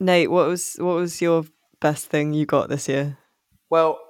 Nate, 0.00 0.30
what 0.30 0.48
was 0.48 0.76
what 0.78 0.96
was 0.96 1.20
your 1.20 1.44
best 1.80 2.06
thing 2.06 2.32
you 2.32 2.46
got 2.46 2.68
this 2.68 2.88
year? 2.88 3.18
Well, 3.68 4.00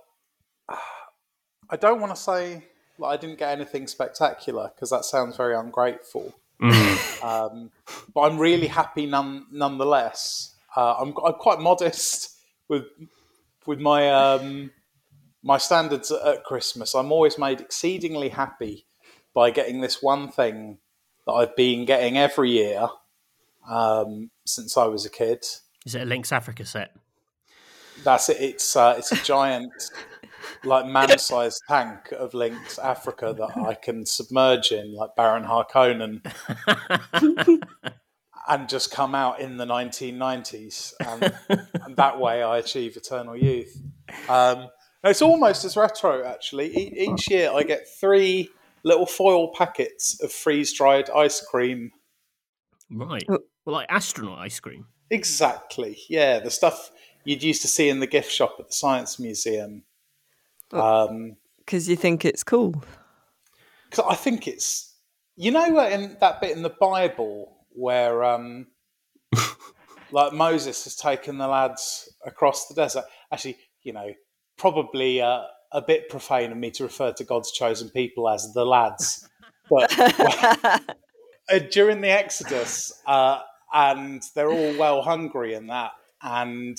I 1.68 1.76
don't 1.76 2.00
want 2.00 2.14
to 2.14 2.20
say 2.20 2.64
like 2.98 3.18
I 3.18 3.20
didn't 3.20 3.38
get 3.38 3.50
anything 3.50 3.86
spectacular 3.86 4.70
because 4.74 4.90
that 4.90 5.04
sounds 5.04 5.36
very 5.36 5.54
ungrateful. 5.54 6.34
Um, 7.22 7.70
but 8.14 8.22
I'm 8.22 8.38
really 8.38 8.66
happy 8.66 9.04
none, 9.04 9.44
nonetheless. 9.52 10.54
Uh, 10.74 10.94
I'm, 10.94 11.14
I'm 11.22 11.34
quite 11.34 11.60
modest 11.60 12.34
with 12.66 12.84
with 13.66 13.78
my 13.78 14.10
um, 14.10 14.70
my 15.42 15.58
standards 15.58 16.10
at, 16.10 16.26
at 16.26 16.44
Christmas. 16.44 16.94
I'm 16.94 17.12
always 17.12 17.36
made 17.36 17.60
exceedingly 17.60 18.30
happy 18.30 18.86
by 19.34 19.50
getting 19.50 19.82
this 19.82 20.02
one 20.02 20.30
thing 20.30 20.78
that 21.26 21.32
I've 21.32 21.56
been 21.56 21.84
getting 21.84 22.16
every 22.16 22.52
year 22.52 22.88
um, 23.68 24.30
since 24.46 24.78
I 24.78 24.86
was 24.86 25.04
a 25.04 25.10
kid. 25.10 25.44
Is 25.86 25.94
it 25.94 26.02
a 26.02 26.04
Lynx 26.04 26.32
Africa 26.32 26.64
set? 26.64 26.94
That's 28.02 28.28
it. 28.28 28.38
It's 28.40 28.76
uh, 28.76 28.94
it's 28.98 29.12
a 29.12 29.16
giant, 29.16 29.72
like 30.64 30.86
man-sized 30.86 31.62
tank 31.68 32.12
of 32.12 32.34
Lynx 32.34 32.78
Africa 32.78 33.34
that 33.36 33.56
I 33.66 33.74
can 33.74 34.06
submerge 34.06 34.72
in, 34.72 34.94
like 34.94 35.16
Baron 35.16 35.44
Harkonnen, 35.44 36.22
and 38.48 38.68
just 38.68 38.90
come 38.90 39.14
out 39.14 39.40
in 39.40 39.56
the 39.56 39.66
1990s, 39.66 40.94
and, 41.00 41.34
and 41.84 41.96
that 41.96 42.18
way 42.18 42.42
I 42.42 42.58
achieve 42.58 42.96
eternal 42.96 43.36
youth. 43.36 43.76
Um, 44.28 44.68
it's 45.04 45.22
almost 45.22 45.64
as 45.64 45.76
retro, 45.76 46.24
actually. 46.24 46.76
E- 46.76 47.08
each 47.08 47.30
year 47.30 47.50
I 47.54 47.62
get 47.62 47.86
three 48.00 48.50
little 48.82 49.06
foil 49.06 49.52
packets 49.54 50.22
of 50.22 50.32
freeze-dried 50.32 51.10
ice 51.10 51.40
cream. 51.40 51.90
Right. 52.90 53.24
Oh. 53.28 53.38
Well, 53.64 53.74
like 53.76 53.86
astronaut 53.90 54.38
ice 54.38 54.58
cream. 54.58 54.86
Exactly. 55.10 55.98
Yeah, 56.08 56.38
the 56.38 56.50
stuff 56.50 56.90
you'd 57.24 57.42
used 57.42 57.62
to 57.62 57.68
see 57.68 57.88
in 57.88 58.00
the 58.00 58.06
gift 58.06 58.30
shop 58.30 58.56
at 58.58 58.68
the 58.68 58.72
Science 58.74 59.18
Museum. 59.18 59.82
Oh. 60.72 61.06
Um, 61.08 61.36
Because 61.58 61.88
you 61.88 61.96
think 61.96 62.24
it's 62.24 62.44
cool. 62.44 62.82
because 63.90 64.04
I 64.08 64.14
think 64.14 64.46
it's 64.46 64.94
you 65.36 65.50
know 65.50 65.78
in 65.86 66.16
that 66.20 66.40
bit 66.40 66.56
in 66.56 66.62
the 66.62 66.70
Bible 66.70 67.56
where 67.72 68.22
um 68.24 68.66
like 70.12 70.32
Moses 70.32 70.84
has 70.84 70.96
taken 70.96 71.38
the 71.38 71.48
lads 71.48 72.12
across 72.24 72.66
the 72.68 72.74
desert. 72.74 73.04
Actually, 73.32 73.58
you 73.82 73.92
know, 73.92 74.12
probably 74.56 75.20
uh, 75.20 75.42
a 75.72 75.82
bit 75.82 76.08
profane 76.08 76.52
of 76.52 76.58
me 76.58 76.70
to 76.72 76.84
refer 76.84 77.12
to 77.12 77.24
God's 77.24 77.52
chosen 77.52 77.88
people 77.90 78.28
as 78.28 78.52
the 78.52 78.64
lads, 78.64 79.28
but 79.68 79.96
uh, 79.98 80.78
during 81.70 82.00
the 82.00 82.10
Exodus, 82.10 82.92
uh, 83.06 83.40
and 83.72 84.22
they're 84.34 84.50
all 84.50 84.76
well 84.76 85.02
hungry 85.02 85.54
in 85.54 85.68
that, 85.68 85.92
and 86.22 86.78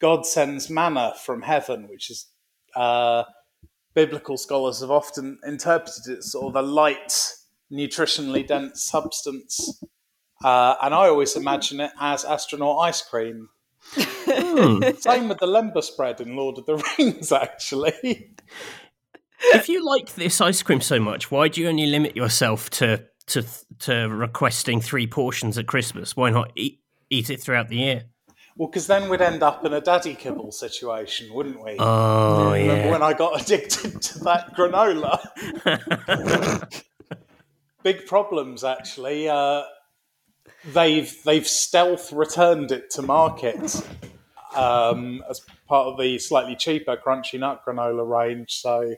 God 0.00 0.26
sends 0.26 0.70
manna 0.70 1.14
from 1.24 1.42
heaven, 1.42 1.88
which 1.88 2.10
is 2.10 2.26
uh, 2.74 3.24
biblical 3.94 4.36
scholars 4.36 4.80
have 4.80 4.90
often 4.90 5.38
interpreted 5.44 6.08
it 6.08 6.18
as 6.18 6.32
sort 6.32 6.54
of 6.54 6.56
a 6.56 6.66
light, 6.66 7.34
nutritionally 7.72 8.46
dense 8.46 8.82
substance. 8.82 9.82
Uh, 10.42 10.74
and 10.82 10.94
I 10.94 11.08
always 11.08 11.36
imagine 11.36 11.80
it 11.80 11.90
as 12.00 12.24
astronaut 12.24 12.78
ice 12.80 13.02
cream. 13.02 13.48
Hmm. 13.92 14.82
Same 14.98 15.28
with 15.28 15.38
the 15.38 15.46
Lembas 15.46 15.94
bread 15.96 16.20
in 16.20 16.36
Lord 16.36 16.58
of 16.58 16.66
the 16.66 16.82
Rings, 16.98 17.32
actually. 17.32 18.32
if 19.52 19.68
you 19.68 19.84
like 19.84 20.14
this 20.14 20.40
ice 20.40 20.62
cream 20.62 20.80
so 20.80 20.98
much, 20.98 21.30
why 21.30 21.48
do 21.48 21.60
you 21.60 21.68
only 21.68 21.86
limit 21.86 22.16
yourself 22.16 22.70
to 22.70 23.06
to 23.30 23.44
to 23.80 24.08
requesting 24.08 24.80
three 24.80 25.06
portions 25.06 25.58
at 25.58 25.66
Christmas? 25.66 26.16
Why 26.16 26.30
not 26.30 26.52
eat 26.54 26.80
eat 27.10 27.30
it 27.30 27.40
throughout 27.40 27.68
the 27.68 27.76
year? 27.76 28.04
Well, 28.56 28.68
because 28.68 28.86
then 28.86 29.08
we'd 29.08 29.22
end 29.22 29.42
up 29.42 29.64
in 29.64 29.72
a 29.72 29.80
daddy 29.80 30.14
kibble 30.14 30.52
situation, 30.52 31.32
wouldn't 31.32 31.62
we? 31.64 31.76
Oh 31.78 32.52
Remember 32.52 32.84
yeah. 32.84 32.90
when 32.90 33.02
I 33.02 33.12
got 33.14 33.40
addicted 33.42 34.02
to 34.02 34.18
that 34.20 34.54
granola? 34.54 35.18
Big 37.82 38.04
problems, 38.06 38.62
actually. 38.62 39.28
Uh, 39.28 39.62
they've 40.66 41.14
they've 41.24 41.46
stealth 41.46 42.12
returned 42.12 42.70
it 42.70 42.90
to 42.90 43.02
market 43.02 43.82
um, 44.54 45.22
as 45.30 45.40
part 45.66 45.86
of 45.86 45.98
the 45.98 46.18
slightly 46.18 46.56
cheaper 46.56 46.96
crunchy 46.96 47.38
nut 47.38 47.62
granola 47.66 48.06
range, 48.06 48.60
so 48.60 48.94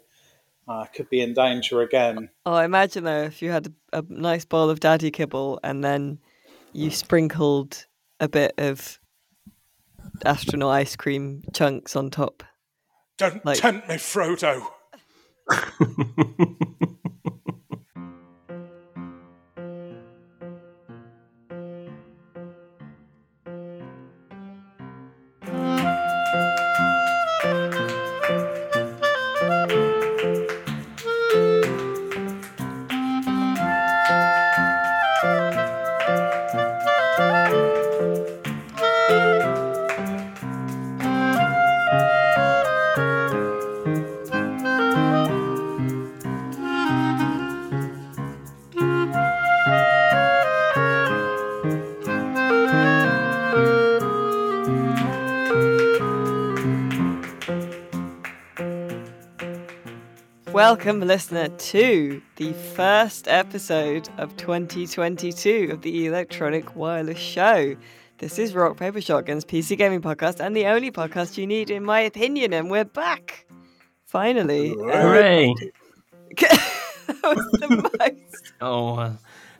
uh, 0.68 0.84
could 0.94 1.08
be 1.10 1.20
in 1.20 1.34
danger 1.34 1.80
again. 1.80 2.30
Oh, 2.46 2.56
imagine 2.58 3.04
though 3.04 3.22
if 3.24 3.42
you 3.42 3.50
had 3.50 3.72
a, 3.92 3.98
a 3.98 4.04
nice 4.08 4.44
bowl 4.44 4.70
of 4.70 4.80
daddy 4.80 5.10
kibble 5.10 5.58
and 5.62 5.82
then 5.84 6.18
you 6.72 6.90
sprinkled 6.90 7.86
a 8.20 8.28
bit 8.28 8.54
of 8.58 8.98
astronaut 10.24 10.72
ice 10.72 10.96
cream 10.96 11.42
chunks 11.52 11.96
on 11.96 12.10
top. 12.10 12.42
Don't 13.18 13.44
Like- 13.44 13.58
tempt 13.58 13.88
me, 13.88 13.96
Frodo. 13.96 14.66
Welcome, 60.72 61.00
listener, 61.00 61.48
to 61.48 62.22
the 62.36 62.54
first 62.54 63.28
episode 63.28 64.08
of 64.16 64.34
2022 64.38 65.68
of 65.70 65.82
the 65.82 66.06
Electronic 66.06 66.74
Wireless 66.74 67.18
Show. 67.18 67.76
This 68.16 68.38
is 68.38 68.54
Rock 68.54 68.78
Paper 68.78 69.00
Shotgun's 69.00 69.44
PC 69.44 69.76
Gaming 69.76 70.00
Podcast, 70.00 70.40
and 70.40 70.56
the 70.56 70.64
only 70.64 70.90
podcast 70.90 71.36
you 71.36 71.46
need, 71.46 71.68
in 71.68 71.84
my 71.84 72.00
opinion. 72.00 72.54
And 72.54 72.70
we're 72.70 72.86
back, 72.86 73.44
finally. 74.06 74.70
Hooray! 74.70 75.52
that 76.38 77.20
was 77.22 77.58
the 77.60 77.68
most. 77.68 78.52
Oh, 78.62 78.94
uh, 78.96 79.12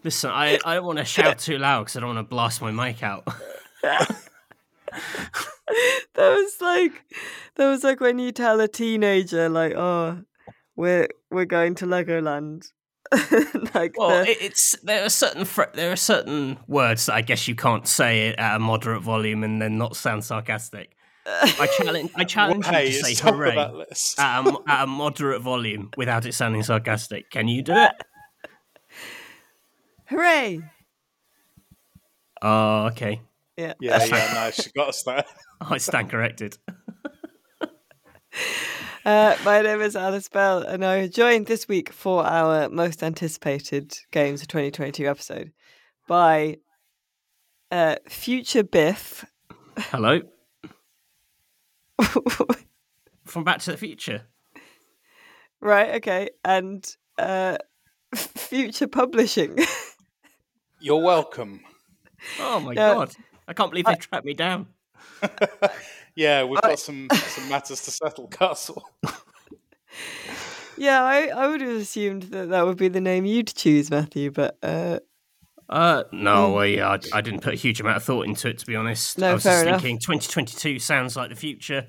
listen, 0.05 0.31
I, 0.31 0.59
I 0.65 0.77
don't 0.77 0.87
want 0.87 0.99
to 0.99 1.05
shout 1.05 1.39
too 1.39 1.59
loud 1.59 1.83
because 1.83 1.97
I 1.99 2.00
don't 2.00 2.15
want 2.15 2.27
to 2.27 2.31
blast 2.31 2.62
my 2.62 2.71
mic 2.71 3.03
out. 3.03 3.29
That 6.15 6.29
was 6.29 6.61
like, 6.61 7.05
that 7.55 7.69
was 7.69 7.83
like 7.83 8.00
when 8.00 8.19
you 8.19 8.33
tell 8.33 8.61
a 8.61 8.69
teenager, 8.69 9.49
like, 9.49 9.73
"Oh, 9.73 10.23
we're 10.77 11.09
we're 11.31 11.44
going 11.44 11.75
to 11.77 11.87
Legoland." 11.87 12.72
like, 13.75 13.94
Well, 13.99 14.25
the- 14.25 14.44
it's 14.44 14.75
there 14.83 15.05
are 15.05 15.10
certain 15.10 15.44
fr- 15.44 15.65
there 15.75 15.93
are 15.93 15.97
certain 15.97 16.59
words 16.66 17.06
that 17.06 17.15
I 17.15 17.21
guess 17.21 17.47
you 17.47 17.55
can't 17.55 17.87
say 17.87 18.28
it 18.28 18.38
at 18.38 18.56
a 18.56 18.59
moderate 18.59 19.03
volume 19.03 19.44
and 19.44 19.61
then 19.61 19.77
not 19.77 19.97
sound 19.97 20.25
sarcastic. 20.25 20.97
I 21.27 21.69
challenge 21.78 22.11
I 22.16 22.25
challenge 22.37 22.66
Hey, 22.66 22.87
you 22.87 22.93
to 22.93 23.05
say 23.05 23.11
it's 23.12 23.21
top 23.21 23.34
of 23.34 23.37
hooray 23.37 23.56
at 24.19 24.47
a, 24.47 24.56
at 24.66 24.84
a 24.84 24.87
moderate 24.87 25.43
volume 25.43 25.91
without 25.97 26.25
it 26.27 26.32
sounding 26.32 26.62
sarcastic. 26.62 27.31
Can 27.31 27.49
you 27.49 27.62
do 27.62 27.75
it? 27.75 27.93
hooray! 30.06 30.61
Oh, 32.41 32.87
okay. 32.87 33.21
Yeah. 33.56 33.75
Yeah, 33.78 34.05
yeah, 34.05 34.32
no, 34.34 34.50
she 34.50 34.71
got 34.75 34.88
us 34.88 35.03
there. 35.05 35.25
I 35.61 35.79
stand 35.79 36.11
corrected. 36.11 36.58
Uh, 39.04 39.37
my 39.44 39.60
name 39.62 39.81
is 39.81 39.96
Alice 39.96 40.28
Bell, 40.28 40.58
and 40.62 40.84
I'm 40.84 41.10
joined 41.10 41.46
this 41.46 41.66
week 41.66 41.93
for 41.93 42.25
our 42.25 42.69
most 42.69 43.02
anticipated 43.02 43.96
Games 44.12 44.43
of 44.43 44.49
2022 44.49 45.06
episode 45.08 45.50
by 46.06 46.58
uh, 47.72 47.96
Future 48.08 48.62
Biff. 48.62 49.25
Hello. 49.76 50.20
From 53.25 53.43
Back 53.44 53.58
to 53.60 53.72
the 53.72 53.76
Future. 53.76 54.22
right, 55.60 55.96
okay, 55.96 56.31
and 56.44 56.87
uh, 57.19 57.56
Future 58.14 58.87
Publishing. 58.87 59.58
You're 60.81 61.02
welcome. 61.02 61.60
Oh 62.38 62.60
my 62.60 62.75
No. 62.75 62.94
god. 62.94 63.14
I 63.49 63.52
can't 63.52 63.70
believe 63.72 63.87
they 63.87 63.96
tracked 63.96 64.25
me 64.25 64.34
down. 64.34 64.69
Yeah, 66.14 66.44
we've 66.44 66.61
got 66.61 66.79
some 66.79 67.09
some 67.11 67.49
matters 67.49 67.82
to 67.85 67.91
settle, 67.91 68.29
Castle. 68.29 68.82
yeah, 70.76 71.03
I, 71.03 71.29
I 71.29 71.49
would 71.49 71.61
have 71.61 71.76
assumed 71.76 72.25
that 72.25 72.49
that 72.50 72.67
would 72.67 72.76
be 72.76 72.88
the 72.88 73.00
name 73.00 73.25
you'd 73.25 73.49
choose, 73.49 73.91
Matthew, 73.91 74.31
but 74.31 74.59
uh, 74.62 74.99
Uh, 75.69 76.05
no, 76.12 76.59
I, 76.59 76.94
I, 76.94 76.99
I 77.12 77.20
didn't 77.20 77.41
put 77.41 77.53
a 77.55 77.56
huge 77.56 77.81
amount 77.81 77.97
of 77.99 78.03
thought 78.03 78.26
into 78.26 78.49
it, 78.49 78.59
to 78.59 78.67
be 78.67 78.76
honest. 78.76 79.19
No, 79.19 79.31
I 79.31 79.35
was 79.35 79.43
fair 79.43 79.53
just 79.53 79.67
enough. 79.67 79.82
thinking 79.82 79.99
2022 79.99 80.79
sounds 80.79 81.17
like 81.17 81.31
the 81.31 81.37
future. 81.37 81.87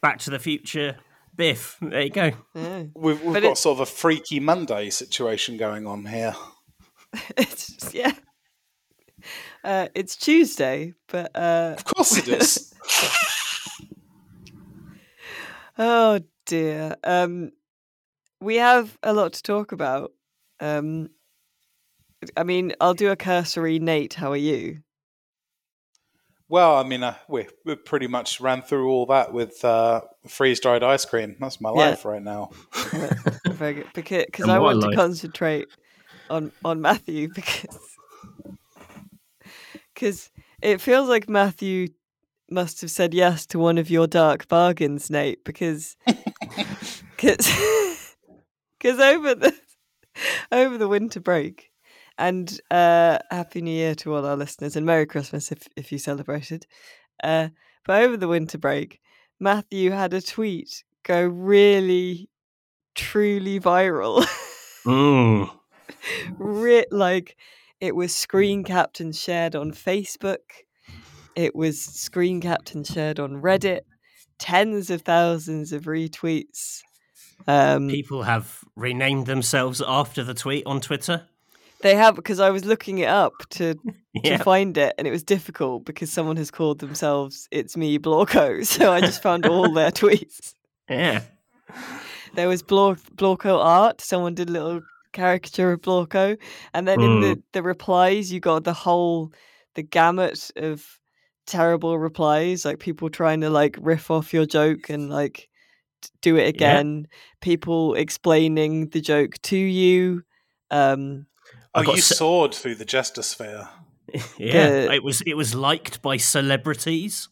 Back 0.00 0.18
to 0.20 0.30
the 0.30 0.38
future. 0.38 0.96
Biff. 1.36 1.76
There 1.80 2.02
you 2.02 2.10
go. 2.10 2.30
Yeah. 2.54 2.82
We've, 2.96 3.22
we've 3.22 3.34
got 3.34 3.44
it- 3.44 3.58
sort 3.58 3.76
of 3.76 3.80
a 3.80 3.86
freaky 3.86 4.40
Monday 4.40 4.90
situation 4.90 5.56
going 5.56 5.86
on 5.86 6.04
here. 6.06 6.34
It's 7.36 7.72
just, 7.72 7.94
yeah. 7.94 8.12
Uh, 9.64 9.88
it's 9.94 10.14
Tuesday, 10.16 10.92
but 11.08 11.34
uh, 11.34 11.74
Of 11.76 11.84
course 11.84 12.16
it 12.18 12.28
is. 12.28 12.64
oh 15.78 16.20
dear. 16.46 16.96
Um, 17.04 17.52
we 18.40 18.56
have 18.56 18.96
a 19.02 19.12
lot 19.12 19.32
to 19.34 19.42
talk 19.42 19.72
about. 19.72 20.12
Um, 20.60 21.10
I 22.36 22.42
mean, 22.42 22.72
I'll 22.80 22.94
do 22.94 23.10
a 23.10 23.16
cursory. 23.16 23.78
Nate, 23.78 24.14
how 24.14 24.32
are 24.32 24.36
you? 24.36 24.82
well, 26.48 26.76
I 26.76 26.82
mean, 26.82 27.02
uh, 27.02 27.14
we 27.28 27.46
we 27.64 27.76
pretty 27.76 28.06
much 28.06 28.40
ran 28.40 28.62
through 28.62 28.90
all 28.90 29.06
that 29.06 29.32
with 29.32 29.64
uh, 29.64 30.00
freeze 30.26 30.60
dried 30.60 30.82
ice 30.82 31.04
cream. 31.04 31.36
That's 31.38 31.60
my 31.60 31.70
Yeah. 31.70 31.90
life 31.90 32.04
right 32.04 32.22
now. 32.22 32.50
Very 33.50 33.74
good. 33.74 33.86
Because 33.94 34.26
cause 34.32 34.48
I 34.48 34.58
my 34.58 34.64
want 34.64 34.82
to 34.82 34.96
concentrate 34.96 35.68
on 36.30 36.52
on 36.64 36.80
Matthew 36.80 37.28
because 37.34 37.96
because 39.94 40.30
it 40.62 40.80
feels 40.80 41.08
like 41.08 41.28
Matthew 41.28 41.88
must 42.50 42.80
have 42.80 42.90
said 42.90 43.14
yes 43.14 43.46
to 43.46 43.58
one 43.58 43.78
of 43.78 43.90
your 43.90 44.06
dark 44.06 44.48
bargains, 44.48 45.10
Nate. 45.10 45.44
Because 45.44 45.96
because 47.16 47.48
over 48.82 49.34
the 49.34 49.54
over 50.52 50.78
the 50.78 50.88
winter 50.88 51.20
break. 51.20 51.70
And 52.20 52.60
uh, 52.70 53.18
happy 53.30 53.60
New 53.60 53.70
Year 53.70 53.94
to 53.96 54.14
all 54.14 54.26
our 54.26 54.36
listeners, 54.36 54.74
and 54.74 54.84
Merry 54.84 55.06
Christmas 55.06 55.52
if 55.52 55.68
if 55.76 55.92
you 55.92 55.98
celebrated. 55.98 56.66
Uh, 57.22 57.48
but 57.84 58.02
over 58.02 58.16
the 58.16 58.28
winter 58.28 58.58
break, 58.58 59.00
Matthew 59.38 59.90
had 59.92 60.12
a 60.12 60.20
tweet 60.20 60.84
go 61.04 61.24
really, 61.26 62.28
truly 62.94 63.60
viral. 63.60 64.24
Mm. 64.84 65.50
Re- 66.38 66.86
like 66.90 67.36
it 67.80 67.94
was 67.94 68.14
screen 68.14 68.64
captain 68.64 69.12
shared 69.12 69.54
on 69.54 69.72
Facebook. 69.72 70.38
It 71.38 71.54
was 71.54 71.80
screen 71.80 72.40
captain 72.40 72.82
shared 72.82 73.20
on 73.20 73.40
Reddit. 73.40 73.82
Tens 74.40 74.90
of 74.90 75.02
thousands 75.02 75.72
of 75.72 75.84
retweets. 75.84 76.80
Um, 77.46 77.88
People 77.88 78.24
have 78.24 78.58
renamed 78.74 79.26
themselves 79.26 79.80
after 79.86 80.24
the 80.24 80.34
tweet 80.34 80.66
on 80.66 80.80
Twitter. 80.80 81.28
they 81.80 81.94
have 81.94 82.16
because 82.16 82.40
I 82.40 82.50
was 82.50 82.64
looking 82.64 82.98
it 82.98 83.08
up 83.08 83.34
to 83.50 83.76
to 84.24 84.38
find 84.38 84.76
it, 84.76 84.96
and 84.98 85.06
it 85.06 85.12
was 85.12 85.22
difficult 85.22 85.84
because 85.84 86.10
someone 86.10 86.36
has 86.38 86.50
called 86.50 86.80
themselves 86.80 87.46
"It's 87.52 87.76
Me 87.76 88.00
Blorko," 88.00 88.66
so 88.74 88.92
I 88.92 89.00
just 89.00 89.22
found 89.22 89.46
all 89.46 89.72
their 89.72 89.92
tweets. 89.92 90.54
Yeah. 90.90 91.20
There 92.34 92.48
was 92.48 92.62
Blor- 92.62 92.98
Blorko 93.14 93.62
art. 93.62 94.00
Someone 94.00 94.34
did 94.34 94.48
a 94.48 94.52
little 94.52 94.80
caricature 95.12 95.70
of 95.70 95.82
Blorko, 95.82 96.36
and 96.74 96.88
then 96.88 97.00
in 97.00 97.20
the 97.20 97.42
the 97.52 97.62
replies, 97.62 98.32
you 98.32 98.40
got 98.40 98.64
the 98.64 98.72
whole 98.72 99.30
the 99.74 99.82
gamut 99.82 100.50
of 100.56 100.98
terrible 101.48 101.98
replies, 101.98 102.64
like 102.64 102.78
people 102.78 103.10
trying 103.10 103.40
to 103.40 103.50
like 103.50 103.76
riff 103.80 104.10
off 104.10 104.32
your 104.32 104.46
joke 104.46 104.88
and 104.90 105.10
like 105.10 105.48
do 106.22 106.36
it 106.36 106.46
again. 106.46 107.08
People 107.40 107.94
explaining 107.94 108.90
the 108.90 109.00
joke 109.00 109.34
to 109.42 109.56
you. 109.56 110.22
Um, 110.70 111.26
Oh, 111.74 111.82
got 111.82 111.96
you 111.96 112.02
soared 112.02 112.54
through 112.54 112.76
the 112.76 112.84
jester 112.84 113.22
sphere. 113.22 113.68
Yeah. 114.38 114.70
The- 114.86 114.94
It 114.94 115.02
was 115.04 115.20
it 115.22 115.34
was 115.34 115.54
liked 115.54 116.00
by 116.02 116.16
celebrities. 116.16 117.28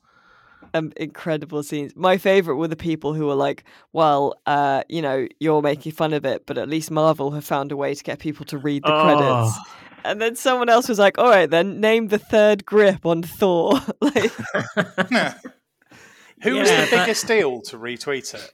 um, 0.74 0.92
incredible 0.96 1.62
scenes. 1.62 1.92
My 1.96 2.18
favorite 2.18 2.56
were 2.56 2.68
the 2.68 2.76
people 2.76 3.14
who 3.14 3.26
were 3.26 3.34
like, 3.48 3.64
"Well, 3.94 4.34
uh, 4.46 4.82
you 4.88 5.00
know, 5.00 5.26
you're 5.40 5.62
making 5.62 5.92
fun 5.92 6.12
of 6.12 6.24
it, 6.26 6.44
but 6.46 6.58
at 6.58 6.68
least 6.68 6.90
Marvel 6.90 7.30
have 7.30 7.44
found 7.44 7.72
a 7.72 7.76
way 7.76 7.94
to 7.94 8.02
get 8.04 8.18
people 8.18 8.44
to 8.46 8.58
read 8.58 8.82
the 8.84 8.92
credits." 9.02 9.56
And 10.06 10.20
then 10.20 10.36
someone 10.36 10.68
else 10.68 10.88
was 10.88 10.98
like, 10.98 11.18
"All 11.18 11.28
right, 11.28 11.48
then 11.48 11.80
name 11.80 12.08
the 12.08 12.18
third 12.18 12.64
grip 12.64 13.04
on 13.06 13.22
Thor." 13.22 13.72
like, 14.00 14.32
Who 16.42 16.56
was 16.56 16.68
the 16.70 16.88
but- 16.90 16.90
biggest 16.90 17.26
deal 17.26 17.60
to 17.62 17.78
retweet 17.78 18.34
it? 18.34 18.52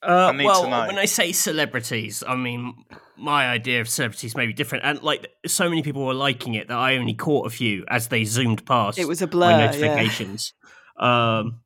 Uh, 0.00 0.32
I 0.32 0.44
well, 0.44 0.62
when 0.86 0.96
I 0.96 1.06
say 1.06 1.32
celebrities, 1.32 2.22
I 2.26 2.36
mean 2.36 2.72
my 3.16 3.48
idea 3.48 3.80
of 3.80 3.88
celebrities 3.88 4.36
may 4.36 4.46
be 4.46 4.52
different, 4.52 4.84
and 4.84 5.02
like 5.02 5.26
so 5.44 5.68
many 5.68 5.82
people 5.82 6.06
were 6.06 6.14
liking 6.14 6.54
it 6.54 6.68
that 6.68 6.78
I 6.78 6.96
only 6.96 7.14
caught 7.14 7.48
a 7.48 7.50
few 7.50 7.84
as 7.88 8.06
they 8.06 8.22
zoomed 8.24 8.64
past. 8.64 8.96
it 8.96 9.08
was 9.08 9.22
a 9.22 9.26
my 9.26 9.30
blur. 9.30 9.50
Yeah. 9.50 9.66
notifications. 9.66 10.52
Um, 11.00 11.62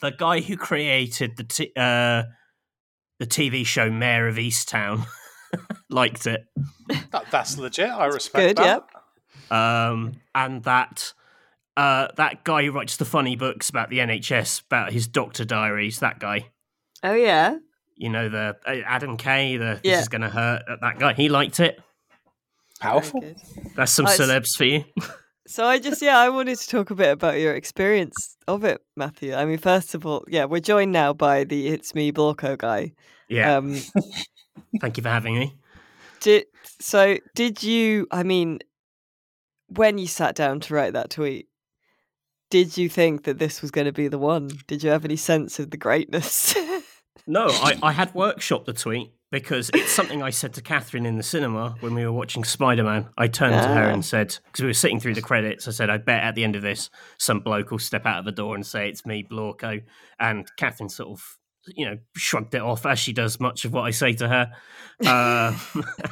the 0.00 0.10
guy 0.10 0.40
who 0.40 0.58
created 0.58 1.38
the 1.38 1.44
t- 1.44 1.72
uh, 1.74 2.24
the 3.18 3.26
TV 3.26 3.64
show 3.64 3.90
Mare 3.90 4.28
of 4.28 4.36
Easttown 4.36 5.06
liked 5.90 6.26
it, 6.26 6.46
That, 7.10 7.24
that's 7.30 7.58
legit. 7.58 7.90
I 7.90 8.06
respect 8.06 8.56
good, 8.58 8.82
that. 9.50 9.54
um, 9.56 10.12
and 10.34 10.62
that 10.64 11.12
uh, 11.76 12.08
that 12.16 12.44
guy 12.44 12.64
who 12.64 12.72
writes 12.72 12.96
the 12.96 13.04
funny 13.04 13.36
books 13.36 13.68
about 13.68 13.90
the 13.90 13.98
NHS 13.98 14.62
about 14.66 14.92
his 14.92 15.06
doctor 15.08 15.44
diaries. 15.44 15.98
That 16.00 16.18
guy, 16.20 16.50
Oh 17.02 17.14
yeah. 17.14 17.56
you 17.96 18.08
know, 18.10 18.28
the 18.28 18.56
uh, 18.66 18.70
Adam 18.86 19.16
Kay. 19.16 19.56
The 19.56 19.80
Yeah. 19.82 19.96
this 19.96 20.02
is 20.02 20.08
going 20.08 20.22
to 20.22 20.28
hurt. 20.30 20.62
uh, 20.68 20.76
That 20.80 20.98
guy, 20.98 21.14
he 21.14 21.28
liked 21.28 21.58
it. 21.60 21.80
Powerful. 22.80 23.24
That's 23.76 23.92
some 23.92 24.06
Oh, 24.06 24.08
celebs 24.10 24.56
for 24.56 24.64
you. 24.64 24.84
So 25.46 25.66
I 25.66 25.78
just 25.78 26.00
yeah, 26.00 26.16
I 26.18 26.30
wanted 26.30 26.56
to 26.56 26.66
talk 26.66 26.88
a 26.90 26.94
bit 26.94 27.10
about 27.12 27.38
your 27.38 27.54
experience 27.54 28.38
of 28.48 28.64
it, 28.64 28.80
Matthew. 28.96 29.34
I 29.34 29.44
mean, 29.44 29.58
first 29.58 29.94
of 29.94 30.06
all, 30.06 30.24
yeah, 30.26 30.46
we're 30.46 30.60
joined 30.60 30.90
now 30.92 31.12
by 31.12 31.44
the 31.44 31.68
"It's 31.68 31.94
Me 31.94 32.10
Blorko" 32.12 32.56
guy. 32.56 32.92
Yeah, 33.28 33.58
Um, 33.58 33.78
thank 34.80 34.96
you 34.96 35.02
for 35.02 35.08
having 35.08 35.34
me. 35.38 35.56
Did 36.20 36.46
so? 36.80 37.18
Did 37.34 37.62
you? 37.62 38.06
I 38.10 38.22
mean, 38.22 38.60
when 39.68 39.98
you 39.98 40.06
sat 40.06 40.34
down 40.34 40.60
to 40.60 40.74
write 40.74 40.92
that 40.94 41.10
tweet, 41.10 41.48
did 42.50 42.76
you 42.76 42.88
think 42.88 43.24
that 43.24 43.38
this 43.38 43.60
was 43.62 43.70
going 43.70 43.86
to 43.86 43.92
be 43.92 44.08
the 44.08 44.18
one? 44.18 44.50
Did 44.66 44.82
you 44.82 44.90
have 44.90 45.04
any 45.04 45.16
sense 45.16 45.58
of 45.58 45.70
the 45.70 45.76
greatness? 45.76 46.54
No, 47.26 47.46
I, 47.48 47.78
I 47.82 47.92
had 47.92 48.12
workshopped 48.14 48.66
the 48.66 48.72
tweet 48.72 49.12
because 49.30 49.70
it's 49.74 49.90
something 49.90 50.22
I 50.22 50.30
said 50.30 50.54
to 50.54 50.62
Catherine 50.62 51.06
in 51.06 51.16
the 51.16 51.22
cinema 51.24 51.74
when 51.80 51.94
we 51.94 52.04
were 52.04 52.12
watching 52.12 52.44
Spider 52.44 52.84
Man. 52.84 53.08
I 53.18 53.26
turned 53.26 53.60
to 53.60 53.68
her 53.68 53.88
Ah. 53.90 53.92
and 53.92 54.04
said, 54.04 54.36
because 54.46 54.60
we 54.62 54.68
were 54.68 54.74
sitting 54.74 55.00
through 55.00 55.14
the 55.14 55.22
credits, 55.22 55.66
I 55.66 55.72
said, 55.72 55.90
I 55.90 55.96
bet 55.96 56.22
at 56.22 56.36
the 56.36 56.44
end 56.44 56.54
of 56.54 56.62
this, 56.62 56.88
some 57.18 57.40
bloke 57.40 57.70
will 57.72 57.78
step 57.80 58.06
out 58.06 58.20
of 58.20 58.24
the 58.24 58.32
door 58.32 58.54
and 58.54 58.64
say, 58.64 58.88
It's 58.88 59.04
me, 59.04 59.26
Blorko. 59.28 59.82
And 60.20 60.46
Catherine 60.56 60.88
sort 60.88 61.08
of, 61.10 61.38
you 61.66 61.86
know, 61.86 61.98
shrugged 62.16 62.54
it 62.54 62.62
off 62.62 62.86
as 62.86 62.98
she 62.98 63.12
does 63.12 63.40
much 63.40 63.64
of 63.64 63.72
what 63.72 63.82
I 63.82 63.90
say 63.90 64.12
to 64.14 64.28
her. 64.28 64.52
Uh, 65.04 65.58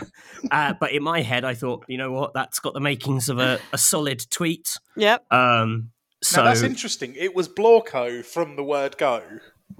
uh, 0.50 0.74
but 0.80 0.92
in 0.92 1.02
my 1.02 1.22
head, 1.22 1.44
I 1.44 1.54
thought, 1.54 1.84
you 1.88 1.98
know 1.98 2.12
what, 2.12 2.34
that's 2.34 2.58
got 2.58 2.74
the 2.74 2.80
makings 2.80 3.28
of 3.28 3.38
a, 3.38 3.60
a 3.72 3.78
solid 3.78 4.24
tweet. 4.30 4.76
yep. 4.96 5.24
Um, 5.32 5.90
so 6.22 6.42
now 6.42 6.48
that's 6.48 6.62
interesting. 6.62 7.14
It 7.18 7.34
was 7.34 7.48
Blorko 7.48 8.24
from 8.24 8.56
the 8.56 8.62
word 8.62 8.96
go. 8.96 9.22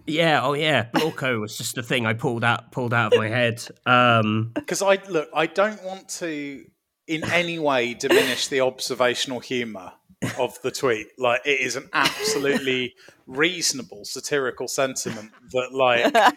yeah, 0.06 0.40
oh 0.42 0.54
yeah, 0.54 0.86
Blorko 0.94 1.40
was 1.40 1.56
just 1.56 1.78
a 1.78 1.82
thing 1.82 2.04
I 2.04 2.14
pulled 2.14 2.42
out 2.42 2.72
pulled 2.72 2.92
out 2.92 3.12
of 3.12 3.18
my 3.18 3.28
head. 3.28 3.62
Um, 3.86 4.50
Because 4.54 4.82
I 4.82 4.98
look, 5.08 5.28
I 5.34 5.46
don't 5.46 5.82
want 5.84 6.08
to 6.20 6.64
in 7.06 7.24
any 7.30 7.58
way 7.58 7.94
diminish 7.94 8.48
the 8.48 8.60
observational 8.60 9.40
humour 9.40 9.92
of 10.38 10.60
the 10.62 10.70
tweet. 10.70 11.08
Like 11.18 11.42
it 11.44 11.60
is 11.60 11.76
an 11.76 11.88
absolutely 11.92 12.94
reasonable 13.26 14.04
satirical 14.04 14.68
sentiment 14.68 15.32
that 15.52 15.72
like 15.72 16.34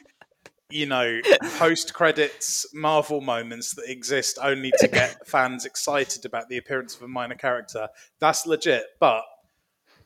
you 0.69 0.87
know, 0.87 1.21
post 1.57 1.93
credits 1.93 2.65
Marvel 2.73 3.21
moments 3.21 3.75
that 3.75 3.87
exist 3.87 4.39
only 4.41 4.73
to 4.79 4.87
get 4.87 5.27
fans 5.27 5.63
excited 5.63 6.25
about 6.25 6.49
the 6.49 6.57
appearance 6.57 6.95
of 6.95 7.03
a 7.03 7.07
minor 7.07 7.35
character. 7.35 7.87
That's 8.19 8.47
legit, 8.47 8.83
but 8.99 9.23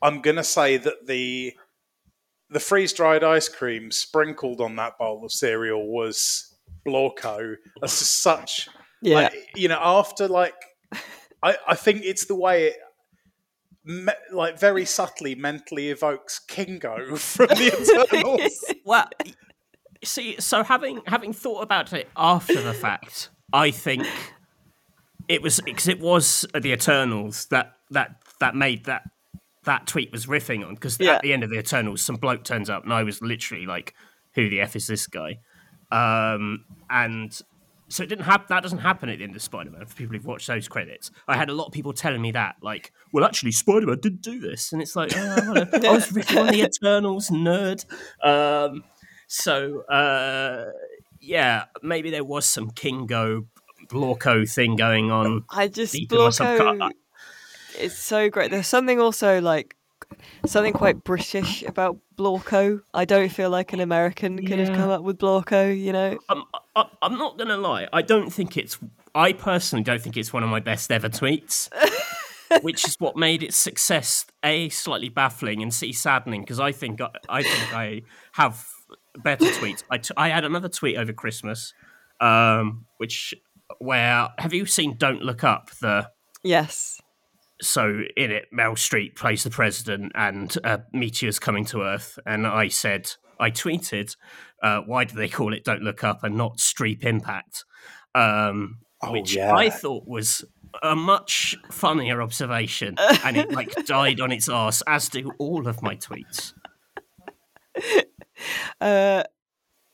I'm 0.02 0.20
gonna 0.20 0.44
say 0.44 0.76
that 0.76 1.06
the 1.06 1.54
the 2.50 2.60
freeze 2.60 2.92
dried 2.92 3.24
ice 3.24 3.48
cream 3.48 3.90
sprinkled 3.90 4.60
on 4.60 4.76
that 4.76 4.98
bowl 4.98 5.24
of 5.24 5.32
cereal 5.32 5.86
was 5.86 6.54
Blorko. 6.86 7.56
That's 7.80 7.92
such 7.92 8.68
Yeah. 9.02 9.14
like, 9.14 9.34
you 9.54 9.68
know, 9.68 9.78
after 9.80 10.28
like 10.28 10.54
I, 11.42 11.56
I 11.68 11.74
think 11.74 12.02
it's 12.04 12.26
the 12.26 12.34
way 12.34 12.66
it 12.66 12.76
me, 13.84 14.12
like 14.32 14.58
very 14.58 14.84
subtly 14.84 15.34
mentally 15.34 15.88
evokes 15.90 16.38
Kingo 16.38 17.16
from 17.16 17.46
the 17.48 18.06
Eternals. 18.10 18.64
well, 18.84 19.08
see, 20.04 20.36
so 20.40 20.62
having 20.62 21.00
having 21.06 21.32
thought 21.32 21.62
about 21.62 21.92
it 21.92 22.08
after 22.16 22.60
the 22.60 22.74
fact, 22.74 23.30
I 23.52 23.70
think 23.70 24.06
it 25.28 25.42
was 25.42 25.60
because 25.60 25.88
it 25.88 26.00
was 26.00 26.46
the 26.54 26.72
Eternals 26.72 27.46
that 27.46 27.74
that 27.90 28.16
that 28.40 28.54
made 28.54 28.84
that 28.84 29.02
that 29.64 29.86
tweet 29.86 30.10
was 30.10 30.26
riffing 30.26 30.66
on 30.66 30.74
because 30.74 30.98
Yeah. 30.98 31.16
at 31.16 31.22
the 31.22 31.32
end 31.32 31.44
of 31.44 31.50
the 31.50 31.58
Eternals, 31.58 32.02
some 32.02 32.16
bloke 32.16 32.44
turns 32.44 32.70
up 32.70 32.84
and 32.84 32.92
I 32.92 33.02
was 33.02 33.20
literally 33.20 33.66
like, 33.66 33.94
"Who 34.34 34.48
the 34.48 34.60
f 34.60 34.74
is 34.76 34.86
this 34.86 35.06
guy?" 35.06 35.38
Um, 35.92 36.64
and 36.88 37.38
so 37.90 38.04
it 38.04 38.08
didn't 38.08 38.24
have 38.24 38.46
that 38.48 38.62
doesn't 38.62 38.78
happen 38.78 39.08
at 39.08 39.18
the 39.18 39.24
end 39.24 39.34
of 39.34 39.42
Spider-Man 39.42 39.84
for 39.84 39.94
people 39.94 40.14
who've 40.14 40.24
watched 40.24 40.46
those 40.46 40.68
credits. 40.68 41.10
I 41.26 41.36
had 41.36 41.50
a 41.50 41.52
lot 41.52 41.66
of 41.66 41.72
people 41.72 41.92
telling 41.92 42.22
me 42.22 42.30
that, 42.32 42.56
like, 42.62 42.92
well, 43.12 43.24
actually, 43.24 43.52
Spider-Man 43.52 43.98
did 44.00 44.22
do 44.22 44.38
this, 44.38 44.72
and 44.72 44.80
it's 44.80 44.94
like, 44.94 45.12
oh, 45.16 45.66
I 45.72 45.90
was 45.90 46.12
Rick 46.12 46.34
on 46.36 46.46
the 46.46 46.62
Eternals 46.62 47.30
nerd. 47.30 47.84
Um, 48.24 48.84
so 49.26 49.80
uh, 49.82 50.66
yeah, 51.20 51.64
maybe 51.82 52.10
there 52.10 52.24
was 52.24 52.46
some 52.46 52.70
Kingo 52.70 53.46
Blorko 53.88 54.50
thing 54.50 54.76
going 54.76 55.10
on. 55.10 55.44
I 55.50 55.68
just 55.68 55.94
Blorko. 55.94 56.90
It's 57.78 57.98
so 57.98 58.28
great. 58.30 58.50
There's 58.50 58.66
something 58.66 59.00
also 59.00 59.40
like 59.40 59.76
something 60.46 60.72
quite 60.72 61.04
British 61.04 61.62
about 61.62 61.98
Blorko. 62.16 62.82
I 62.94 63.04
don't 63.04 63.30
feel 63.30 63.50
like 63.50 63.72
an 63.72 63.80
American 63.80 64.38
could 64.38 64.58
yeah. 64.58 64.66
have 64.66 64.76
come 64.76 64.90
up 64.90 65.02
with 65.02 65.18
Blorko. 65.18 65.78
You 65.78 65.92
know, 65.92 66.18
I'm, 66.28 66.44
I'm 67.02 67.18
not 67.18 67.38
gonna 67.38 67.56
lie. 67.56 67.88
I 67.92 68.02
don't 68.02 68.30
think 68.30 68.56
it's. 68.56 68.78
I 69.14 69.32
personally 69.32 69.82
don't 69.82 70.00
think 70.00 70.16
it's 70.16 70.32
one 70.32 70.42
of 70.42 70.50
my 70.50 70.60
best 70.60 70.90
ever 70.90 71.08
tweets. 71.08 71.68
which 72.62 72.84
is 72.84 72.96
what 72.98 73.16
made 73.16 73.44
its 73.44 73.56
success 73.56 74.26
a 74.44 74.68
slightly 74.70 75.08
baffling 75.08 75.62
and 75.62 75.72
c 75.72 75.92
saddening 75.92 76.40
because 76.40 76.58
I 76.58 76.72
think 76.72 77.00
I, 77.00 77.10
I 77.28 77.42
think 77.42 77.74
I 77.74 78.02
have 78.32 78.66
better 79.16 79.44
tweets. 79.44 79.84
I, 79.90 79.98
t- 79.98 80.14
I 80.16 80.28
had 80.30 80.44
another 80.44 80.68
tweet 80.68 80.96
over 80.96 81.12
Christmas, 81.12 81.72
um, 82.20 82.86
which 82.98 83.34
where 83.78 84.30
have 84.38 84.52
you 84.52 84.66
seen 84.66 84.96
Don't 84.96 85.22
Look 85.22 85.44
Up 85.44 85.70
the 85.80 86.10
yes 86.42 87.00
so 87.60 88.02
in 88.16 88.30
it, 88.30 88.46
Meryl 88.52 88.72
Streep 88.72 89.16
plays 89.16 89.44
the 89.44 89.50
president, 89.50 90.12
and 90.14 90.56
a 90.64 90.82
meteor's 90.92 91.38
coming 91.38 91.64
to 91.66 91.82
Earth. 91.82 92.18
And 92.26 92.46
I 92.46 92.68
said, 92.68 93.12
I 93.38 93.50
tweeted, 93.50 94.16
uh, 94.62 94.80
"Why 94.80 95.04
do 95.04 95.14
they 95.14 95.28
call 95.28 95.52
it 95.52 95.64
Don't 95.64 95.82
Look 95.82 96.04
Up 96.04 96.24
and 96.24 96.36
not 96.36 96.58
Streep 96.58 97.04
Impact?" 97.04 97.64
Um, 98.14 98.78
oh, 99.02 99.12
which 99.12 99.36
yeah. 99.36 99.54
I 99.54 99.70
thought 99.70 100.06
was 100.06 100.44
a 100.82 100.96
much 100.96 101.56
funnier 101.70 102.22
observation, 102.22 102.96
and 103.24 103.36
it 103.36 103.50
like 103.52 103.72
died 103.86 104.20
on 104.20 104.32
its 104.32 104.48
ass, 104.48 104.82
as 104.86 105.08
do 105.08 105.32
all 105.38 105.66
of 105.68 105.82
my 105.82 105.96
tweets. 105.96 106.54
Uh, 108.80 109.22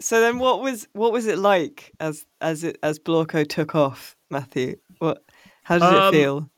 so 0.00 0.20
then, 0.20 0.38
what 0.38 0.60
was 0.60 0.86
what 0.92 1.12
was 1.12 1.26
it 1.26 1.36
like 1.36 1.92
as 1.98 2.24
as 2.40 2.62
it 2.62 2.78
as 2.82 3.00
Blorko 3.00 3.46
took 3.48 3.74
off, 3.74 4.14
Matthew? 4.30 4.76
What? 4.98 5.24
How 5.64 5.78
did 5.78 5.84
um, 5.84 6.14
it 6.14 6.16
feel? 6.16 6.50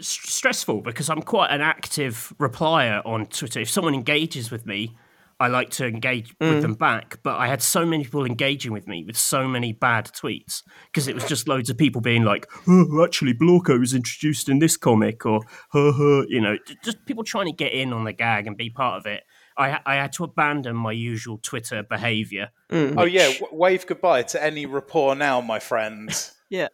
Stressful 0.00 0.82
because 0.82 1.10
I'm 1.10 1.22
quite 1.22 1.50
an 1.50 1.60
active 1.60 2.32
replier 2.38 3.02
on 3.04 3.26
Twitter. 3.26 3.60
If 3.60 3.70
someone 3.70 3.94
engages 3.94 4.50
with 4.50 4.66
me, 4.66 4.96
I 5.40 5.46
like 5.46 5.70
to 5.70 5.86
engage 5.86 6.36
mm. 6.38 6.50
with 6.52 6.62
them 6.62 6.74
back. 6.74 7.20
But 7.22 7.36
I 7.36 7.46
had 7.46 7.62
so 7.62 7.86
many 7.86 8.04
people 8.04 8.24
engaging 8.24 8.72
with 8.72 8.88
me 8.88 9.04
with 9.04 9.16
so 9.16 9.46
many 9.46 9.72
bad 9.72 10.06
tweets 10.06 10.62
because 10.86 11.06
it 11.06 11.14
was 11.14 11.24
just 11.24 11.46
loads 11.46 11.70
of 11.70 11.78
people 11.78 12.00
being 12.00 12.24
like, 12.24 12.46
oh, 12.66 13.04
actually, 13.04 13.34
Blorko 13.34 13.78
was 13.78 13.94
introduced 13.94 14.48
in 14.48 14.58
this 14.58 14.76
comic, 14.76 15.24
or, 15.24 15.40
you 15.74 16.40
know, 16.40 16.56
just 16.82 17.04
people 17.06 17.22
trying 17.22 17.46
to 17.46 17.52
get 17.52 17.72
in 17.72 17.92
on 17.92 18.04
the 18.04 18.12
gag 18.12 18.46
and 18.46 18.56
be 18.56 18.70
part 18.70 18.98
of 18.98 19.06
it. 19.06 19.22
I, 19.56 19.80
I 19.84 19.94
had 19.96 20.12
to 20.14 20.24
abandon 20.24 20.76
my 20.76 20.92
usual 20.92 21.38
Twitter 21.38 21.82
behavior. 21.82 22.50
Mm. 22.70 22.90
Which... 22.90 22.98
Oh, 22.98 23.04
yeah. 23.04 23.32
W- 23.38 23.48
wave 23.52 23.86
goodbye 23.86 24.22
to 24.22 24.42
any 24.42 24.66
rapport 24.66 25.16
now, 25.16 25.40
my 25.40 25.58
friend. 25.58 26.10
yeah. 26.48 26.68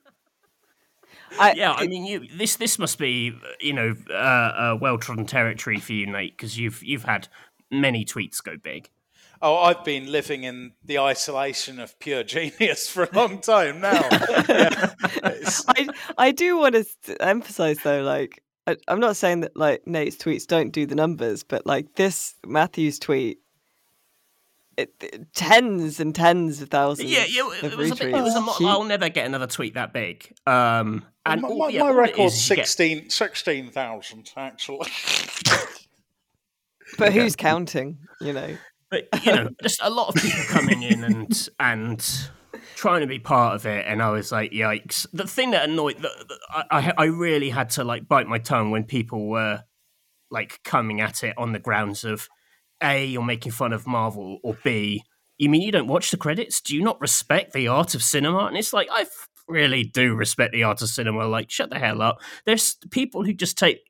I, 1.39 1.55
yeah, 1.55 1.73
I 1.73 1.87
mean, 1.87 2.05
you 2.05 2.29
this 2.37 2.57
this 2.57 2.79
must 2.79 2.99
be 2.99 3.33
you 3.61 3.73
know 3.73 3.95
uh, 4.13 4.77
well 4.81 4.99
trodden 4.99 5.27
territory 5.27 5.79
for 5.79 5.93
you, 5.93 6.07
Nate, 6.07 6.37
because 6.37 6.59
you've 6.59 6.83
you've 6.83 7.05
had 7.05 7.29
many 7.71 8.05
tweets 8.05 8.43
go 8.43 8.57
big. 8.57 8.91
Oh, 9.43 9.57
I've 9.59 9.85
been 9.85 10.11
living 10.11 10.45
in 10.45 10.73
the 10.83 10.99
isolation 10.99 11.79
of 11.79 11.99
pure 11.99 12.23
genius 12.25 12.89
for 12.89 13.05
a 13.05 13.11
long 13.13 13.41
time 13.41 13.81
now. 13.81 14.09
yeah, 14.49 14.95
I 15.69 15.89
I 16.17 16.31
do 16.33 16.57
want 16.57 16.75
to 16.75 17.23
emphasize 17.23 17.79
though, 17.79 18.03
like 18.03 18.43
I, 18.67 18.77
I'm 18.89 19.01
not 19.01 19.17
saying 19.17 19.41
that 19.41 19.57
like 19.57 19.87
Nate's 19.87 20.17
tweets 20.17 20.47
don't 20.47 20.73
do 20.73 20.87
the 20.87 20.95
numbers, 20.95 21.43
but 21.43 21.67
like 21.67 21.95
this 21.95 22.35
Matthew's 22.47 22.99
tweet 22.99 23.39
it, 24.77 24.95
it, 25.01 25.35
tens 25.35 26.01
and 26.01 26.15
tens 26.15 26.61
of 26.61 26.71
thousands. 26.71 27.11
Yeah, 27.11 27.25
yeah. 27.29 27.51
It, 27.63 27.77
was, 27.77 27.91
a 27.93 27.97
bit, 27.97 28.09
it 28.09 28.23
was 28.23 28.35
a, 28.35 28.67
I'll 28.67 28.85
never 28.85 29.09
get 29.09 29.27
another 29.27 29.47
tweet 29.47 29.75
that 29.75 29.93
big. 29.93 30.33
Um, 30.47 31.05
and 31.27 31.43
my, 31.43 31.49
my, 31.49 31.69
yeah, 31.69 31.81
my 31.81 31.91
record's 31.91 32.41
16 32.41 32.99
get... 32.99 33.13
16,000 33.13 34.33
actually. 34.37 34.89
but 36.99 37.13
who's 37.13 37.37
counting? 37.37 37.99
You 38.21 38.33
know. 38.33 38.57
But 38.91 39.09
you 39.25 39.33
know, 39.33 39.49
just 39.63 39.81
a 39.83 39.91
lot 39.91 40.09
of 40.09 40.23
people 40.23 40.45
coming 40.49 40.83
in 40.83 41.03
and 41.03 41.49
and 41.59 42.29
trying 42.77 43.01
to 43.01 43.07
be 43.07 43.19
part 43.19 43.57
of 43.57 43.67
it, 43.67 43.85
and 43.89 44.03
I 44.03 44.11
was 44.11 44.31
like, 44.31 44.53
yikes! 44.53 45.07
The 45.13 45.27
thing 45.27 45.51
that 45.51 45.69
annoyed, 45.69 45.97
the, 45.97 46.11
the, 46.29 46.39
I 46.71 46.93
I 46.97 47.05
really 47.07 47.51
had 47.51 47.71
to 47.71 47.85
like 47.85 48.07
bite 48.07 48.29
my 48.29 48.39
tongue 48.39 48.71
when 48.71 48.85
people 48.85 49.27
were 49.27 49.65
like 50.31 50.61
coming 50.65 51.01
at 51.01 51.25
it 51.25 51.35
on 51.37 51.53
the 51.53 51.59
grounds 51.59 52.05
of 52.05 52.29
a, 52.85 53.05
you're 53.05 53.25
making 53.25 53.53
fun 53.53 53.73
of 53.73 53.87
Marvel, 53.87 54.39
or 54.45 54.57
B, 54.63 55.03
you 55.39 55.49
mean 55.49 55.63
you 55.63 55.73
don't 55.73 55.89
watch 55.89 56.11
the 56.11 56.17
credits? 56.17 56.61
Do 56.61 56.77
you 56.77 56.83
not 56.83 57.01
respect 57.01 57.53
the 57.53 57.67
art 57.67 57.95
of 57.95 58.03
cinema? 58.03 58.47
And 58.47 58.57
it's 58.57 58.73
like, 58.73 58.89
I 58.93 59.07
really 59.49 59.83
do 59.83 60.15
respect 60.15 60.53
the 60.53 60.63
art 60.63 60.83
of 60.83 60.89
cinema. 60.89 61.27
Like, 61.27 61.51
shut 61.51 61.71
the 61.71 61.79
hell 61.79 62.03
up. 62.03 62.21
There's 62.45 62.77
people 62.91 63.25
who 63.25 63.33
just 63.33 63.59
take, 63.59 63.81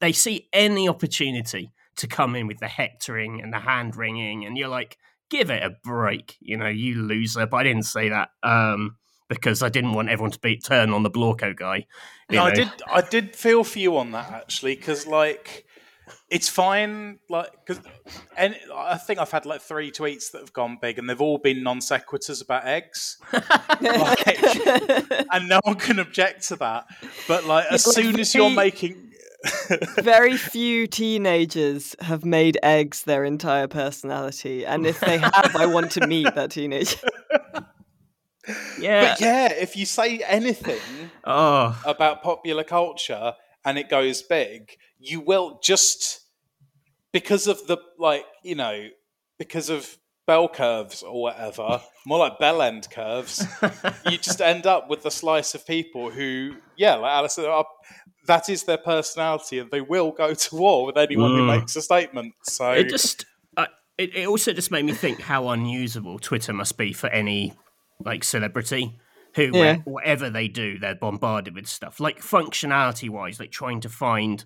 they 0.00 0.12
see 0.12 0.48
any 0.52 0.88
opportunity 0.88 1.72
to 1.96 2.06
come 2.06 2.36
in 2.36 2.46
with 2.46 2.58
the 2.58 2.68
hectoring 2.68 3.40
and 3.42 3.52
the 3.52 3.58
hand 3.58 3.96
wringing, 3.96 4.44
and 4.44 4.56
you're 4.56 4.68
like, 4.68 4.98
give 5.30 5.50
it 5.50 5.62
a 5.62 5.70
break, 5.82 6.36
you 6.40 6.56
know, 6.56 6.68
you 6.68 7.02
loser. 7.02 7.46
But 7.46 7.56
I 7.58 7.62
didn't 7.64 7.84
say 7.84 8.10
that. 8.10 8.28
Um, 8.42 8.96
because 9.28 9.62
I 9.62 9.70
didn't 9.70 9.94
want 9.94 10.10
everyone 10.10 10.32
to 10.32 10.38
be 10.40 10.58
turn 10.58 10.90
on 10.90 11.04
the 11.04 11.10
Blorko 11.10 11.56
guy. 11.56 11.86
No, 12.30 12.44
I 12.44 12.52
did. 12.52 12.68
I 12.92 13.00
did 13.00 13.34
feel 13.34 13.64
for 13.64 13.78
you 13.78 13.96
on 13.96 14.12
that 14.12 14.30
actually, 14.30 14.76
because 14.76 15.06
like 15.06 15.64
it's 16.30 16.48
fine. 16.48 17.18
Like, 17.28 17.50
because 17.64 17.82
and 18.36 18.56
I 18.74 18.96
think 18.96 19.20
I've 19.20 19.30
had 19.30 19.46
like 19.46 19.60
three 19.60 19.90
tweets 19.90 20.32
that 20.32 20.40
have 20.40 20.52
gone 20.52 20.78
big, 20.80 20.98
and 20.98 21.08
they've 21.08 21.20
all 21.20 21.38
been 21.38 21.62
non 21.62 21.80
sequiturs 21.80 22.42
about 22.42 22.64
eggs, 22.64 23.18
like, 23.32 24.26
and 25.32 25.48
no 25.48 25.60
one 25.64 25.76
can 25.76 25.98
object 25.98 26.48
to 26.48 26.56
that. 26.56 26.86
But 27.28 27.44
like, 27.44 27.66
as 27.70 27.84
soon 27.84 28.18
as 28.18 28.34
you're 28.34 28.50
making. 28.50 29.08
very 29.98 30.36
few 30.36 30.86
teenagers 30.86 31.96
have 32.00 32.24
made 32.24 32.56
eggs 32.62 33.02
their 33.02 33.24
entire 33.24 33.66
personality, 33.66 34.64
and 34.64 34.86
if 34.86 35.00
they 35.00 35.18
have, 35.18 35.56
I 35.56 35.66
want 35.66 35.90
to 35.92 36.06
meet 36.06 36.32
that 36.36 36.52
teenager. 36.52 36.96
Yeah, 38.78 39.12
but 39.12 39.20
yeah. 39.20 39.52
If 39.52 39.76
you 39.76 39.86
say 39.86 40.18
anything 40.18 40.80
oh. 41.24 41.80
about 41.84 42.22
popular 42.22 42.64
culture 42.64 43.34
and 43.64 43.78
it 43.78 43.88
goes 43.88 44.22
big, 44.22 44.76
you 44.98 45.20
will 45.20 45.60
just 45.62 46.20
because 47.12 47.46
of 47.46 47.66
the 47.66 47.76
like 47.98 48.24
you 48.42 48.54
know 48.54 48.88
because 49.38 49.68
of 49.68 49.98
bell 50.26 50.48
curves 50.48 51.02
or 51.02 51.22
whatever, 51.22 51.80
more 52.06 52.18
like 52.18 52.38
bell 52.38 52.62
end 52.62 52.88
curves, 52.90 53.44
you 54.10 54.18
just 54.18 54.40
end 54.40 54.66
up 54.66 54.88
with 54.88 55.02
the 55.02 55.10
slice 55.10 55.54
of 55.54 55.66
people 55.66 56.10
who, 56.10 56.54
yeah, 56.76 56.94
like 56.94 57.12
Alice 57.12 57.38
are, 57.38 57.66
that 58.26 58.48
is 58.48 58.64
their 58.64 58.78
personality, 58.78 59.58
and 59.58 59.70
they 59.70 59.80
will 59.80 60.12
go 60.12 60.34
to 60.34 60.56
war 60.56 60.86
with 60.86 60.96
anyone 60.96 61.30
mm. 61.30 61.36
who 61.38 61.46
makes 61.46 61.76
a 61.76 61.82
statement. 61.82 62.34
So 62.44 62.70
it 62.70 62.88
just, 62.88 63.26
uh, 63.56 63.66
it, 63.98 64.14
it 64.14 64.28
also 64.28 64.52
just 64.52 64.70
made 64.70 64.84
me 64.84 64.92
think 64.92 65.20
how 65.20 65.48
unusable 65.48 66.18
Twitter 66.18 66.52
must 66.52 66.78
be 66.78 66.92
for 66.92 67.08
any 67.08 67.54
like 68.04 68.24
celebrity 68.24 68.98
who 69.34 69.50
yeah. 69.52 69.76
whatever 69.84 70.30
they 70.30 70.48
do, 70.48 70.78
they're 70.78 70.94
bombarded 70.94 71.54
with 71.54 71.66
stuff 71.66 72.00
like 72.00 72.20
functionality 72.20 73.08
wise, 73.08 73.40
like 73.40 73.50
trying 73.50 73.80
to 73.80 73.88
find 73.88 74.44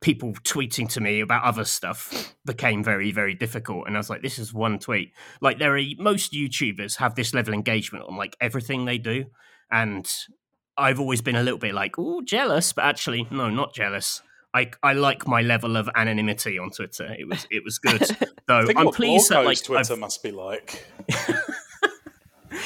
people 0.00 0.32
tweeting 0.32 0.88
to 0.88 1.00
me 1.00 1.20
about 1.20 1.44
other 1.44 1.64
stuff 1.64 2.34
became 2.46 2.82
very 2.82 3.12
very 3.12 3.34
difficult 3.34 3.86
and 3.86 3.96
i 3.96 4.00
was 4.00 4.08
like 4.08 4.22
this 4.22 4.38
is 4.38 4.52
one 4.52 4.78
tweet 4.78 5.12
like 5.42 5.58
there 5.58 5.76
are 5.76 5.82
most 5.98 6.32
youtubers 6.32 6.96
have 6.96 7.14
this 7.14 7.34
level 7.34 7.52
of 7.52 7.54
engagement 7.54 8.04
on 8.08 8.16
like 8.16 8.34
everything 8.40 8.86
they 8.86 8.96
do 8.96 9.26
and 9.70 10.10
i've 10.78 10.98
always 10.98 11.20
been 11.20 11.36
a 11.36 11.42
little 11.42 11.58
bit 11.58 11.74
like 11.74 11.98
oh 11.98 12.22
jealous 12.22 12.72
but 12.72 12.84
actually 12.84 13.28
no 13.30 13.50
not 13.50 13.74
jealous 13.74 14.22
I, 14.52 14.72
I 14.82 14.94
like 14.94 15.28
my 15.28 15.42
level 15.42 15.76
of 15.76 15.88
anonymity 15.94 16.58
on 16.58 16.70
Twitter. 16.70 17.14
It 17.16 17.28
was 17.28 17.46
it 17.52 17.62
was 17.64 17.78
good 17.78 18.02
though. 18.48 18.66
I'm 18.76 18.88
pleased 18.88 19.30
that 19.30 19.44
like 19.44 19.62
Twitter 19.62 19.92
I've... 19.92 19.98
must 20.00 20.24
be 20.24 20.32
like. 20.32 20.84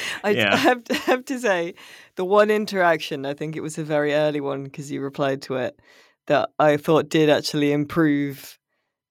I, 0.23 0.29
yeah. 0.31 0.53
I, 0.53 0.57
have 0.57 0.83
to, 0.85 0.93
have 1.05 1.25
to 1.25 1.39
say, 1.39 1.73
the 2.15 2.25
one 2.25 2.49
interaction 2.49 3.25
I 3.25 3.33
think 3.33 3.55
it 3.55 3.61
was 3.61 3.77
a 3.77 3.83
very 3.83 4.13
early 4.13 4.41
one 4.41 4.63
because 4.63 4.91
you 4.91 5.01
replied 5.01 5.41
to 5.43 5.55
it 5.55 5.79
that 6.27 6.49
I 6.59 6.77
thought 6.77 7.09
did 7.09 7.29
actually 7.29 7.71
improve 7.71 8.57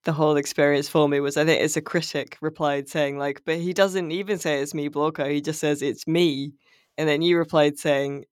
the 0.03 0.13
whole 0.13 0.37
experience 0.37 0.87
for 0.87 1.09
me 1.09 1.19
was 1.19 1.37
I 1.37 1.45
think 1.45 1.61
it's 1.61 1.77
a 1.77 1.81
critic 1.81 2.37
replied 2.41 2.87
saying 2.87 3.17
like, 3.17 3.41
but 3.45 3.57
he 3.57 3.73
doesn't 3.73 4.11
even 4.11 4.37
say 4.37 4.61
it's 4.61 4.73
me, 4.73 4.89
Blorko. 4.89 5.31
He 5.31 5.41
just 5.41 5.59
says 5.59 5.81
it's 5.81 6.07
me, 6.07 6.53
and 6.97 7.09
then 7.09 7.21
you 7.21 7.37
replied 7.37 7.79
saying, 7.79 8.25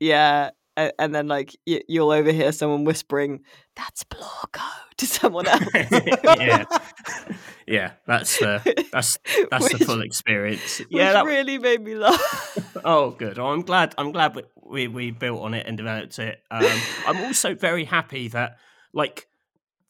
yeah, 0.00 0.50
and 0.98 1.14
then 1.14 1.28
like 1.28 1.56
you'll 1.66 2.10
overhear 2.10 2.52
someone 2.52 2.84
whispering, 2.84 3.40
"That's 3.76 4.04
Blorko" 4.04 4.62
to 4.96 5.06
someone 5.06 5.46
else. 5.46 5.64
yeah, 5.72 6.64
Yeah, 7.68 7.92
that's 8.06 8.40
uh, 8.40 8.62
that's 8.92 9.18
that's 9.50 9.72
the 9.72 9.84
full 9.84 10.00
experience. 10.02 10.78
Which 10.78 10.88
Yeah, 10.90 11.12
that, 11.12 11.24
really 11.24 11.58
made 11.58 11.82
me 11.82 11.94
laugh. 11.94 12.74
Oh, 12.84 13.10
good. 13.10 13.40
Oh, 13.40 13.48
I'm 13.48 13.62
glad. 13.62 13.94
I'm 13.98 14.12
glad 14.12 14.36
we, 14.36 14.44
we 14.54 14.88
we 14.88 15.10
built 15.10 15.42
on 15.42 15.52
it 15.52 15.66
and 15.66 15.76
developed 15.76 16.18
it. 16.18 16.40
Um, 16.50 16.80
I'm 17.06 17.24
also 17.24 17.54
very 17.54 17.84
happy 17.84 18.28
that 18.28 18.56
like 18.92 19.26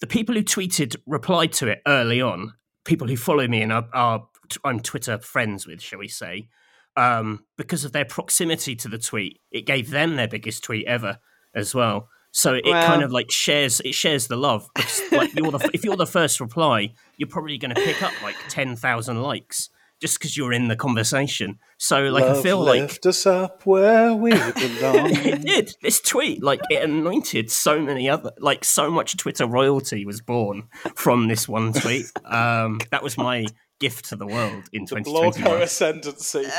the 0.01 0.07
people 0.07 0.35
who 0.35 0.43
tweeted 0.43 0.97
replied 1.07 1.53
to 1.55 1.69
it 1.69 1.83
early 1.87 2.21
on. 2.21 2.55
People 2.85 3.07
who 3.07 3.17
follow 3.17 3.47
me 3.47 3.61
and 3.61 3.73
are, 3.73 3.89
are 3.93 4.29
I'm 4.65 4.81
Twitter 4.81 5.19
friends 5.19 5.67
with, 5.67 5.83
shall 5.83 5.99
we 5.99 6.09
say, 6.09 6.49
um, 6.97 7.45
because 7.57 7.85
of 7.85 7.93
their 7.93 8.07
proximity 8.07 8.75
to 8.77 8.89
the 8.89 8.99
tweet, 8.99 9.41
it 9.51 9.67
gave 9.67 9.91
them 9.91 10.17
their 10.17 10.29
biggest 10.29 10.65
tweet 10.65 10.87
ever 10.87 11.19
as 11.55 11.75
well. 11.75 12.09
So 12.39 12.55
it 12.55 12.65
Wow. 12.65 12.87
kind 12.87 13.03
of 13.03 13.11
like 13.11 13.33
shares 13.33 13.81
it 13.81 13.97
shares 13.97 14.29
the 14.29 14.37
love. 14.37 14.69
Because, 14.73 15.03
like 15.11 15.35
you're 15.35 15.51
the, 15.51 15.71
if 15.75 15.85
you're 15.85 15.97
the 15.97 16.07
first 16.07 16.39
reply, 16.39 16.95
you're 17.17 17.29
probably 17.29 17.59
going 17.59 17.75
to 17.75 17.81
pick 17.83 18.01
up 18.01 18.13
like 18.23 18.37
ten 18.49 18.77
thousand 18.77 19.21
likes 19.23 19.71
just 20.01 20.21
because 20.21 20.37
you're 20.37 20.53
in 20.53 20.69
the 20.69 20.77
conversation. 20.77 21.59
So 21.79 22.03
like 22.05 22.23
I 22.23 22.41
feel 22.41 22.61
like 22.61 22.83
lift 22.83 23.07
us 23.07 23.27
up 23.27 23.67
where 23.67 24.15
we 24.15 24.31
belong. 24.31 24.53
it 25.11 25.43
did. 25.43 25.75
This 25.83 26.01
tweet, 26.01 26.41
like, 26.41 26.61
it 26.71 26.85
anointed 26.85 27.51
so 27.51 27.81
many 27.81 28.09
other, 28.09 28.31
like, 28.39 28.65
so 28.65 28.89
much 28.89 29.17
Twitter 29.17 29.45
royalty 29.45 30.07
was 30.07 30.21
born 30.21 30.69
from 30.95 31.27
this 31.27 31.49
one 31.49 31.73
tweet. 31.73 32.07
Um, 32.25 32.79
that 32.93 33.03
was 33.03 33.19
my 33.19 33.47
gift 33.81 34.11
to 34.11 34.17
the 34.17 34.27
world 34.27 34.69
in 34.73 34.85
the 34.85 34.95
2021. 34.95 35.43
Blorko 35.43 35.63
ascendancy. 35.63 36.45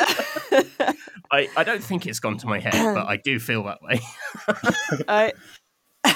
I, 1.32 1.48
I 1.56 1.64
don't 1.64 1.84
think 1.84 2.08
it's 2.08 2.20
gone 2.20 2.38
to 2.40 2.48
my 2.48 2.60
head, 2.60 2.74
but 2.74 3.08
I 3.08 3.18
do 3.18 3.40
feel 3.40 3.64
that 3.66 3.82
way. 3.82 4.02
I 5.08 5.34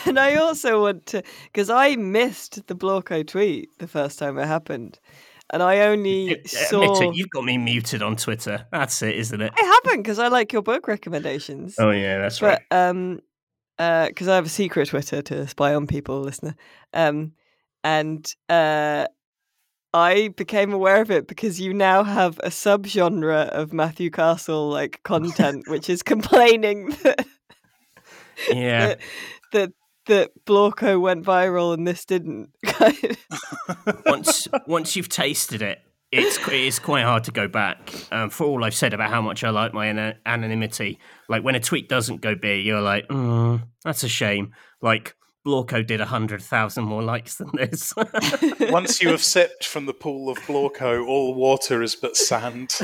and 0.05 0.19
I 0.19 0.35
also 0.35 0.81
want 0.81 1.05
to 1.07 1.23
because 1.45 1.69
I 1.69 1.95
missed 1.95 2.67
the 2.67 2.75
Blorko 2.75 3.25
tweet 3.25 3.69
the 3.79 3.87
first 3.87 4.19
time 4.19 4.37
it 4.37 4.45
happened, 4.45 4.99
and 5.51 5.63
I 5.63 5.81
only 5.81 6.41
saw. 6.45 6.99
it, 7.01 7.15
you've 7.15 7.29
got 7.29 7.43
me 7.43 7.57
muted 7.57 8.01
on 8.01 8.15
Twitter. 8.15 8.65
That's 8.71 9.01
it, 9.01 9.15
isn't 9.15 9.41
it? 9.41 9.53
I 9.55 9.63
haven't 9.63 10.03
because 10.03 10.19
I 10.19 10.27
like 10.27 10.53
your 10.53 10.61
book 10.61 10.87
recommendations. 10.87 11.75
Oh 11.79 11.91
yeah, 11.91 12.19
that's 12.19 12.39
but 12.39 12.61
right. 12.71 12.89
um, 12.89 13.19
because 13.77 14.27
I 14.27 14.35
have 14.35 14.45
a 14.45 14.49
secret 14.49 14.89
Twitter 14.89 15.21
to 15.23 15.47
spy 15.47 15.73
on 15.73 15.87
people, 15.87 16.21
listener. 16.21 16.55
Um, 16.93 17.33
and 17.83 18.25
uh, 18.49 19.07
I 19.93 20.29
became 20.29 20.73
aware 20.73 21.01
of 21.01 21.11
it 21.11 21.27
because 21.27 21.59
you 21.59 21.73
now 21.73 22.03
have 22.03 22.39
a 22.39 22.49
subgenre 22.49 23.49
of 23.49 23.73
Matthew 23.73 24.09
Castle 24.09 24.69
like 24.69 25.01
content, 25.03 25.65
which 25.67 25.89
is 25.89 26.01
complaining 26.01 26.89
that 27.03 27.25
Yeah, 28.49 28.87
that 28.87 28.99
that, 29.51 29.71
that 30.05 30.45
Blorko 30.45 30.99
went 30.99 31.25
viral 31.25 31.73
and 31.73 31.87
this 31.87 32.05
didn't. 32.05 32.49
once 34.05 34.47
once 34.67 34.95
you've 34.95 35.09
tasted 35.09 35.61
it, 35.61 35.79
it's 36.11 36.37
it's 36.47 36.79
quite 36.79 37.03
hard 37.03 37.23
to 37.25 37.31
go 37.31 37.47
back. 37.47 37.93
Um, 38.11 38.29
for 38.29 38.45
all 38.45 38.63
I've 38.63 38.75
said 38.75 38.93
about 38.93 39.09
how 39.09 39.21
much 39.21 39.43
I 39.43 39.49
like 39.49 39.73
my 39.73 39.87
ana- 39.87 40.17
anonymity, 40.25 40.99
like 41.27 41.43
when 41.43 41.55
a 41.55 41.59
tweet 41.59 41.89
doesn't 41.89 42.21
go 42.21 42.35
big, 42.35 42.65
you're 42.65 42.81
like, 42.81 43.07
mm, 43.07 43.63
that's 43.83 44.03
a 44.03 44.09
shame. 44.09 44.53
Like 44.81 45.15
Blorko 45.45 45.85
did 45.85 45.99
hundred 45.99 46.41
thousand 46.41 46.85
more 46.85 47.01
likes 47.01 47.35
than 47.35 47.49
this. 47.53 47.93
Once 48.59 49.01
you 49.01 49.09
have 49.09 49.23
sipped 49.23 49.65
from 49.65 49.85
the 49.85 49.93
pool 49.93 50.29
of 50.29 50.37
Blorko, 50.39 51.05
all 51.05 51.33
water 51.33 51.81
is 51.81 51.95
but 51.95 52.15
sand. 52.15 52.77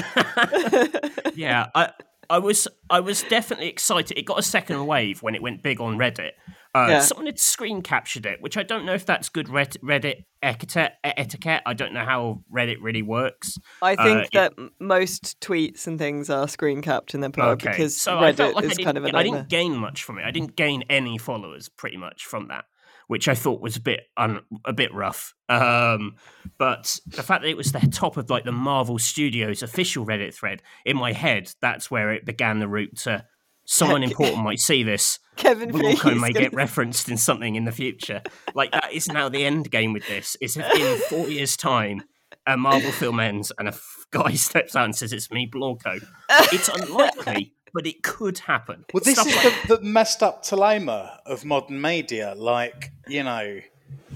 yeah, 1.36 1.68
I 1.76 1.92
I 2.30 2.40
was 2.40 2.68
I 2.90 3.00
was 3.00 3.24
definitely 3.24 3.68
excited. 3.68 4.18
It 4.18 4.26
got 4.26 4.40
a 4.40 4.44
second 4.44 4.86
wave 4.88 5.22
when 5.22 5.36
it 5.36 5.42
went 5.42 5.64
big 5.64 5.80
on 5.80 5.98
Reddit. 5.98 6.32
Uh, 6.76 6.86
Yeah. 6.90 7.00
Someone 7.02 7.26
had 7.26 7.40
screen 7.40 7.82
captured 7.82 8.26
it, 8.28 8.42
which 8.42 8.56
I 8.58 8.64
don't 8.64 8.86
know 8.86 8.94
if 8.94 9.06
that's 9.06 9.30
good 9.30 9.48
Reddit 9.48 10.24
etiquette. 10.44 11.62
I 11.66 11.74
don't 11.74 11.94
know 11.94 12.06
how 12.06 12.44
Reddit 12.54 12.78
really 12.82 13.02
works. 13.02 13.58
I 13.82 13.94
Uh, 13.96 14.04
think 14.04 14.26
it- 14.26 14.32
that 14.34 14.54
m 14.58 14.72
most 14.80 15.40
tweets 15.42 15.88
and 15.88 15.98
things 15.98 16.30
are 16.30 16.48
screen 16.48 16.82
capped 16.82 17.14
and 17.14 17.24
then 17.24 17.32
put 17.32 17.44
up 17.44 17.60
because 17.60 17.98
so 18.00 18.20
I 18.20 18.32
Reddit 18.32 18.54
like 18.54 18.66
is 18.66 18.78
kind 18.78 18.98
of 18.98 19.06
a 19.06 19.08
I 19.10 19.12
nightmare. 19.12 19.40
didn't 19.42 19.50
gain 19.50 19.76
much 19.78 20.04
from 20.04 20.20
it. 20.20 20.26
I 20.26 20.32
didn't 20.32 20.56
gain 20.56 20.84
any 20.90 21.18
followers, 21.18 21.70
pretty 21.70 21.98
much, 21.98 22.26
from 22.26 22.48
that, 22.50 22.66
which 23.08 23.28
I 23.28 23.34
thought 23.36 23.62
was 23.62 23.76
a 23.78 23.82
bit 23.82 24.02
un, 24.16 24.42
a 24.66 24.74
bit 24.74 24.94
rough. 24.94 25.34
Um, 25.50 26.16
but 26.60 27.00
the 27.08 27.24
fact 27.24 27.42
that 27.42 27.50
it 27.50 27.58
was 27.58 27.72
the 27.72 27.80
top 27.92 28.16
of 28.18 28.30
like 28.30 28.44
the 28.46 28.52
Marvel 28.52 29.00
Studios 29.00 29.64
official 29.64 30.06
Reddit 30.06 30.34
thread 30.36 30.62
in 30.86 30.98
my 30.98 31.14
head, 31.14 31.52
that's 31.62 31.90
where 31.90 32.12
it 32.14 32.26
began 32.26 32.60
the 32.60 32.68
route 32.68 32.96
to 32.98 33.26
someone 33.72 34.04
important 34.04 34.44
might 34.44 34.60
see 34.60 34.84
this. 34.84 35.20
Kevin 35.36 35.72
Blorko 35.72 35.96
Feige 35.96 36.20
may 36.20 36.34
get 36.34 36.54
referenced 36.54 37.08
in 37.08 37.16
something 37.18 37.56
in 37.56 37.66
the 37.66 37.72
future. 37.72 38.22
Like 38.54 38.72
that 38.72 38.92
is 38.92 39.08
now 39.08 39.30
the 39.30 39.46
end 39.46 39.70
game 39.72 39.94
with 39.94 40.06
this. 40.08 40.36
Is 40.42 40.58
if 40.58 40.66
in 40.76 40.98
four 41.10 41.30
years' 41.30 41.56
time 41.56 42.04
a 42.46 42.58
Marvel 42.58 42.92
film 42.92 43.20
ends 43.20 43.52
and 43.58 43.68
a 43.68 43.72
f- 43.72 44.06
guy 44.12 44.32
steps 44.34 44.76
out 44.76 44.86
and 44.86 44.96
says 44.96 45.14
it's 45.14 45.32
me, 45.32 45.50
Blorko. 45.50 46.04
It's 46.52 46.68
unlikely, 46.74 47.54
but 47.74 47.86
it 47.88 48.02
could 48.04 48.40
happen. 48.40 48.86
Well, 48.94 49.02
this 49.04 49.14
Stuff 49.14 49.28
is 49.28 49.36
like- 49.36 49.68
the, 49.68 49.78
the 49.78 49.84
messed 49.84 50.24
up 50.24 50.44
dilemma 50.44 51.20
of 51.26 51.46
modern 51.46 51.80
media. 51.80 52.34
Like, 52.36 52.92
you 53.08 53.24
know, 53.24 53.60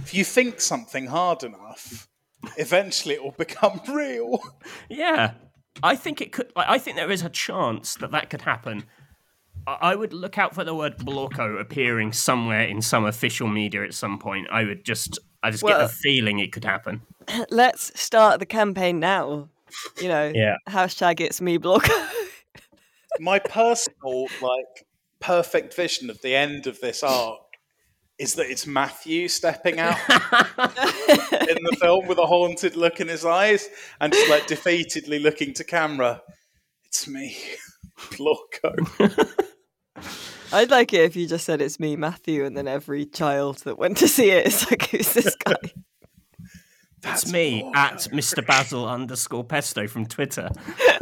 if 0.02 0.14
you 0.14 0.24
think 0.26 0.60
something 0.62 1.06
hard 1.08 1.44
enough, 1.44 2.08
eventually 2.58 3.16
it 3.16 3.24
will 3.24 3.32
become 3.38 3.80
real. 3.88 4.42
yeah. 4.90 5.34
I 5.82 5.96
think 5.96 6.22
it 6.22 6.32
could. 6.32 6.52
Like, 6.56 6.68
I 6.70 6.78
think 6.78 6.98
there 6.98 7.10
is 7.12 7.24
a 7.24 7.30
chance 7.30 7.96
that 7.96 8.12
that 8.12 8.30
could 8.30 8.42
happen. 8.42 8.84
I 9.68 9.92
I 9.92 9.96
would 9.96 10.14
look 10.14 10.38
out 10.38 10.54
for 10.56 10.64
the 10.64 10.76
word 10.76 10.98
Blorko 10.98 11.60
appearing 11.60 12.12
somewhere 12.14 12.64
in 12.64 12.82
some 12.82 13.06
official 13.06 13.48
media 13.48 13.84
at 13.84 13.94
some 13.94 14.20
point. 14.20 14.48
I 14.52 14.64
would 14.64 14.84
just, 14.86 15.20
I 15.42 15.52
just 15.52 15.64
get 15.64 15.70
Well- 15.78 15.88
the 15.88 15.94
feeling 15.94 16.40
it 16.40 16.52
could 16.52 16.66
happen. 16.66 17.02
Let's 17.50 17.98
start 18.00 18.40
the 18.40 18.46
campaign 18.46 19.00
now. 19.00 19.50
You 20.02 20.08
know, 20.08 20.32
Yeah. 20.36 20.56
hashtag 20.70 21.20
it's 21.20 21.42
me 21.42 21.58
Blorko. 21.58 21.90
My 23.20 23.40
personal, 23.40 24.28
like, 24.42 24.86
perfect 25.20 25.74
vision 25.76 26.10
of 26.10 26.22
the 26.22 26.36
end 26.36 26.68
of 26.68 26.80
this 26.82 27.02
arc 27.04 27.40
is 28.20 28.36
that 28.36 28.50
it's 28.52 28.68
Matthew 28.68 29.28
stepping 29.28 29.80
out 29.80 29.98
in 30.10 31.58
the 31.64 31.78
film 31.80 32.08
with 32.08 32.18
a 32.20 32.26
haunted 32.26 32.76
look 32.76 33.00
in 33.00 33.08
his 33.08 33.24
eyes 33.26 33.68
and 34.00 34.14
just 34.14 34.30
like 34.30 34.46
defeatedly 34.48 35.22
looking 35.22 35.54
to 35.56 35.64
camera. 35.64 36.22
It's 36.86 37.08
me, 37.08 37.36
Blorko. 38.12 39.44
I'd 40.52 40.70
like 40.70 40.94
it 40.94 41.02
if 41.02 41.16
you 41.16 41.28
just 41.28 41.46
said 41.46 41.62
it's 41.62 41.80
me, 41.80 41.96
Matthew, 41.96 42.46
and 42.46 42.56
then 42.56 42.68
every 42.68 43.06
child 43.06 43.58
that 43.60 43.78
went 43.78 43.98
to 43.98 44.08
see 44.08 44.30
it 44.30 44.46
is 44.48 44.70
like, 44.70 44.84
who's 44.90 45.14
this 45.14 45.36
guy? 45.46 45.56
That's 47.02 47.32
me 47.32 47.70
at 47.76 47.96
Mr. 48.12 48.46
Basil 48.46 48.88
underscore 48.88 49.44
Pesto 49.44 49.88
from 49.88 50.06
Twitter. 50.06 50.50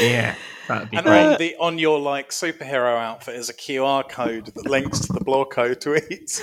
yeah, 0.00 0.34
that'd 0.68 0.90
be 0.90 0.96
And 0.96 1.04
great. 1.04 1.22
on 1.26 1.38
the 1.38 1.56
on 1.60 1.78
your 1.78 1.98
like 2.00 2.30
superhero 2.30 2.96
outfit 2.96 3.34
is 3.34 3.50
a 3.50 3.54
QR 3.54 4.08
code 4.08 4.46
that 4.46 4.64
links 4.66 5.00
to 5.00 5.12
the 5.12 5.20
Blorko 5.20 5.74
tweets. 5.74 6.40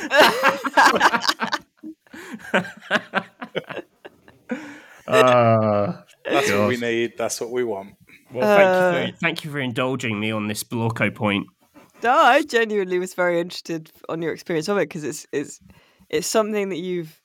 Uh, 5.08 6.02
That's 6.26 6.52
what 6.52 6.68
we 6.68 6.78
need. 6.78 7.14
That's 7.18 7.42
what 7.42 7.50
we 7.52 7.64
want. 7.64 7.96
Well, 8.34 8.58
thank, 8.58 8.68
Uh, 8.70 9.00
you 9.08 9.12
for, 9.14 9.18
thank 9.20 9.44
you 9.44 9.52
for 9.52 9.60
indulging 9.60 10.20
me 10.20 10.32
on 10.32 10.48
this 10.48 10.64
Blorko 10.64 11.14
point. 11.14 11.48
No, 12.04 12.12
I 12.14 12.42
genuinely 12.44 12.98
was 13.00 13.14
very 13.14 13.40
interested 13.40 13.92
on 14.10 14.22
your 14.22 14.34
experience 14.34 14.68
of 14.68 14.78
it 14.78 14.90
because 14.90 15.04
it's 15.04 15.28
it's 15.32 15.60
it's 16.10 16.28
something 16.28 16.70
that 16.70 16.78
you've 16.80 17.22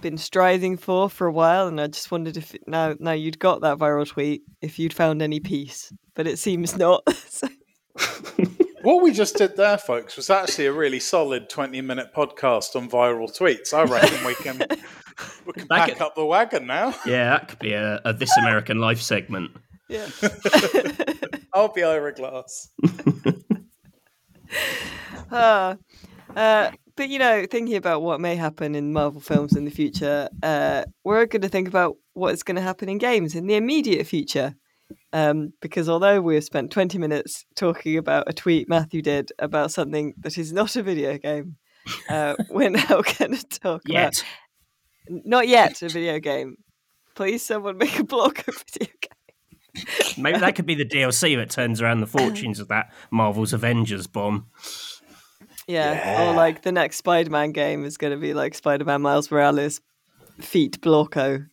been 0.00 0.18
striving 0.18 0.76
for 0.76 1.08
for 1.08 1.26
a 1.26 1.32
while, 1.32 1.68
and 1.68 1.80
I 1.80 1.86
just 1.86 2.10
wondered 2.10 2.36
if 2.36 2.54
now 2.66 2.94
now 2.98 3.12
you'd 3.12 3.38
got 3.38 3.60
that 3.60 3.78
viral 3.78 4.06
tweet, 4.08 4.42
if 4.62 4.78
you'd 4.78 4.92
found 4.92 5.22
any 5.22 5.38
peace, 5.40 5.92
but 6.14 6.26
it 6.26 6.38
seems 6.38 6.76
not. 6.76 7.02
so, 7.28 7.48
What 8.82 9.02
we 9.02 9.12
just 9.12 9.36
did 9.36 9.58
there, 9.58 9.76
folks, 9.76 10.16
was 10.16 10.30
actually 10.30 10.64
a 10.66 10.72
really 10.72 11.00
solid 11.00 11.50
twenty-minute 11.50 12.14
podcast 12.16 12.74
on 12.76 12.88
viral 12.88 13.28
tweets. 13.30 13.74
I 13.74 13.82
reckon 13.84 14.24
we 14.24 14.34
can 14.36 14.58
we 15.46 15.52
can 15.52 15.66
That 15.68 15.78
pack 15.78 15.88
could- 15.90 16.00
up 16.02 16.14
the 16.16 16.24
wagon 16.24 16.66
now. 16.66 16.94
Yeah, 17.04 17.30
that 17.30 17.48
could 17.48 17.58
be 17.58 17.74
a, 17.74 18.00
a 18.06 18.14
This 18.14 18.34
American 18.38 18.78
Life 18.78 19.02
segment. 19.02 19.50
Yeah. 19.90 20.08
I'll 21.54 21.72
be 21.72 21.82
Ira 21.82 22.14
Glass. 22.14 22.70
Ah, 25.32 25.76
uh, 26.34 26.72
but 26.96 27.08
you 27.08 27.20
know, 27.20 27.46
thinking 27.48 27.76
about 27.76 28.02
what 28.02 28.20
may 28.20 28.34
happen 28.34 28.74
in 28.74 28.92
Marvel 28.92 29.20
films 29.20 29.54
in 29.54 29.64
the 29.64 29.70
future, 29.70 30.28
uh, 30.42 30.84
we're 31.04 31.26
going 31.26 31.42
to 31.42 31.48
think 31.48 31.68
about 31.68 31.96
what's 32.14 32.42
going 32.42 32.56
to 32.56 32.60
happen 32.60 32.88
in 32.88 32.98
games 32.98 33.36
in 33.36 33.46
the 33.46 33.54
immediate 33.54 34.08
future. 34.08 34.56
Um, 35.12 35.52
because 35.60 35.88
although 35.88 36.20
we've 36.20 36.42
spent 36.42 36.72
20 36.72 36.98
minutes 36.98 37.44
talking 37.54 37.96
about 37.96 38.24
a 38.28 38.32
tweet 38.32 38.68
Matthew 38.68 39.02
did 39.02 39.30
about 39.38 39.70
something 39.70 40.14
that 40.18 40.36
is 40.36 40.52
not 40.52 40.74
a 40.74 40.82
video 40.82 41.16
game, 41.16 41.56
uh, 42.08 42.34
we're 42.50 42.70
now 42.70 43.02
going 43.18 43.36
to 43.36 43.46
talk 43.48 43.82
Yet. 43.86 44.18
about 44.18 44.24
not 45.08 45.48
yet 45.48 45.80
a 45.82 45.88
video 45.88 46.18
game. 46.18 46.56
Please, 47.14 47.44
someone 47.44 47.78
make 47.78 47.98
a 47.98 48.04
blog 48.04 48.38
of 48.48 48.64
video 48.72 48.92
game. 49.00 49.19
Maybe 50.18 50.38
that 50.38 50.54
could 50.56 50.66
be 50.66 50.74
the 50.74 50.84
DLC 50.88 51.36
that 51.36 51.50
turns 51.50 51.80
around 51.80 52.00
the 52.00 52.06
fortunes 52.06 52.58
of 52.60 52.68
that 52.68 52.92
Marvel's 53.10 53.52
Avengers 53.52 54.06
bomb. 54.06 54.46
Yeah, 55.66 55.92
Yeah. 55.92 56.30
or 56.30 56.34
like 56.34 56.62
the 56.62 56.72
next 56.72 56.96
Spider-Man 56.96 57.52
game 57.52 57.84
is 57.84 57.96
going 57.96 58.12
to 58.12 58.16
be 58.18 58.34
like 58.34 58.54
Spider-Man 58.54 59.02
Miles 59.02 59.30
Morales 59.30 59.80
feat 60.40 60.80
Blorko, 60.80 61.46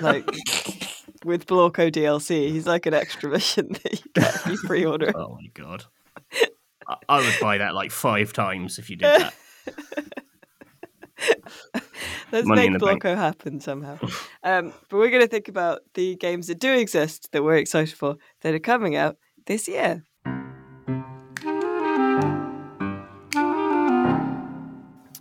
like 0.00 0.26
with 1.24 1.46
Blorko 1.46 1.92
DLC. 1.92 2.50
He's 2.50 2.66
like 2.66 2.86
an 2.86 2.94
extra 2.94 3.30
mission 3.30 3.68
that 3.84 3.92
you 3.92 4.10
get 4.14 4.34
if 4.34 4.46
you 4.46 4.58
pre-order. 4.64 5.12
Oh 5.14 5.34
my 5.40 5.46
god. 5.54 5.84
I- 6.88 6.96
I 7.08 7.18
would 7.20 7.34
buy 7.40 7.58
that 7.58 7.74
like 7.74 7.90
five 7.90 8.32
times 8.32 8.78
if 8.78 8.90
you 8.90 8.96
did 8.96 9.06
that. 9.20 9.34
Let's 12.32 12.46
Money 12.46 12.70
make 12.70 12.78
the 12.78 12.86
bank. 12.86 13.02
Happen 13.02 13.60
somehow. 13.60 13.98
Um, 14.46 14.74
but 14.90 14.98
we're 14.98 15.08
going 15.08 15.22
to 15.22 15.28
think 15.28 15.48
about 15.48 15.80
the 15.94 16.16
games 16.16 16.48
that 16.48 16.58
do 16.58 16.70
exist 16.74 17.32
that 17.32 17.42
we're 17.42 17.56
excited 17.56 17.96
for 17.96 18.16
that 18.42 18.52
are 18.52 18.58
coming 18.58 18.94
out 18.94 19.16
this 19.46 19.66
year. 19.66 20.02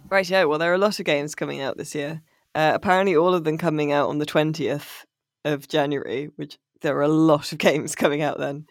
Right, 0.09 0.29
yeah. 0.29 0.43
Well, 0.43 0.59
there 0.59 0.71
are 0.71 0.75
a 0.75 0.79
lot 0.79 0.99
of 0.99 1.05
games 1.05 1.35
coming 1.35 1.61
out 1.61 1.77
this 1.77 1.95
year. 1.95 2.21
Uh, 2.53 2.73
apparently, 2.75 3.15
all 3.15 3.33
of 3.33 3.45
them 3.45 3.57
coming 3.57 3.93
out 3.93 4.09
on 4.09 4.19
the 4.19 4.25
twentieth 4.25 5.05
of 5.45 5.67
January, 5.67 6.29
which 6.35 6.59
there 6.81 6.97
are 6.97 7.01
a 7.01 7.07
lot 7.07 7.51
of 7.51 7.57
games 7.67 7.95
coming 7.95 8.21
out 8.21 8.37
then. 8.37 8.67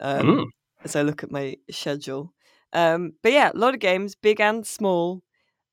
Um, 0.00 0.26
Mm. 0.26 0.44
As 0.84 0.94
I 0.96 1.00
look 1.02 1.22
at 1.24 1.30
my 1.30 1.56
schedule, 1.70 2.34
um, 2.74 3.14
but 3.22 3.32
yeah, 3.32 3.50
a 3.54 3.56
lot 3.56 3.72
of 3.72 3.80
games, 3.80 4.14
big 4.14 4.38
and 4.38 4.66
small, 4.66 5.22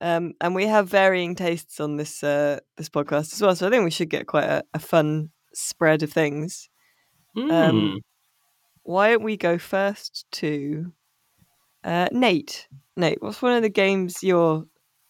um, 0.02 0.34
and 0.42 0.54
we 0.56 0.66
have 0.66 0.90
varying 0.90 1.36
tastes 1.36 1.80
on 1.80 1.96
this 1.96 2.24
uh, 2.24 2.60
this 2.76 2.90
podcast 2.90 3.34
as 3.34 3.42
well. 3.42 3.56
So 3.56 3.68
I 3.68 3.70
think 3.70 3.84
we 3.84 3.92
should 3.92 4.10
get 4.10 4.28
quite 4.28 4.46
a, 4.46 4.64
a 4.74 4.80
fun 4.80 5.30
spread 5.54 6.04
of 6.04 6.12
things. 6.12 6.70
Mm. 7.38 7.52
Um, 7.52 8.00
Why 8.84 9.12
don't 9.12 9.24
we 9.24 9.38
go 9.38 9.58
first 9.58 10.26
to 10.34 10.92
uh, 11.84 12.08
Nate? 12.12 12.68
Nate, 12.98 13.22
what's 13.22 13.42
one 13.42 13.54
of 13.54 13.62
the 13.62 13.70
games 13.70 14.24
you're 14.24 14.66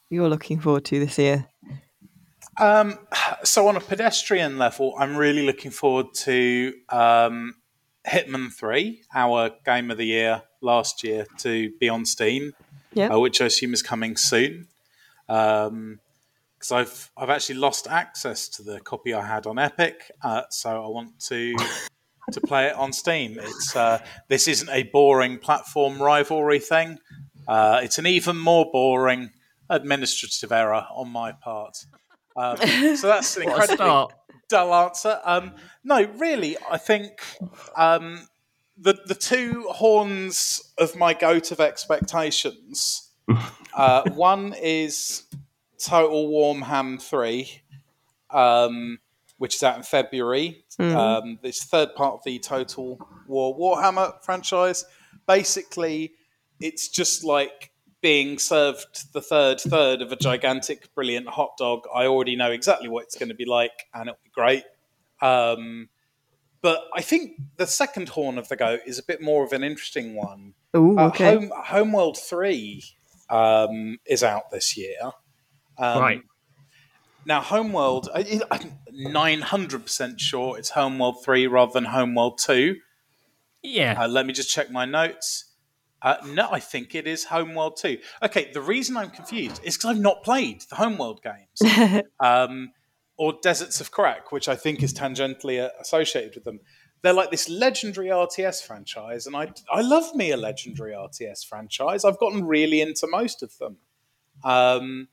you're 0.09 0.29
looking 0.29 0.59
forward 0.59 0.85
to 0.85 0.99
this 0.99 1.17
year? 1.17 1.47
Um, 2.59 2.99
so 3.43 3.67
on 3.69 3.77
a 3.77 3.79
pedestrian 3.79 4.57
level, 4.57 4.93
I'm 4.99 5.15
really 5.15 5.45
looking 5.45 5.71
forward 5.71 6.13
to 6.25 6.73
um, 6.89 7.55
Hitman 8.05 8.51
Three, 8.51 9.03
our 9.15 9.51
game 9.65 9.89
of 9.89 9.97
the 9.97 10.05
year 10.05 10.43
last 10.61 11.03
year, 11.03 11.25
to 11.39 11.71
be 11.79 11.87
on 11.87 12.05
Steam, 12.05 12.53
Yeah. 12.93 13.07
uh, 13.07 13.19
which 13.19 13.41
I 13.41 13.45
assume 13.45 13.73
is 13.73 13.81
coming 13.81 14.17
soon. 14.17 14.67
Because 15.31 16.71
I've 16.71 17.11
I've 17.17 17.29
actually 17.29 17.55
lost 17.55 17.87
access 17.87 18.49
to 18.49 18.63
the 18.63 18.79
copy 18.81 19.13
I 19.13 19.25
had 19.25 19.47
on 19.47 19.57
Epic, 19.57 20.11
uh, 20.23 20.43
so 20.49 20.83
I 20.83 20.87
want 20.87 21.19
to 21.27 21.55
to 22.31 22.41
play 22.41 22.67
it 22.67 22.75
on 22.75 22.93
Steam. 22.93 23.37
It's 23.39 23.75
uh, 23.75 23.99
this 24.27 24.47
isn't 24.47 24.69
a 24.69 24.83
boring 24.83 25.37
platform 25.37 26.01
rivalry 26.01 26.59
thing. 26.59 26.99
Uh, 27.47 27.81
it's 27.83 27.97
an 27.97 28.05
even 28.05 28.37
more 28.37 28.69
boring 28.71 29.31
administrative 29.69 30.51
error 30.51 30.85
on 30.91 31.09
my 31.09 31.31
part. 31.31 31.77
Um, 32.35 32.57
so 32.95 33.07
that's 33.07 33.35
an 33.37 33.43
incredibly 33.43 34.07
dull 34.49 34.73
answer. 34.73 35.19
Um, 35.23 35.53
no, 35.83 36.03
really, 36.17 36.57
I 36.69 36.77
think 36.77 37.23
um, 37.75 38.27
the 38.77 38.99
the 39.05 39.15
two 39.15 39.65
horns 39.69 40.73
of 40.77 40.95
my 40.95 41.13
goat 41.13 41.51
of 41.51 41.59
expectations. 41.59 43.10
Uh, 43.75 44.09
one 44.11 44.53
is 44.61 45.23
Total 45.77 46.27
Warhammer 46.29 47.01
Three, 47.01 47.61
um, 48.29 48.99
which 49.37 49.55
is 49.55 49.63
out 49.63 49.77
in 49.77 49.83
February. 49.83 50.63
Um, 50.95 51.39
it's 51.43 51.63
third 51.63 51.95
part 51.95 52.15
of 52.15 52.23
the 52.25 52.39
Total 52.39 52.99
War 53.27 53.57
Warhammer 53.57 54.13
franchise. 54.23 54.85
Basically, 55.27 56.13
it's 56.59 56.89
just 56.89 57.23
like 57.23 57.71
being 58.01 58.39
served 58.39 59.13
the 59.13 59.21
third 59.21 59.59
third 59.61 60.01
of 60.01 60.11
a 60.11 60.15
gigantic, 60.15 60.93
brilliant 60.95 61.27
hot 61.29 61.51
dog. 61.57 61.81
I 61.93 62.07
already 62.07 62.35
know 62.35 62.51
exactly 62.51 62.89
what 62.89 63.03
it's 63.03 63.17
going 63.17 63.29
to 63.29 63.35
be 63.35 63.45
like, 63.45 63.71
and 63.93 64.09
it'll 64.09 64.19
be 64.23 64.31
great. 64.33 64.63
Um, 65.21 65.89
but 66.61 66.83
I 66.95 67.01
think 67.01 67.39
the 67.57 67.65
second 67.67 68.09
horn 68.09 68.37
of 68.37 68.47
the 68.49 68.55
goat 68.55 68.81
is 68.85 68.99
a 68.99 69.03
bit 69.03 69.21
more 69.21 69.43
of 69.43 69.53
an 69.53 69.63
interesting 69.63 70.15
one. 70.15 70.53
Oh, 70.73 70.97
Uh. 70.97 71.09
Home, 71.11 71.51
Homeworld 71.55 72.17
3 72.19 72.83
um, 73.31 73.97
is 74.05 74.23
out 74.23 74.51
this 74.51 74.77
year. 74.77 74.99
Um, 75.77 76.01
Right. 76.01 76.21
Now, 77.25 77.41
Homeworld, 77.41 78.09
I, 78.13 78.41
I'm 78.49 78.79
900% 78.91 80.19
sure 80.19 80.57
it's 80.57 80.69
Homeworld 80.69 81.23
3 81.23 81.47
rather 81.47 81.71
than 81.71 81.85
Homeworld 81.85 82.39
2. 82.39 82.75
Yeah. 83.61 83.95
Uh, 84.03 84.07
let 84.07 84.25
me 84.25 84.33
just 84.33 84.49
check 84.49 84.71
my 84.71 84.85
notes. 84.85 85.45
Uh, 86.01 86.15
no, 86.25 86.49
I 86.51 86.59
think 86.59 86.95
it 86.95 87.05
is 87.05 87.25
Homeworld 87.25 87.77
2. 87.77 87.99
Okay, 88.23 88.49
the 88.51 88.61
reason 88.61 88.97
I'm 88.97 89.11
confused 89.11 89.61
is 89.63 89.77
because 89.77 89.91
I've 89.91 90.01
not 90.01 90.23
played 90.23 90.63
the 90.69 90.77
Homeworld 90.77 91.21
games 91.21 92.03
um, 92.19 92.71
or 93.17 93.33
Deserts 93.43 93.79
of 93.79 93.91
Kharak, 93.91 94.31
which 94.31 94.49
I 94.49 94.55
think 94.55 94.81
is 94.81 94.91
tangentially 94.91 95.63
uh, 95.63 95.69
associated 95.79 96.33
with 96.33 96.43
them. 96.43 96.59
They're 97.01 97.13
like 97.13 97.31
this 97.31 97.49
legendary 97.49 98.07
RTS 98.07 98.63
franchise, 98.63 99.25
and 99.25 99.35
I, 99.35 99.51
I 99.71 99.81
love 99.81 100.13
me 100.15 100.31
a 100.31 100.37
legendary 100.37 100.91
RTS 100.91 101.45
franchise. 101.45 102.05
I've 102.05 102.19
gotten 102.19 102.45
really 102.45 102.81
into 102.81 103.07
most 103.07 103.41
of 103.41 103.57
them. 103.57 103.77
Um, 104.43 105.07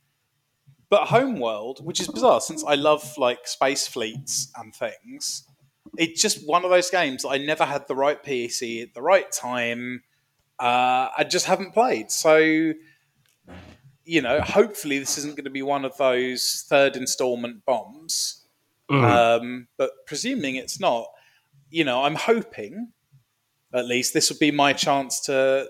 but 0.90 1.08
Homeworld, 1.08 1.84
which 1.84 2.00
is 2.00 2.08
bizarre 2.08 2.40
since 2.40 2.64
I 2.64 2.74
love 2.74 3.16
like 3.18 3.46
space 3.46 3.86
fleets 3.86 4.50
and 4.56 4.74
things, 4.74 5.44
it's 5.96 6.20
just 6.20 6.46
one 6.46 6.64
of 6.64 6.70
those 6.70 6.90
games 6.90 7.22
that 7.22 7.30
I 7.30 7.38
never 7.38 7.64
had 7.64 7.86
the 7.88 7.94
right 7.94 8.22
PC 8.22 8.82
at 8.82 8.94
the 8.94 9.02
right 9.02 9.30
time. 9.30 10.02
Uh, 10.58 11.08
I 11.16 11.24
just 11.28 11.46
haven't 11.46 11.72
played. 11.72 12.10
So, 12.10 12.72
you 14.04 14.22
know, 14.22 14.40
hopefully 14.40 14.98
this 14.98 15.18
isn't 15.18 15.36
going 15.36 15.44
to 15.44 15.50
be 15.50 15.62
one 15.62 15.84
of 15.84 15.96
those 15.96 16.64
third 16.68 16.96
installment 16.96 17.64
bombs. 17.64 18.46
Mm. 18.90 19.04
Um, 19.04 19.68
but 19.76 19.90
presuming 20.06 20.56
it's 20.56 20.80
not, 20.80 21.06
you 21.70 21.84
know, 21.84 22.04
I'm 22.04 22.14
hoping 22.14 22.92
at 23.72 23.86
least 23.86 24.14
this 24.14 24.30
would 24.30 24.38
be 24.38 24.50
my 24.50 24.72
chance 24.72 25.20
to 25.22 25.68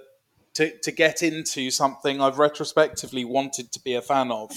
to, 0.54 0.76
to 0.80 0.90
get 0.90 1.22
into 1.22 1.70
something 1.70 2.20
I've 2.20 2.38
retrospectively 2.38 3.24
wanted 3.24 3.70
to 3.72 3.80
be 3.80 3.94
a 3.94 4.02
fan 4.02 4.32
of 4.32 4.50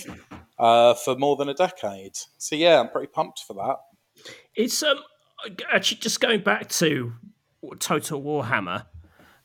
uh, 0.57 0.95
for 0.95 1.15
more 1.15 1.35
than 1.35 1.47
a 1.47 1.53
decade. 1.53 2.17
So 2.37 2.55
yeah, 2.55 2.79
I'm 2.79 2.89
pretty 2.89 3.07
pumped 3.07 3.43
for 3.45 3.53
that. 3.53 3.77
It's 4.55 4.81
um 4.83 4.97
actually 5.71 5.99
just 5.99 6.19
going 6.19 6.41
back 6.41 6.69
to 6.69 7.13
Total 7.79 8.21
Warhammer. 8.21 8.85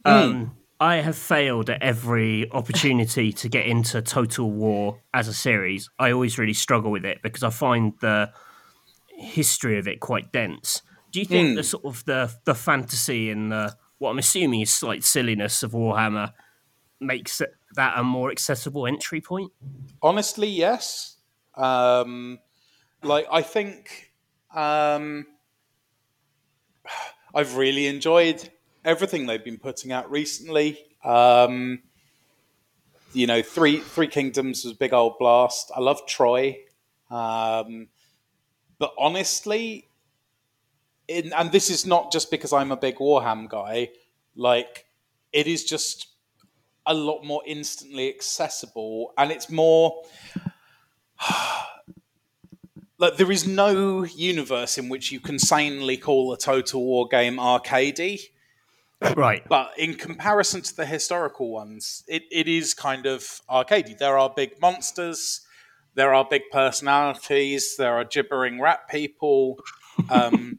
Um, 0.05 0.57
I 0.79 0.97
have 0.97 1.17
failed 1.17 1.71
at 1.71 1.83
every 1.83 2.51
opportunity 2.53 3.33
to 3.33 3.49
get 3.49 3.67
into 3.67 4.03
Total 4.03 4.51
War 4.51 5.03
as 5.13 5.27
a 5.27 5.35
series. 5.35 5.89
I 5.99 6.13
always 6.13 6.39
really 6.39 6.53
struggle 6.53 6.91
with 6.91 7.05
it 7.05 7.19
because 7.23 7.43
I 7.43 7.51
find 7.51 7.95
the 8.01 8.31
history 9.17 9.79
of 9.79 9.89
it 9.89 10.01
quite 10.01 10.33
dense. 10.33 10.83
Do 11.17 11.21
you 11.21 11.27
think 11.27 11.57
the 11.57 11.63
sort 11.63 11.87
of 11.87 12.05
the 12.05 12.31
the 12.45 12.55
fantasy 12.55 13.31
and 13.31 13.51
the 13.51 13.75
what 13.97 14.11
I'm 14.11 14.19
assuming 14.19 14.61
is 14.61 14.71
slight 14.71 15.03
silliness 15.03 15.63
of 15.63 15.73
Warhammer 15.73 16.35
makes 17.01 17.41
it, 17.41 17.55
that 17.75 17.95
a 17.97 18.05
more 18.05 18.31
accessible 18.31 18.87
entry 18.87 19.23
point? 19.23 19.51
Honestly, 20.03 20.47
yes. 20.47 21.17
Um, 21.55 22.39
like 23.03 23.27
I 23.33 23.41
think 23.41 24.13
um, 24.55 25.27
I've 27.35 27.57
really 27.57 27.87
enjoyed 27.87 28.51
everything 28.85 29.25
they've 29.25 29.43
been 29.43 29.57
putting 29.57 29.93
out 29.93 30.11
recently. 30.11 30.79
Um, 31.03 31.81
you 33.15 33.27
know, 33.27 33.41
three 33.41 33.79
Three 33.79 34.09
Kingdoms 34.09 34.65
was 34.65 34.75
a 34.75 34.77
big 34.77 34.93
old 34.93 35.19
blast. 35.19 35.73
I 35.75 35.81
love 35.81 36.07
Troy, 36.07 36.59
um, 37.11 37.89
but 38.79 38.93
honestly, 38.99 39.89
in, 41.09 41.33
and 41.33 41.53
this 41.53 41.71
is 41.71 41.87
not 41.87 42.13
just 42.13 42.31
because 42.31 42.53
I'm 42.53 42.73
a 42.73 42.77
big 42.77 42.97
Warham 42.97 43.49
guy. 43.49 43.91
Like, 44.35 44.87
it 45.33 45.47
is 45.47 45.65
just 45.65 46.09
a 46.87 46.95
lot 46.95 47.25
more 47.25 47.43
instantly 47.47 48.09
accessible, 48.09 49.13
and 49.19 49.31
it's 49.31 49.51
more 49.51 50.03
like 52.99 53.17
there 53.17 53.33
is 53.33 53.47
no 53.47 54.05
universe 54.05 54.79
in 54.79 54.89
which 54.89 55.13
you 55.13 55.21
can 55.21 55.39
sanely 55.39 55.97
call 55.97 56.33
a 56.33 56.39
Total 56.39 56.83
War 56.83 57.07
game 57.09 57.37
arcadey. 57.37 58.21
Right. 59.15 59.47
But 59.47 59.73
in 59.79 59.95
comparison 59.95 60.63
to 60.63 60.75
the 60.75 60.87
historical 60.87 61.51
ones, 61.51 62.03
it, 62.09 62.23
it 62.31 62.49
is 62.49 62.73
kind 62.73 63.05
of 63.05 63.43
arcadey. 63.49 63.99
There 63.99 64.17
are 64.17 64.33
big 64.35 64.61
monsters, 64.61 65.43
there 65.95 66.15
are 66.15 66.27
big 66.29 66.43
personalities, 66.51 67.77
there 67.77 67.95
are 67.95 68.05
gibbering 68.05 68.61
rat 68.61 68.89
people, 68.89 69.59
um, 70.09 70.59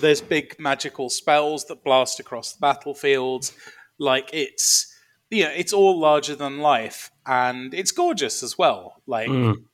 there's 0.00 0.20
big 0.20 0.56
magical 0.58 1.08
spells 1.10 1.64
that 1.66 1.84
blast 1.84 2.20
across 2.20 2.52
the 2.52 2.60
battlefield. 2.60 3.50
Like 3.98 4.30
it's 4.32 4.92
yeah, 5.30 5.48
it's 5.48 5.72
all 5.72 5.98
larger 5.98 6.36
than 6.36 6.58
life, 6.58 7.10
and 7.26 7.74
it's 7.74 7.90
gorgeous 7.90 8.42
as 8.42 8.56
well. 8.58 9.02
Like 9.06 9.28
Mm. 9.28 9.64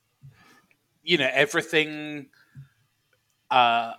you 1.03 1.17
know 1.17 1.29
everything. 1.31 2.27
Uh, 3.49 3.93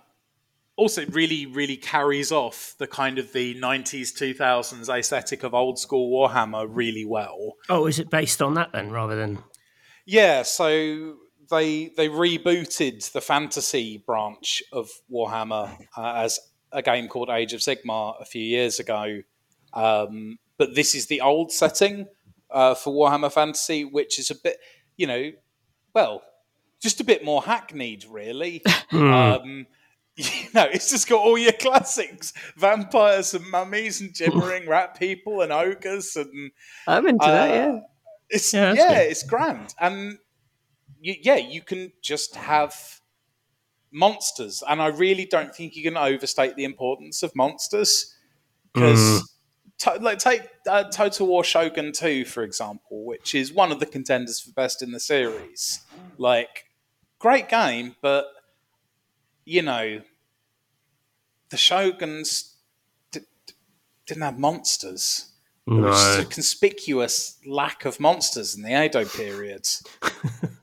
also, 0.75 1.05
really, 1.07 1.45
really 1.45 1.77
carries 1.77 2.31
off 2.31 2.73
the 2.79 2.87
kind 2.87 3.19
of 3.19 3.31
the 3.33 3.53
'90s, 3.55 4.11
2000s 4.11 4.89
aesthetic 4.89 5.43
of 5.43 5.53
old 5.53 5.77
school 5.77 6.11
Warhammer 6.11 6.65
really 6.67 7.05
well. 7.05 7.53
Oh, 7.69 7.85
is 7.85 7.99
it 7.99 8.09
based 8.09 8.41
on 8.41 8.55
that 8.55 8.71
then, 8.71 8.89
rather 8.89 9.15
than? 9.15 9.43
Yeah, 10.05 10.41
so 10.41 11.17
they 11.49 11.89
they 11.95 12.09
rebooted 12.09 13.11
the 13.11 13.21
fantasy 13.21 14.03
branch 14.05 14.63
of 14.71 14.89
Warhammer 15.11 15.77
uh, 15.97 16.13
as 16.15 16.39
a 16.71 16.81
game 16.81 17.07
called 17.07 17.29
Age 17.29 17.53
of 17.53 17.61
Sigmar 17.61 18.19
a 18.21 18.25
few 18.25 18.43
years 18.43 18.79
ago. 18.79 19.21
Um, 19.73 20.39
but 20.57 20.75
this 20.75 20.95
is 20.95 21.07
the 21.07 21.21
old 21.21 21.51
setting 21.51 22.07
uh, 22.51 22.75
for 22.75 22.93
Warhammer 22.93 23.31
Fantasy, 23.31 23.83
which 23.83 24.19
is 24.19 24.29
a 24.29 24.35
bit, 24.35 24.57
you 24.97 25.07
know, 25.07 25.31
well, 25.93 26.21
just 26.81 26.99
a 26.99 27.03
bit 27.03 27.23
more 27.23 27.41
hackneyed, 27.41 28.05
really. 28.09 28.63
um, 28.91 29.65
you 30.15 30.49
know, 30.53 30.67
it's 30.71 30.91
just 30.91 31.09
got 31.09 31.19
all 31.19 31.37
your 31.37 31.53
classics: 31.53 32.33
vampires 32.55 33.33
and 33.33 33.49
mummies 33.49 33.99
and 34.01 34.13
gibbering 34.13 34.67
rat 34.67 34.97
people 34.97 35.41
and 35.41 35.51
ogres 35.51 36.15
and. 36.15 36.51
I'm 36.87 37.07
into 37.07 37.25
that. 37.25 37.49
uh, 37.49 37.53
Yeah. 37.53 37.79
It's 38.29 38.53
Yeah, 38.53 38.73
yeah, 38.73 38.99
it's 38.99 39.23
grand, 39.23 39.73
and 39.79 40.17
you, 41.03 41.15
yeah, 41.21 41.35
you 41.35 41.61
can 41.61 41.91
just 42.01 42.35
have 42.35 42.73
monsters, 43.91 44.63
and 44.67 44.81
I 44.81 44.87
really 44.87 45.25
don't 45.25 45.53
think 45.53 45.75
you 45.75 45.83
can 45.83 45.97
overstate 45.97 46.55
the 46.55 46.63
importance 46.63 47.21
of 47.21 47.35
monsters 47.35 48.15
because. 48.73 48.99
Mm. 48.99 49.21
To, 49.79 49.95
like 49.95 50.19
take 50.19 50.43
uh, 50.69 50.83
Total 50.83 51.25
War 51.27 51.43
Shogun 51.43 51.91
2 51.91 52.25
for 52.25 52.43
example, 52.43 53.03
which 53.05 53.33
is 53.33 53.51
one 53.51 53.71
of 53.71 53.79
the 53.79 53.87
contenders 53.87 54.39
for 54.39 54.51
best 54.51 54.83
in 54.83 54.91
the 54.91 54.99
series. 54.99 55.81
Like 56.17 56.65
great 57.17 57.49
game, 57.49 57.95
but 57.99 58.27
you 59.43 59.63
know 59.63 59.99
the 61.49 61.57
Shoguns 61.57 62.53
d- 63.11 63.21
d- 63.47 63.53
didn't 64.05 64.23
have 64.23 64.37
monsters. 64.37 65.33
There 65.65 65.77
was 65.77 65.97
just 65.97 66.19
a 66.19 66.33
conspicuous 66.33 67.39
lack 67.45 67.83
of 67.83 67.99
monsters 67.99 68.55
in 68.55 68.61
the 68.61 68.85
Edo 68.85 69.05
period. 69.05 69.67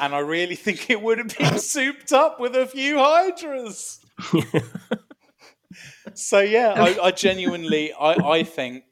and 0.00 0.14
I 0.14 0.18
really 0.20 0.56
think 0.64 0.90
it 0.90 1.00
would 1.00 1.18
have 1.18 1.36
been 1.38 1.58
souped 1.74 2.12
up 2.12 2.40
with 2.40 2.56
a 2.56 2.66
few 2.66 2.98
hydras. 2.98 4.00
So 6.14 6.40
yeah, 6.40 6.74
I, 6.76 6.98
I 7.00 7.10
genuinely, 7.12 7.92
I, 7.92 8.14
I 8.14 8.42
think 8.42 8.82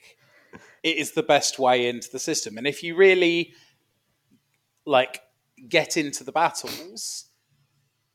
it 0.84 0.96
is 0.96 1.12
the 1.12 1.22
best 1.24 1.58
way 1.58 1.88
into 1.88 2.08
the 2.10 2.20
system. 2.20 2.56
And 2.56 2.66
if 2.66 2.82
you 2.84 2.94
really 2.96 3.52
like 4.86 5.20
get 5.68 5.96
into 5.96 6.22
the 6.22 6.32
battles 6.32 7.26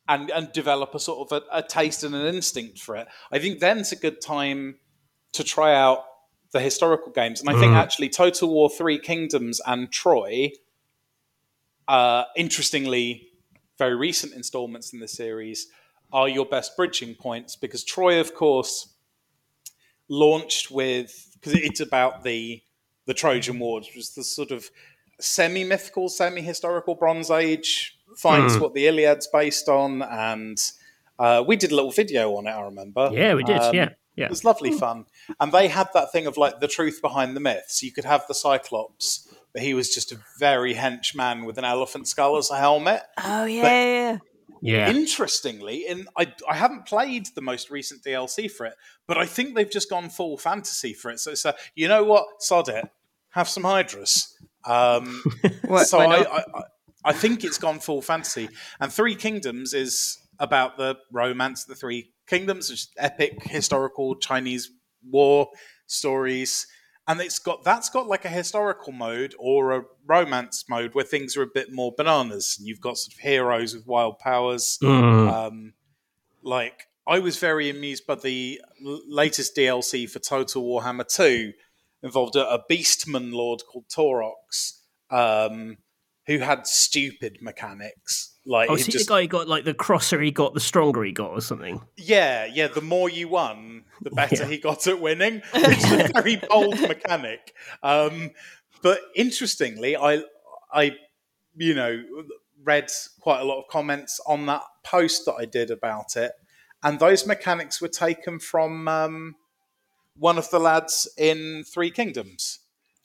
and 0.07 0.31
and 0.31 0.51
develop 0.53 0.95
a 0.95 0.99
sort 0.99 1.31
of 1.31 1.43
a, 1.43 1.57
a 1.59 1.63
taste 1.63 2.03
and 2.05 2.15
an 2.15 2.25
instinct 2.33 2.79
for 2.79 2.95
it, 2.95 3.07
I 3.31 3.39
think 3.39 3.59
then's 3.59 3.91
a 3.91 3.97
good 3.97 4.21
time 4.21 4.75
to 5.33 5.43
try 5.43 5.75
out 5.75 6.05
the 6.53 6.61
historical 6.61 7.11
games. 7.11 7.41
And 7.41 7.49
I 7.49 7.53
think 7.59 7.73
Mm. 7.73 7.77
actually 7.77 8.09
Total 8.09 8.49
War 8.49 8.69
Three 8.69 8.97
Kingdoms 8.99 9.59
and 9.67 9.91
Troy, 9.91 10.51
uh, 11.87 12.23
interestingly, 12.35 13.29
very 13.77 13.95
recent 13.95 14.33
installments 14.33 14.93
in 14.93 14.99
the 14.99 15.07
series 15.07 15.67
are 16.11 16.29
your 16.29 16.45
best 16.45 16.77
bridging 16.77 17.15
points 17.15 17.55
because 17.55 17.83
Troy, 17.83 18.19
of 18.19 18.33
course, 18.35 18.93
launched 20.09 20.71
with 20.71 21.29
because 21.33 21.53
it's 21.59 21.79
about 21.79 22.23
the 22.23 22.61
the 23.05 23.13
Trojan 23.13 23.59
Wars, 23.59 23.87
which 23.87 23.95
was 23.95 24.13
the 24.15 24.23
sort 24.23 24.51
of 24.51 24.69
semi 25.19 25.63
mythical, 25.63 26.09
semi 26.09 26.41
historical 26.41 26.95
Bronze 26.95 27.29
Age. 27.31 27.97
Finds 28.17 28.55
Hmm. 28.55 28.61
what 28.61 28.73
the 28.75 28.85
Iliad's 28.85 29.27
based 29.27 29.67
on, 29.67 30.03
and 30.03 30.57
uh, 31.17 31.43
we 31.47 31.55
did 31.55 31.71
a 31.71 31.75
little 31.75 31.89
video 31.91 32.35
on 32.35 32.45
it. 32.45 32.51
I 32.51 32.61
remember. 32.61 33.09
yeah, 33.11 33.33
we 33.33 33.43
did. 33.43 33.57
Um, 33.57 33.73
yeah, 33.73 33.89
yeah. 34.15 34.25
It 34.25 34.29
was 34.29 34.45
lovely 34.45 34.71
fun. 34.71 35.05
And 35.39 35.51
they 35.51 35.67
had 35.67 35.87
that 35.95 36.11
thing 36.11 36.27
of 36.27 36.37
like 36.37 36.59
the 36.59 36.67
truth 36.67 37.01
behind 37.01 37.35
the 37.35 37.39
myths. 37.39 37.81
You 37.81 37.91
could 37.91 38.05
have 38.05 38.25
the 38.27 38.35
Cyclops, 38.35 39.27
he 39.61 39.73
was 39.73 39.93
just 39.93 40.11
a 40.11 40.17
very 40.39 40.73
hench 40.73 41.15
man 41.15 41.45
with 41.45 41.57
an 41.57 41.65
elephant 41.65 42.07
skull 42.07 42.37
as 42.37 42.49
a 42.49 42.57
helmet. 42.57 43.01
Oh 43.23 43.45
yeah, 43.45 43.61
yeah, 43.63 43.83
yeah. 44.11 44.17
Yeah. 44.65 44.89
Interestingly, 44.91 45.85
in 45.87 46.07
I, 46.17 46.33
I 46.49 46.55
haven't 46.55 46.85
played 46.85 47.27
the 47.35 47.41
most 47.41 47.69
recent 47.69 48.01
DLC 48.03 48.49
for 48.49 48.65
it, 48.65 48.75
but 49.07 49.17
I 49.17 49.25
think 49.25 49.55
they've 49.55 49.69
just 49.69 49.89
gone 49.89 50.09
full 50.09 50.37
fantasy 50.37 50.93
for 50.93 51.11
it. 51.11 51.19
So 51.19 51.31
it's 51.31 51.43
a, 51.43 51.53
you 51.75 51.89
know 51.89 52.03
what, 52.05 52.25
sod 52.41 52.69
it, 52.69 52.85
have 53.31 53.49
some 53.49 53.63
hydras. 53.63 54.33
Um, 54.65 55.21
What, 55.67 55.87
so 55.87 55.99
I. 55.99 56.21
I, 56.23 56.37
I- 56.39 56.63
I 57.05 57.11
think 57.11 57.43
it's 57.43 57.57
gone 57.57 57.79
full 57.81 58.01
fantasy. 58.01 58.47
And 58.79 58.89
Three 58.89 59.15
Kingdoms 59.15 59.73
is 59.73 60.19
about 60.39 60.77
the 60.77 60.95
romance 61.11 61.63
of 61.63 61.67
the 61.67 61.75
Three 61.75 62.13
Kingdoms, 62.27 62.69
which 62.69 62.79
is 62.79 62.89
epic 62.97 63.43
historical 63.43 64.15
Chinese 64.15 64.71
war 65.11 65.49
stories. 65.85 66.65
And 67.07 67.19
it's 67.19 67.39
got 67.39 67.63
that's 67.63 67.89
got 67.89 68.07
like 68.07 68.23
a 68.23 68.29
historical 68.29 68.93
mode 68.93 69.35
or 69.37 69.71
a 69.73 69.83
romance 70.05 70.65
mode 70.69 70.95
where 70.95 71.03
things 71.03 71.35
are 71.35 71.41
a 71.41 71.47
bit 71.47 71.71
more 71.71 71.93
bananas. 71.95 72.55
And 72.57 72.67
you've 72.67 72.79
got 72.79 72.97
sort 72.97 73.15
of 73.15 73.19
heroes 73.19 73.75
with 73.75 73.85
wild 73.85 74.19
powers. 74.19 74.77
Mm. 74.81 75.31
Um, 75.31 75.73
like 76.43 76.87
I 77.05 77.19
was 77.19 77.37
very 77.37 77.69
amused 77.69 78.07
by 78.07 78.15
the 78.15 78.61
l- 78.85 79.01
latest 79.07 79.55
DLC 79.55 80.09
for 80.09 80.19
Total 80.19 80.63
Warhammer 80.63 81.07
Two, 81.07 81.53
involved 82.01 82.35
a, 82.35 82.47
a 82.49 82.63
beastman 82.69 83.33
lord 83.33 83.63
called 83.69 83.89
Taurox, 83.89 84.79
um, 85.09 85.77
who 86.27 86.39
had 86.39 86.65
stupid 86.67 87.37
mechanics. 87.41 88.29
Like 88.45 88.69
Oh, 88.69 88.75
he 88.75 88.83
just, 88.83 89.07
the 89.07 89.13
guy 89.13 89.21
who 89.21 89.27
got 89.27 89.47
like 89.47 89.63
the 89.65 89.73
crosser 89.73 90.19
he 90.21 90.31
got, 90.31 90.53
the 90.53 90.59
stronger 90.59 91.03
he 91.03 91.11
got, 91.11 91.31
or 91.31 91.41
something? 91.41 91.81
yeah, 91.97 92.45
yeah. 92.45 92.67
The 92.67 92.81
more 92.81 93.09
you 93.09 93.27
won, 93.29 93.85
the 94.01 94.09
better 94.21 94.35
Yeah. 94.43 94.45
he 94.47 94.57
got 94.57 94.85
at 94.87 94.99
winning. 94.99 95.41
which 95.53 95.77
is 95.77 95.91
a 95.91 96.07
very 96.13 96.35
bold 96.37 96.79
mechanic. 96.81 97.53
Um, 97.81 98.31
but 98.81 98.99
interestingly, 99.15 99.95
I, 99.95 100.23
I, 100.73 100.95
you 101.55 101.73
know, 101.73 102.03
read 102.63 102.89
quite 103.21 103.39
a 103.39 103.45
lot 103.45 103.59
of 103.59 103.67
comments 103.69 104.19
on 104.27 104.45
that 104.47 104.63
post 104.83 105.25
that 105.25 105.35
I 105.35 105.45
did 105.45 105.71
about 105.71 106.15
it, 106.17 106.31
and 106.83 106.99
those 106.99 107.25
mechanics 107.25 107.81
were 107.81 107.87
taken 107.87 108.39
from 108.39 108.87
um, 108.89 109.35
one 110.17 110.37
of 110.37 110.49
the 110.49 110.59
lads 110.59 111.07
in 111.17 111.63
Three 111.63 111.91
Kingdoms 111.91 112.59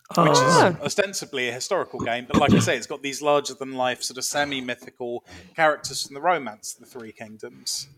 which 0.08 0.16
Oh. 0.18 0.32
is 0.68 0.80
ostensibly 0.80 1.48
a 1.48 1.52
historical 1.52 2.00
game, 2.00 2.26
but 2.26 2.36
like 2.40 2.52
I 2.54 2.58
say, 2.60 2.76
it's 2.76 2.86
got 2.86 3.02
these 3.02 3.20
larger 3.20 3.54
than 3.54 3.74
life, 3.74 4.02
sort 4.02 4.16
of 4.18 4.24
semi 4.24 4.60
mythical 4.60 5.24
characters 5.54 6.06
from 6.06 6.14
the 6.14 6.20
romance 6.20 6.74
of 6.74 6.80
the 6.80 6.86
Three 6.86 7.12
Kingdoms. 7.12 7.88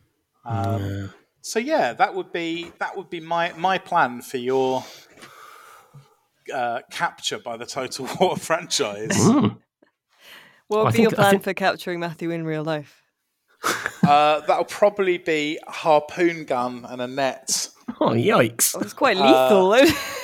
Um, 0.44 1.12
So 1.42 1.58
yeah, 1.58 1.92
that 1.94 2.14
would 2.14 2.32
be 2.32 2.70
that 2.80 2.96
would 2.96 3.08
be 3.10 3.20
my 3.20 3.52
my 3.56 3.78
plan 3.78 4.20
for 4.22 4.36
your 4.38 4.84
uh, 6.52 6.80
capture 6.90 7.38
by 7.38 7.56
the 7.56 7.66
Total 7.66 8.06
War 8.20 8.36
franchise. 8.36 9.16
Mm. 9.16 9.58
What 10.68 10.80
I 10.80 10.82
would 10.84 10.92
be 10.94 11.02
your 11.02 11.10
think- 11.10 11.18
I 11.18 11.22
plan 11.22 11.30
think- 11.32 11.44
for 11.44 11.54
capturing 11.54 12.00
Matthew 12.00 12.30
in 12.30 12.44
real 12.44 12.64
life? 12.64 13.02
uh, 14.02 14.40
that'll 14.40 14.64
probably 14.64 15.18
be 15.18 15.58
a 15.66 15.70
harpoon 15.70 16.44
gun 16.44 16.86
and 16.88 17.00
a 17.00 17.06
net. 17.06 17.68
Oh, 18.00 18.10
yikes. 18.10 18.74
Oh, 18.76 18.80
it's 18.80 18.92
quite 18.94 19.16
Uh, 19.16 19.24
lethal. 19.26 19.70
though. 19.70 19.92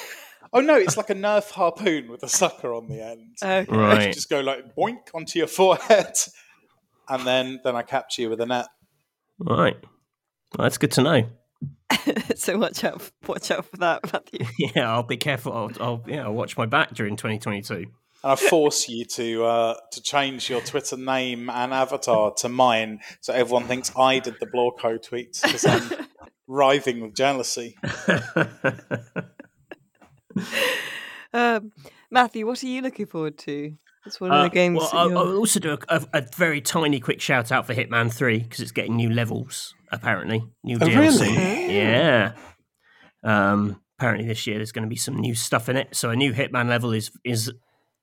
Oh 0.56 0.60
no, 0.60 0.74
it's 0.74 0.96
like 0.96 1.10
a 1.10 1.14
Nerf 1.14 1.50
harpoon 1.50 2.08
with 2.10 2.22
a 2.22 2.28
sucker 2.28 2.72
on 2.72 2.88
the 2.88 3.00
end. 3.04 3.36
okay. 3.42 3.66
You 3.70 3.78
Right. 3.78 4.12
just 4.14 4.30
go 4.30 4.40
like 4.40 4.74
boink 4.74 5.00
onto 5.14 5.38
your 5.38 5.48
forehead, 5.48 6.14
and 7.08 7.26
then 7.26 7.60
then 7.62 7.76
I 7.76 7.82
capture 7.82 8.22
you 8.22 8.30
with 8.30 8.40
a 8.40 8.46
net. 8.46 8.66
Right. 9.38 9.76
Well, 10.56 10.64
that's 10.64 10.78
good 10.78 10.92
to 10.92 11.02
know. 11.02 11.22
so 12.36 12.56
watch 12.56 12.84
out, 12.84 13.10
watch 13.26 13.50
out 13.50 13.66
for 13.66 13.76
that, 13.78 14.00
Matthew. 14.12 14.46
Yeah, 14.74 14.90
I'll 14.92 15.02
be 15.02 15.16
careful. 15.18 15.52
I'll, 15.52 15.70
I'll 15.80 16.04
yeah, 16.06 16.24
I'll 16.24 16.32
watch 16.32 16.56
my 16.56 16.64
back 16.66 16.94
during 16.94 17.16
2022. 17.16 17.74
and 17.74 17.86
I 18.24 18.34
force 18.36 18.88
you 18.88 19.04
to 19.04 19.44
uh, 19.44 19.74
to 19.92 20.02
change 20.02 20.48
your 20.48 20.62
Twitter 20.62 20.96
name 20.96 21.50
and 21.50 21.74
avatar 21.74 22.32
to 22.38 22.48
mine, 22.48 23.00
so 23.20 23.34
everyone 23.34 23.64
thinks 23.64 23.92
I 23.96 24.20
did 24.20 24.36
the 24.40 24.46
Blorko 24.46 24.98
tweets 25.06 25.42
because 25.42 25.66
I'm 25.66 26.06
writhing 26.48 27.02
with 27.02 27.14
jealousy. 27.14 27.76
Um, 31.32 31.72
Matthew, 32.10 32.46
what 32.46 32.62
are 32.62 32.66
you 32.66 32.80
looking 32.80 33.04
forward 33.06 33.36
to? 33.38 33.74
It's 34.06 34.20
one 34.20 34.30
of 34.30 34.36
Uh, 34.38 34.42
the 34.44 34.48
games. 34.50 34.78
well, 34.78 34.90
I'll, 34.92 35.18
I'll 35.18 35.36
also 35.36 35.60
do 35.60 35.72
a, 35.72 35.78
a, 35.88 36.06
a 36.14 36.22
very 36.34 36.62
tiny 36.62 36.98
quick 36.98 37.20
shout 37.20 37.52
out 37.52 37.66
for 37.66 37.74
Hitman 37.74 38.10
3 38.10 38.38
because 38.38 38.60
it's 38.60 38.70
getting 38.72 38.96
new 38.96 39.10
levels, 39.10 39.74
apparently. 39.92 40.44
New 40.64 40.78
Oh, 40.80 40.86
DLC. 40.86 40.98
really? 41.28 41.76
Yeah. 41.76 42.32
Um, 43.22 43.82
apparently, 43.98 44.26
this 44.26 44.46
year 44.46 44.56
there's 44.56 44.72
going 44.72 44.84
to 44.84 44.88
be 44.88 44.96
some 44.96 45.16
new 45.16 45.34
stuff 45.34 45.68
in 45.68 45.76
it. 45.76 45.94
So, 45.94 46.08
a 46.10 46.16
new 46.16 46.32
Hitman 46.32 46.68
level 46.68 46.92
is 46.92 47.10
is 47.24 47.52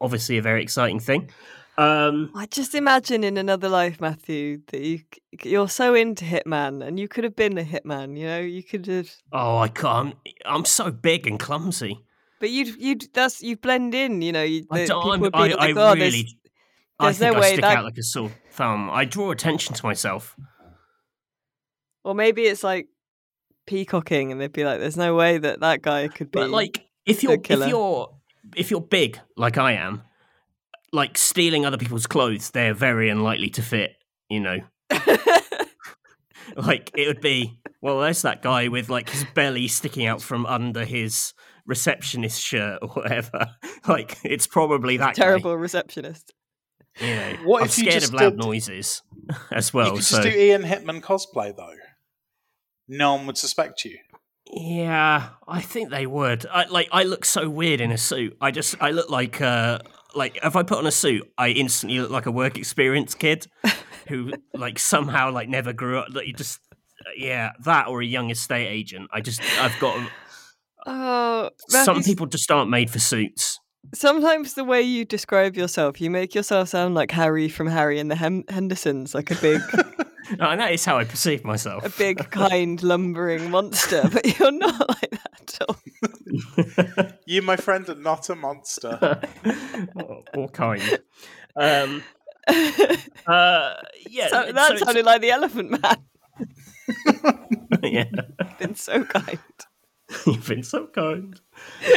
obviously 0.02 0.38
a 0.38 0.42
very 0.42 0.62
exciting 0.62 1.00
thing. 1.00 1.30
Um, 1.78 2.30
I 2.36 2.46
just 2.48 2.76
imagine 2.76 3.24
in 3.24 3.38
another 3.38 3.70
life, 3.70 4.00
Matthew, 4.00 4.60
that 4.68 4.82
you 4.82 5.00
you're 5.44 5.70
so 5.70 5.96
into 5.96 6.26
Hitman, 6.26 6.86
and 6.86 7.00
you 7.00 7.08
could 7.08 7.24
have 7.24 7.36
been 7.36 7.58
a 7.58 7.64
Hitman. 7.64 8.16
You 8.18 8.26
know, 8.28 8.40
you 8.42 8.62
could 8.64 8.86
have, 8.88 9.10
oh, 9.32 9.58
I 9.58 9.70
can't. 9.70 10.16
I'm 10.46 10.66
so 10.66 10.92
big 10.92 11.26
and 11.26 11.40
clumsy. 11.40 12.04
But 12.44 12.50
you'd 12.50 12.76
you'd 12.76 13.08
that's 13.14 13.42
you 13.42 13.56
blend 13.56 13.96
in. 13.96 14.22
You 14.22 14.34
know, 14.34 14.44
you, 14.44 14.66
I, 14.70 14.82
people 14.86 15.18
would 15.18 15.32
be 15.32 15.38
I, 15.40 15.48
like, 15.48 15.60
I 15.60 15.70
"Oh, 15.72 15.96
there's- 15.96 15.98
really. 15.98 16.28
I 17.00 17.06
there's 17.06 17.20
think 17.20 17.32
no 17.32 17.38
I 17.38 17.42
way 17.42 17.52
stick 17.54 17.62
that- 17.62 17.78
out 17.78 17.86
like 17.86 17.98
a 17.98 18.04
sore 18.04 18.32
thumb. 18.52 18.90
I 18.90 19.06
draw 19.06 19.32
attention 19.32 19.74
to 19.76 19.86
myself. 19.86 20.36
Or 22.04 22.14
maybe 22.14 22.42
it's 22.42 22.62
like 22.66 22.90
peacocking, 23.66 24.34
and 24.34 24.42
they'd 24.42 24.52
be 24.52 24.66
like, 24.66 24.82
"There's 24.82 24.98
no 24.98 25.16
way 25.16 25.38
that 25.38 25.62
that 25.62 25.82
guy 25.82 26.10
could 26.10 26.32
be." 26.32 26.40
But 26.40 26.50
like, 26.50 26.86
if 27.06 27.24
you're 27.24 27.40
if 27.48 27.70
you're 27.70 28.14
if 28.58 28.70
you're 28.72 28.82
big 28.82 29.22
like 29.38 29.58
I 29.58 29.72
am, 29.76 30.02
like 30.92 31.18
stealing 31.18 31.66
other 31.66 31.78
people's 31.78 32.08
clothes, 32.08 32.52
they're 32.52 32.74
very 32.74 33.08
unlikely 33.08 33.52
to 33.52 33.62
fit. 33.62 33.92
You 34.30 34.42
know, 34.42 34.58
like 36.58 36.92
it 36.94 37.08
would 37.08 37.22
be. 37.22 37.58
Well, 37.82 38.02
there's 38.02 38.22
that 38.24 38.42
guy 38.42 38.68
with 38.68 38.90
like 38.90 39.10
his 39.10 39.26
belly 39.34 39.70
sticking 39.70 40.06
out 40.06 40.22
from 40.22 40.46
under 40.46 40.84
his 40.84 41.34
receptionist 41.66 42.42
shirt 42.42 42.80
or 42.82 42.90
whatever. 42.90 43.48
Like 43.88 44.18
it's 44.24 44.48
probably 44.48 44.96
that 44.98 45.16
guy. 45.16 45.24
Terrible 45.26 45.58
receptionist. 45.58 46.34
You 47.02 47.08
know, 47.16 47.34
What 47.44 47.62
I'm 47.64 47.66
if 47.68 47.78
you 47.78 47.84
scared 47.86 48.02
just 48.02 48.14
of 48.14 48.20
loud 48.20 48.30
did- 48.38 48.40
noises 48.46 49.02
as 49.52 49.74
well. 49.74 49.88
you 49.88 49.94
could 49.96 50.04
so 50.04 50.22
just 50.24 50.30
do 50.34 50.40
Ian 50.40 50.62
Hitman 50.64 51.02
cosplay 51.02 51.54
though. 51.56 51.76
No 52.88 53.16
one 53.16 53.26
would 53.28 53.38
suspect 53.38 53.84
you. 53.86 53.98
yeah, 54.52 55.30
I 55.48 55.62
think 55.62 55.90
they 55.90 56.06
would. 56.06 56.46
I 56.46 56.66
like 56.66 56.88
I 56.92 57.04
look 57.04 57.26
so 57.26 57.50
weird 57.50 57.82
in 57.82 57.92
a 57.92 57.98
suit. 57.98 58.38
I 58.40 58.52
just 58.52 58.76
I 58.82 58.92
look 58.92 59.10
like 59.10 59.42
uh 59.42 59.80
like 60.16 60.38
if 60.44 60.56
I 60.56 60.64
put 60.64 60.78
on 60.78 60.86
a 60.86 60.92
suit, 60.92 61.30
I 61.38 61.50
instantly 61.50 62.00
look 62.00 62.12
like 62.12 62.26
a 62.26 62.32
work 62.32 62.58
experience 62.58 63.16
kid 63.16 63.48
who 64.08 64.32
like 64.54 64.80
somehow 64.80 65.32
like 65.32 65.50
never 65.50 65.74
grew 65.74 66.00
up. 66.00 66.08
Like 66.12 66.28
you 66.28 66.34
just 66.34 66.60
yeah, 67.18 67.52
that 67.66 67.88
or 67.88 68.02
a 68.02 68.06
young 68.06 68.30
estate 68.30 68.68
agent. 68.68 69.10
I 69.12 69.22
just 69.22 69.42
I've 69.60 69.78
got 69.80 69.98
Oh, 70.86 71.50
some 71.70 71.86
Matthew's- 71.98 72.06
people 72.06 72.26
just 72.26 72.52
aren't 72.52 72.70
made 72.70 72.90
for 72.90 73.00
suits. 73.00 73.60
Sometimes 73.94 74.54
the 74.56 74.64
way 74.64 74.82
you 74.82 75.06
describe 75.06 75.56
yourself, 75.56 76.00
you 76.02 76.10
make 76.10 76.34
yourself 76.34 76.70
sound 76.70 76.96
like 76.96 77.12
Harry 77.12 77.48
from 77.50 77.68
Harry 77.68 78.00
and 78.00 78.10
the 78.10 78.16
Hem- 78.16 78.46
Hendersons, 78.50 79.14
like 79.14 79.30
a 79.30 79.36
big, 79.36 79.62
No, 80.40 80.50
and 80.50 80.60
that 80.62 80.72
is 80.72 80.84
how 80.86 80.98
I 80.98 81.04
perceive 81.04 81.44
myself. 81.44 81.86
a 81.86 81.90
big, 81.98 82.32
kind, 82.32 82.82
lumbering 82.82 83.52
monster. 83.52 84.02
But 84.12 84.40
you're 84.40 84.52
not 84.54 84.88
like 85.02 85.12
that 85.12 85.32
at 85.42 85.68
all. 85.68 85.76
You, 87.28 87.42
my 87.44 87.58
friend, 87.58 87.88
are 87.90 87.96
not 87.96 88.30
a 88.30 88.36
monster. 88.36 89.20
or, 89.96 90.24
or 90.34 90.48
kind. 90.50 90.82
Um, 91.56 92.04
uh, 93.28 93.74
yeah, 94.10 94.28
So, 94.30 94.46
so 94.48 94.52
that 94.54 94.72
it's- 94.72 94.80
sounded 94.80 95.06
like 95.06 95.22
the 95.22 95.32
Elephant 95.32 95.72
Man. 95.72 95.98
yeah. 97.84 98.06
Been 98.60 98.76
so 98.76 99.04
kind. 99.04 99.40
You've 100.26 100.48
been 100.48 100.64
so 100.64 100.88
kind. 100.88 101.40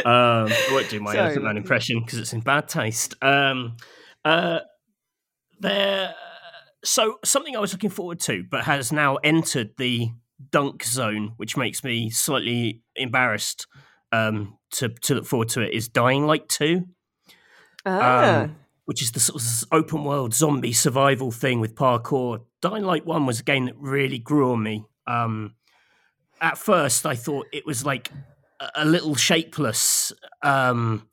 Um, 0.05 0.51
I 0.51 0.67
won't 0.71 0.89
do 0.89 0.99
my 0.99 1.13
Sorry, 1.13 1.25
Elephant 1.25 1.45
Man 1.45 1.57
impression 1.57 1.99
because 1.99 2.19
it's 2.19 2.33
in 2.33 2.41
bad 2.41 2.67
taste. 2.67 3.15
Um, 3.21 3.77
uh, 4.25 4.59
there. 5.59 6.13
So 6.83 7.19
something 7.25 7.55
I 7.55 7.59
was 7.59 7.73
looking 7.73 7.89
forward 7.89 8.19
to, 8.21 8.43
but 8.49 8.63
has 8.63 8.91
now 8.91 9.15
entered 9.17 9.71
the 9.77 10.09
dunk 10.51 10.83
zone, 10.83 11.33
which 11.37 11.57
makes 11.57 11.83
me 11.83 12.09
slightly 12.09 12.81
embarrassed 12.95 13.67
um, 14.11 14.57
to 14.73 14.89
to 14.89 15.15
look 15.15 15.25
forward 15.25 15.49
to 15.49 15.61
it. 15.61 15.73
Is 15.73 15.87
Dying 15.87 16.25
Light 16.25 16.47
Two, 16.47 16.85
Ah, 17.85 18.41
Um, 18.43 18.55
which 18.85 19.01
is 19.01 19.11
the 19.11 19.19
sort 19.19 19.41
of 19.41 19.47
open 19.71 20.03
world 20.03 20.33
zombie 20.33 20.73
survival 20.73 21.31
thing 21.31 21.59
with 21.59 21.75
parkour. 21.75 22.41
Dying 22.61 22.83
Light 22.83 23.05
One 23.05 23.25
was 23.25 23.39
a 23.39 23.43
game 23.43 23.65
that 23.65 23.75
really 23.77 24.19
grew 24.19 24.51
on 24.53 24.63
me. 24.63 24.85
Um, 25.07 25.55
at 26.41 26.57
first, 26.57 27.05
I 27.05 27.15
thought 27.15 27.47
it 27.51 27.65
was 27.65 27.85
like 27.85 28.11
a, 28.59 28.69
a 28.83 28.85
little 28.85 29.15
shapeless, 29.15 30.11
um, 30.43 31.07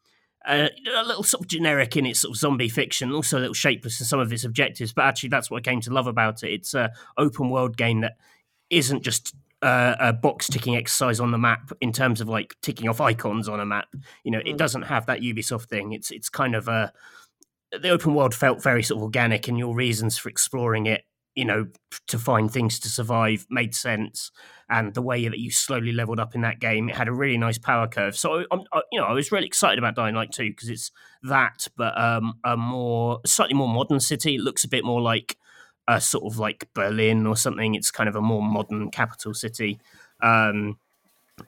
a, 0.46 0.70
a 0.96 1.04
little 1.04 1.22
sort 1.22 1.42
of 1.42 1.48
generic 1.48 1.96
in 1.96 2.06
its 2.06 2.20
sort 2.20 2.34
of 2.34 2.38
zombie 2.38 2.68
fiction, 2.68 3.12
also 3.12 3.38
a 3.38 3.40
little 3.40 3.54
shapeless 3.54 4.00
in 4.00 4.06
some 4.06 4.20
of 4.20 4.32
its 4.32 4.44
objectives. 4.44 4.92
But 4.92 5.06
actually, 5.06 5.30
that's 5.30 5.50
what 5.50 5.58
I 5.66 5.70
came 5.70 5.80
to 5.82 5.92
love 5.92 6.06
about 6.06 6.42
it. 6.42 6.52
It's 6.52 6.74
a 6.74 6.90
open 7.16 7.50
world 7.50 7.76
game 7.76 8.00
that 8.02 8.16
isn't 8.70 9.02
just 9.02 9.34
uh, 9.62 9.94
a 9.98 10.12
box 10.12 10.48
ticking 10.48 10.76
exercise 10.76 11.20
on 11.20 11.30
the 11.30 11.38
map 11.38 11.72
in 11.80 11.92
terms 11.92 12.20
of 12.20 12.28
like 12.28 12.54
ticking 12.60 12.88
off 12.88 13.00
icons 13.00 13.48
on 13.48 13.60
a 13.60 13.64
map. 13.66 13.88
You 14.22 14.30
know, 14.30 14.40
it 14.40 14.54
Mm. 14.54 14.58
doesn't 14.58 14.82
have 14.82 15.06
that 15.06 15.20
Ubisoft 15.20 15.66
thing. 15.66 15.92
It's 15.92 16.10
it's 16.10 16.28
kind 16.28 16.54
of 16.54 16.68
a 16.68 16.92
the 17.72 17.88
open 17.88 18.14
world 18.14 18.34
felt 18.34 18.62
very 18.62 18.82
sort 18.82 18.98
of 18.98 19.02
organic, 19.04 19.48
and 19.48 19.58
your 19.58 19.74
reasons 19.74 20.18
for 20.18 20.28
exploring 20.28 20.86
it, 20.86 21.04
you 21.34 21.44
know, 21.44 21.66
to 22.06 22.18
find 22.18 22.50
things 22.50 22.78
to 22.80 22.88
survive 22.88 23.46
made 23.50 23.74
sense. 23.74 24.30
And 24.68 24.94
the 24.94 25.02
way 25.02 25.28
that 25.28 25.38
you 25.38 25.50
slowly 25.50 25.92
leveled 25.92 26.20
up 26.20 26.34
in 26.34 26.40
that 26.42 26.60
game, 26.60 26.88
it 26.88 26.94
had 26.94 27.08
a 27.08 27.12
really 27.12 27.36
nice 27.36 27.58
power 27.58 27.86
curve. 27.86 28.16
So, 28.16 28.44
I'm, 28.50 28.62
I, 28.72 28.82
you 28.92 29.00
know, 29.00 29.06
I 29.06 29.12
was 29.12 29.32
really 29.32 29.46
excited 29.46 29.78
about 29.78 29.96
Dying 29.96 30.14
Light 30.14 30.32
2 30.32 30.50
because 30.50 30.68
it's 30.68 30.90
that, 31.22 31.66
but 31.76 31.98
um, 32.00 32.34
a 32.44 32.56
more 32.56 33.20
slightly 33.26 33.54
more 33.54 33.68
modern 33.68 34.00
city. 34.00 34.36
It 34.36 34.40
looks 34.40 34.64
a 34.64 34.68
bit 34.68 34.84
more 34.84 35.00
like 35.00 35.36
a 35.86 36.00
sort 36.00 36.24
of 36.24 36.38
like 36.38 36.68
Berlin 36.74 37.26
or 37.26 37.36
something. 37.36 37.74
It's 37.74 37.90
kind 37.90 38.08
of 38.08 38.16
a 38.16 38.22
more 38.22 38.42
modern 38.42 38.90
capital 38.90 39.34
city. 39.34 39.80
Um, 40.22 40.78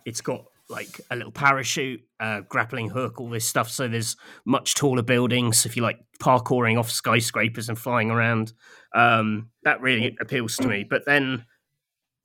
it's 0.05 0.21
got 0.21 0.45
like 0.69 1.01
a 1.11 1.17
little 1.17 1.33
parachute, 1.33 2.01
uh, 2.21 2.41
grappling 2.49 2.91
hook, 2.91 3.21
all 3.21 3.31
this 3.31 3.45
stuff. 3.45 3.71
So 3.71 3.89
there's 3.89 4.17
much 4.45 4.75
taller 4.75 5.03
buildings. 5.03 5.65
If 5.65 5.77
you 5.77 5.83
like 5.83 6.01
parkouring 6.21 6.79
off 6.79 6.91
skyscrapers 6.91 7.69
and 7.69 7.79
flying 7.79 8.11
around, 8.11 8.53
um, 8.95 9.51
that 9.65 9.81
really 9.81 10.17
appeals 10.21 10.57
to 10.57 10.67
me. 10.67 10.85
But 10.89 11.05
then 11.07 11.45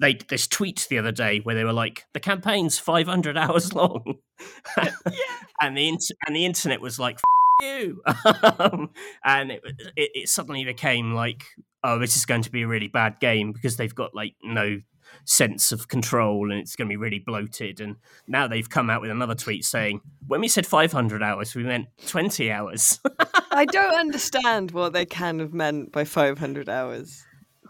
they 0.02 0.18
this 0.30 0.48
tweet 0.48 0.88
the 0.90 0.98
other 0.98 1.12
day 1.12 1.40
where 1.40 1.56
they 1.56 1.64
were 1.64 1.72
like, 1.74 2.06
"The 2.14 2.20
campaign's 2.20 2.80
500 2.80 3.38
hours 3.38 3.74
long," 3.74 4.18
and 5.62 5.78
the 5.78 5.88
int- 5.88 6.12
and 6.26 6.36
the 6.36 6.46
internet 6.46 6.82
was 6.82 7.00
like, 7.00 7.18
F- 7.18 7.64
"You," 7.64 8.02
um, 8.60 8.90
and 9.24 9.52
it, 9.52 9.62
it 9.96 10.12
it 10.16 10.30
suddenly 10.30 10.66
became 10.66 11.14
like, 11.14 11.44
"Oh, 11.84 12.00
this 12.00 12.16
is 12.16 12.26
going 12.26 12.42
to 12.42 12.52
be 12.52 12.64
a 12.64 12.68
really 12.68 12.88
bad 12.88 13.20
game 13.20 13.52
because 13.52 13.78
they've 13.78 13.96
got 13.96 14.16
like 14.16 14.34
no." 14.44 14.82
Sense 15.26 15.72
of 15.72 15.88
control 15.88 16.52
and 16.52 16.60
it's 16.60 16.76
going 16.76 16.88
to 16.88 16.92
be 16.92 16.98
really 16.98 17.20
bloated 17.20 17.80
and 17.80 17.96
now 18.28 18.48
they've 18.48 18.70
come 18.70 18.90
out 18.90 19.02
with 19.02 19.12
another 19.12 19.36
tweet 19.36 19.64
saying 19.64 20.02
when 20.28 20.42
we 20.42 20.48
said 20.48 20.66
500 20.66 21.22
hours 21.24 21.54
we 21.56 21.64
meant 21.64 21.88
20 22.08 22.52
hours 22.52 23.00
I 23.52 23.66
don't 23.66 23.94
understand 23.96 24.72
what 24.72 24.94
they 24.94 25.06
can 25.06 25.40
have 25.40 25.54
meant 25.54 25.92
by 25.92 26.06
500 26.06 26.70
hours. 26.70 27.24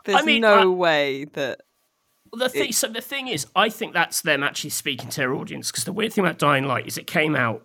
There's 0.06 0.24
mean, 0.24 0.42
no 0.42 0.62
I- 0.62 0.66
way 0.76 1.26
that. 1.34 1.62
the 2.34 2.50
thing 2.50 2.72
so 2.72 2.88
the 2.88 3.02
thing 3.02 3.28
is 3.28 3.46
i 3.56 3.68
think 3.70 3.94
that's 3.94 4.22
them 4.22 4.42
actually 4.44 4.70
speaking 4.70 5.10
to 5.10 5.18
their 5.18 5.34
audience 5.34 5.70
because 5.72 5.84
the 5.84 5.92
weird 5.94 6.14
thing 6.14 6.24
about 6.24 6.38
dying 6.38 6.64
light 6.66 6.88
is 6.88 6.98
it 6.98 7.06
came 7.08 7.36
out 7.36 7.64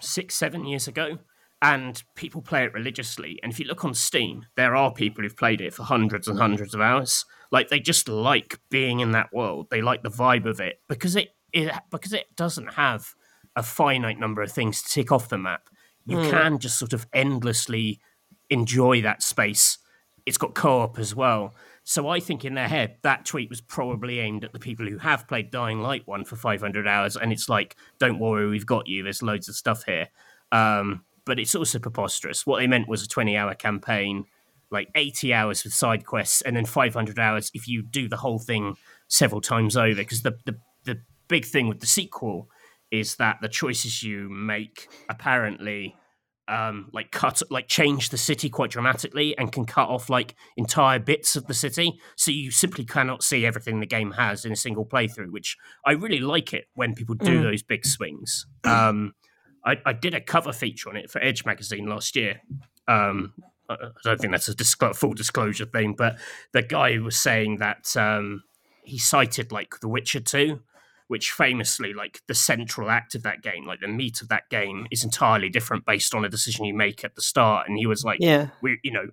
six 0.00 0.34
seven 0.34 0.64
years 0.64 0.88
ago 0.88 1.18
and 1.60 2.02
people 2.14 2.40
play 2.40 2.64
it 2.64 2.72
religiously. 2.72 3.38
And 3.42 3.52
if 3.52 3.58
you 3.58 3.66
look 3.66 3.84
on 3.84 3.94
steam 3.94 4.46
there 4.56 4.76
are 4.76 4.92
people 4.92 5.22
who've 5.24 5.36
played 5.36 5.60
it 5.60 5.74
for 5.74 5.82
hundreds 5.82 6.28
and 6.28 6.38
hundreds 6.38 6.74
of 6.74 6.80
hours. 6.80 7.24
Like 7.50 7.68
they 7.68 7.80
just 7.80 8.08
like 8.08 8.60
being 8.70 9.00
in 9.00 9.12
that 9.12 9.32
world. 9.32 9.68
They 9.70 9.80
like 9.82 10.02
the 10.02 10.10
vibe 10.10 10.44
of 10.46 10.60
it 10.60 10.80
because 10.88 11.16
it, 11.16 11.30
it 11.52 11.72
because 11.90 12.12
it 12.12 12.26
doesn't 12.36 12.74
have 12.74 13.14
a 13.56 13.62
finite 13.62 14.18
number 14.20 14.42
of 14.42 14.52
things 14.52 14.82
to 14.82 14.88
tick 14.88 15.10
off 15.10 15.28
the 15.30 15.38
map. 15.38 15.68
You 16.06 16.18
Hmm. 16.18 16.30
can 16.30 16.58
just 16.58 16.78
sort 16.78 16.92
of 16.92 17.06
endlessly 17.12 18.00
enjoy 18.50 19.02
that 19.02 19.22
space. 19.22 19.78
It's 20.26 20.38
got 20.38 20.54
co-op 20.54 20.98
as 20.98 21.14
well. 21.14 21.54
So 21.84 22.06
i 22.08 22.20
think 22.20 22.44
in 22.44 22.52
their 22.54 22.68
head 22.68 22.98
that 23.02 23.24
tweet 23.24 23.48
was 23.48 23.62
probably 23.62 24.18
aimed 24.20 24.44
at 24.44 24.52
the 24.52 24.58
people 24.58 24.86
who 24.86 24.98
have 24.98 25.26
played 25.26 25.50
dying 25.50 25.80
light 25.80 26.06
one 26.06 26.24
for 26.24 26.36
500 26.36 26.86
hours. 26.86 27.16
And 27.16 27.32
it's 27.32 27.48
like 27.48 27.76
don't 27.98 28.18
worry 28.18 28.46
we've 28.46 28.66
got 28.66 28.86
you. 28.86 29.02
There's 29.02 29.22
loads 29.22 29.48
of 29.48 29.56
stuff 29.56 29.84
here. 29.84 30.08
Um, 30.52 31.04
but 31.28 31.38
it's 31.38 31.54
also 31.54 31.78
preposterous. 31.78 32.44
What 32.44 32.58
they 32.58 32.66
meant 32.66 32.88
was 32.88 33.04
a 33.04 33.08
20 33.08 33.36
hour 33.36 33.54
campaign 33.54 34.24
like 34.70 34.88
80 34.94 35.32
hours 35.32 35.64
with 35.64 35.72
side 35.72 36.04
quests 36.04 36.42
and 36.42 36.54
then 36.56 36.64
500 36.66 37.18
hours 37.18 37.50
if 37.54 37.68
you 37.68 37.82
do 37.82 38.08
the 38.08 38.18
whole 38.18 38.38
thing 38.38 38.74
several 39.06 39.40
times 39.40 39.76
over. 39.76 39.94
Because 39.94 40.22
the, 40.22 40.36
the 40.44 40.56
the 40.84 40.96
big 41.28 41.44
thing 41.44 41.68
with 41.68 41.80
the 41.80 41.86
sequel 41.86 42.48
is 42.90 43.16
that 43.16 43.36
the 43.40 43.48
choices 43.48 44.02
you 44.02 44.28
make 44.28 44.88
apparently 45.08 45.94
um, 46.48 46.88
like 46.94 47.10
cut 47.10 47.42
like 47.50 47.68
change 47.68 48.08
the 48.08 48.16
city 48.16 48.48
quite 48.48 48.70
dramatically 48.70 49.36
and 49.36 49.52
can 49.52 49.66
cut 49.66 49.88
off 49.90 50.08
like 50.08 50.34
entire 50.56 50.98
bits 50.98 51.36
of 51.36 51.46
the 51.46 51.52
city. 51.54 51.98
So 52.16 52.30
you 52.30 52.50
simply 52.50 52.86
cannot 52.86 53.22
see 53.22 53.44
everything 53.44 53.80
the 53.80 53.86
game 53.86 54.12
has 54.12 54.46
in 54.46 54.52
a 54.52 54.56
single 54.56 54.86
playthrough 54.86 55.30
which 55.30 55.56
i 55.84 55.92
really 55.92 56.20
like 56.20 56.54
it 56.54 56.64
when 56.74 56.94
people 56.94 57.14
do 57.14 57.40
Mm. 57.40 57.42
those 57.42 57.62
big 57.62 57.84
swings. 57.84 58.46
Um, 58.64 59.12
I, 59.64 59.76
I 59.84 59.92
did 59.92 60.14
a 60.14 60.20
cover 60.20 60.52
feature 60.52 60.88
on 60.88 60.96
it 60.96 61.10
for 61.10 61.20
edge 61.22 61.44
magazine 61.44 61.86
last 61.86 62.16
year 62.16 62.40
um, 62.88 63.34
I 63.68 63.74
I 63.74 63.90
don't 64.02 64.18
think 64.20 64.32
that's 64.32 64.48
a 64.48 64.54
disclo- 64.54 64.96
full 64.96 65.12
disclosure 65.12 65.66
thing, 65.66 65.94
but 65.96 66.16
the 66.52 66.62
guy 66.62 66.98
was 66.98 67.16
saying 67.18 67.58
that 67.58 67.94
um, 67.96 68.42
he 68.82 68.98
cited 68.98 69.52
like 69.52 69.80
The 69.80 69.88
Witcher 69.88 70.20
2, 70.20 70.60
which 71.08 71.32
famously, 71.32 71.92
like 71.92 72.22
the 72.28 72.34
central 72.34 72.88
act 72.90 73.14
of 73.14 73.22
that 73.24 73.42
game, 73.42 73.66
like 73.66 73.80
the 73.80 73.88
meat 73.88 74.22
of 74.22 74.28
that 74.28 74.48
game, 74.50 74.86
is 74.90 75.04
entirely 75.04 75.50
different 75.50 75.84
based 75.84 76.14
on 76.14 76.24
a 76.24 76.28
decision 76.30 76.64
you 76.64 76.74
make 76.74 77.04
at 77.04 77.14
the 77.14 77.20
start. 77.20 77.68
And 77.68 77.76
he 77.76 77.86
was 77.86 78.04
like, 78.04 78.18
Yeah. 78.22 78.48
we, 78.62 78.78
you 78.82 78.90
know, 78.92 79.08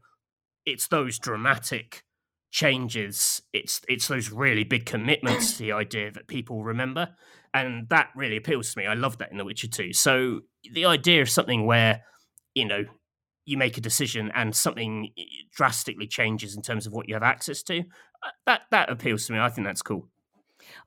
it's 0.65 0.87
those 0.87 1.19
dramatic 1.19 2.03
changes. 2.51 3.41
It's 3.51 3.81
it's 3.89 4.07
those 4.07 4.31
really 4.31 4.63
big 4.63 4.85
commitments 4.85 5.53
to 5.57 5.63
the 5.63 5.73
idea 5.73 6.11
that 6.11 6.27
people 6.27 6.63
remember, 6.63 7.09
and 7.55 7.89
that 7.89 8.09
really 8.15 8.37
appeals 8.37 8.73
to 8.73 8.79
me. 8.79 8.85
I 8.85 8.93
love 8.93 9.17
that 9.19 9.31
in 9.31 9.37
The 9.37 9.45
Witcher 9.45 9.67
2. 9.67 9.93
So 9.93 10.41
the 10.73 10.85
idea 10.85 11.21
of 11.21 11.29
something 11.29 11.65
where 11.65 12.01
you 12.53 12.65
know 12.65 12.83
you 13.45 13.57
make 13.57 13.77
a 13.77 13.81
decision 13.81 14.31
and 14.35 14.55
something 14.55 15.09
eh, 15.17 15.23
drastically 15.55 16.07
changes 16.07 16.55
in 16.55 16.61
terms 16.61 16.85
of 16.87 16.93
what 16.93 17.07
you 17.07 17.13
have 17.13 17.23
access 17.23 17.61
to 17.63 17.79
uh, 17.79 18.29
that 18.47 18.61
that 18.71 18.89
appeals 18.89 19.27
to 19.27 19.33
me 19.33 19.39
i 19.39 19.49
think 19.49 19.67
that's 19.67 19.81
cool 19.83 20.07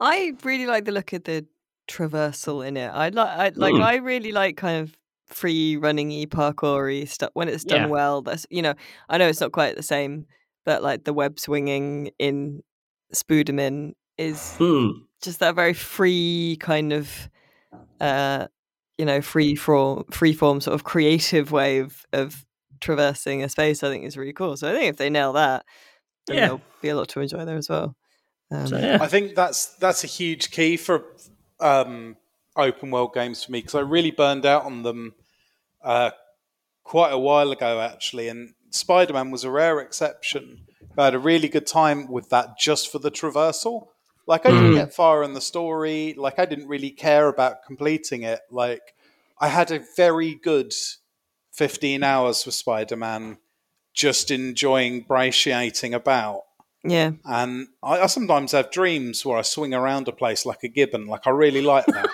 I 0.01 0.33
really 0.43 0.67
like 0.67 0.85
the 0.87 0.93
look 0.93 1.13
of 1.13 1.23
the 1.25 1.47
traversal 1.89 2.67
in 2.67 2.77
it. 2.77 2.89
I 2.89 3.11
like, 3.11 3.29
I 3.29 3.53
like, 3.55 3.75
Mm. 3.75 3.83
I 3.83 3.97
really 3.97 4.33
like 4.33 4.57
kind 4.57 4.83
of 4.83 4.97
free 5.29 5.77
running 5.77 6.09
y 6.09 6.27
parkoury 6.27 7.07
stuff 7.07 7.31
when 7.35 7.49
it's 7.49 7.65
done 7.65 7.83
Yeah. 7.83 7.87
well. 7.87 8.23
That's 8.23 8.47
you 8.51 8.63
know, 8.63 8.75
I 9.09 9.19
know 9.19 9.29
it's 9.29 9.41
not 9.41 9.53
quite 9.53 9.77
the 9.77 9.83
same, 9.83 10.27
but 10.65 10.83
like 10.83 11.05
the 11.05 11.13
web 11.13 11.39
swinging 11.39 12.11
in 12.19 12.63
Spooderman 13.15 13.93
is 14.17 14.57
Hmm. 14.59 15.07
Just 15.23 15.41
that 15.41 15.55
very 15.55 15.75
free 15.75 16.57
kind 16.61 16.93
of 16.93 17.29
uh 18.01 18.47
you 18.97 19.05
know 19.05 19.21
free 19.21 19.55
form 19.55 20.05
free 20.11 20.33
form 20.33 20.61
sort 20.61 20.75
of 20.75 20.85
creative 20.85 21.51
way 21.53 21.79
of 21.79 22.05
of 22.13 22.45
traversing 22.81 23.43
a 23.43 23.49
space 23.49 23.83
i 23.83 23.89
think 23.89 24.05
is 24.05 24.17
really 24.17 24.33
cool 24.33 24.57
so 24.57 24.69
i 24.69 24.73
think 24.73 24.85
if 24.87 24.97
they 24.97 25.11
nail 25.11 25.33
that 25.33 25.65
then 26.27 26.37
Yeah. 26.37 26.43
there'll 26.43 26.61
be 26.83 26.89
a 26.91 26.97
lot 26.97 27.09
to 27.09 27.21
enjoy 27.21 27.45
there 27.45 27.57
as 27.57 27.69
well 27.69 27.97
um, 28.51 28.67
So 28.67 28.79
yeah. 28.79 28.99
I 29.01 29.09
think 29.09 29.35
that's 29.35 29.67
that's 29.77 30.05
a 30.05 30.07
huge 30.07 30.51
key 30.51 30.77
for 30.77 31.05
um, 31.61 32.17
open 32.57 32.91
world 32.91 33.13
games 33.15 33.45
for 33.45 33.53
me 33.53 33.59
because 33.61 33.75
I 33.75 33.81
really 33.81 34.11
burned 34.11 34.47
out 34.47 34.65
on 34.65 34.83
them 34.85 35.15
uh, 35.83 36.11
quite 36.83 37.11
a 37.13 37.19
while 37.19 37.51
ago, 37.53 37.81
actually. 37.81 38.29
And 38.29 38.55
Spider 38.71 39.13
Man 39.13 39.31
was 39.31 39.45
a 39.45 39.51
rare 39.51 39.81
exception. 39.81 40.61
I 40.97 41.05
had 41.05 41.15
a 41.15 41.19
really 41.19 41.49
good 41.49 41.67
time 41.67 42.11
with 42.11 42.31
that 42.31 42.59
just 42.59 42.91
for 42.91 42.99
the 42.99 43.11
traversal. 43.11 43.89
Like 44.29 44.47
I 44.47 44.51
didn't 44.51 44.73
Mm. 44.73 44.77
get 44.77 44.95
far 44.95 45.23
in 45.25 45.33
the 45.33 45.41
story. 45.41 46.15
Like 46.17 46.39
I 46.39 46.45
didn't 46.47 46.69
really 46.69 46.91
care 46.91 47.27
about 47.29 47.65
completing 47.67 48.23
it. 48.23 48.41
Like 48.51 48.95
I 49.41 49.49
had 49.49 49.71
a 49.73 49.81
very 49.97 50.35
good 50.35 50.73
fifteen 51.53 52.03
hours 52.05 52.45
with 52.47 52.55
Spider 52.55 52.97
Man, 52.97 53.39
just 53.95 54.31
enjoying 54.31 55.05
brachiating 55.05 55.95
about. 55.95 56.43
yeah 56.85 57.11
And 57.25 57.69
I, 57.83 58.01
I 58.01 58.07
sometimes 58.07 58.53
have 58.53 58.71
dreams 58.71 59.25
where 59.25 59.39
I 59.39 59.43
swing 59.43 59.75
around 59.75 60.07
a 60.09 60.13
place 60.13 60.47
like 60.47 60.63
a 60.63 60.69
gibbon. 60.69 61.07
Like 61.07 61.27
I 61.27 61.31
really 61.31 61.63
like 61.63 61.87
that. 61.87 62.09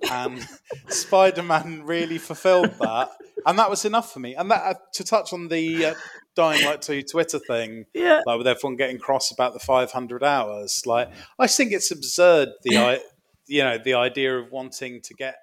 and 0.10 0.46
Spider 0.88 1.42
Man 1.42 1.82
really 1.84 2.18
fulfilled 2.18 2.74
that, 2.80 3.10
and 3.46 3.58
that 3.58 3.70
was 3.70 3.84
enough 3.84 4.12
for 4.12 4.20
me. 4.20 4.34
And 4.34 4.50
that 4.50 4.62
uh, 4.64 4.74
to 4.94 5.04
touch 5.04 5.32
on 5.32 5.48
the 5.48 5.86
uh, 5.86 5.94
Dying 6.36 6.64
Light 6.64 6.82
2 6.82 7.02
Twitter 7.02 7.38
thing, 7.38 7.86
yeah 7.94 8.20
like 8.26 8.38
with 8.38 8.46
everyone 8.46 8.76
getting 8.76 8.98
cross 8.98 9.32
about 9.32 9.52
the 9.54 9.58
500 9.58 10.22
hours. 10.22 10.82
Like 10.86 11.10
I 11.38 11.46
think 11.46 11.72
it's 11.72 11.90
absurd 11.90 12.50
the 12.62 12.76
i 12.78 13.00
you 13.48 13.62
know 13.62 13.78
the 13.78 13.94
idea 13.94 14.38
of 14.38 14.52
wanting 14.52 15.00
to 15.02 15.14
get 15.14 15.36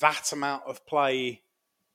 that 0.00 0.30
amount 0.32 0.62
of 0.66 0.84
play 0.86 1.42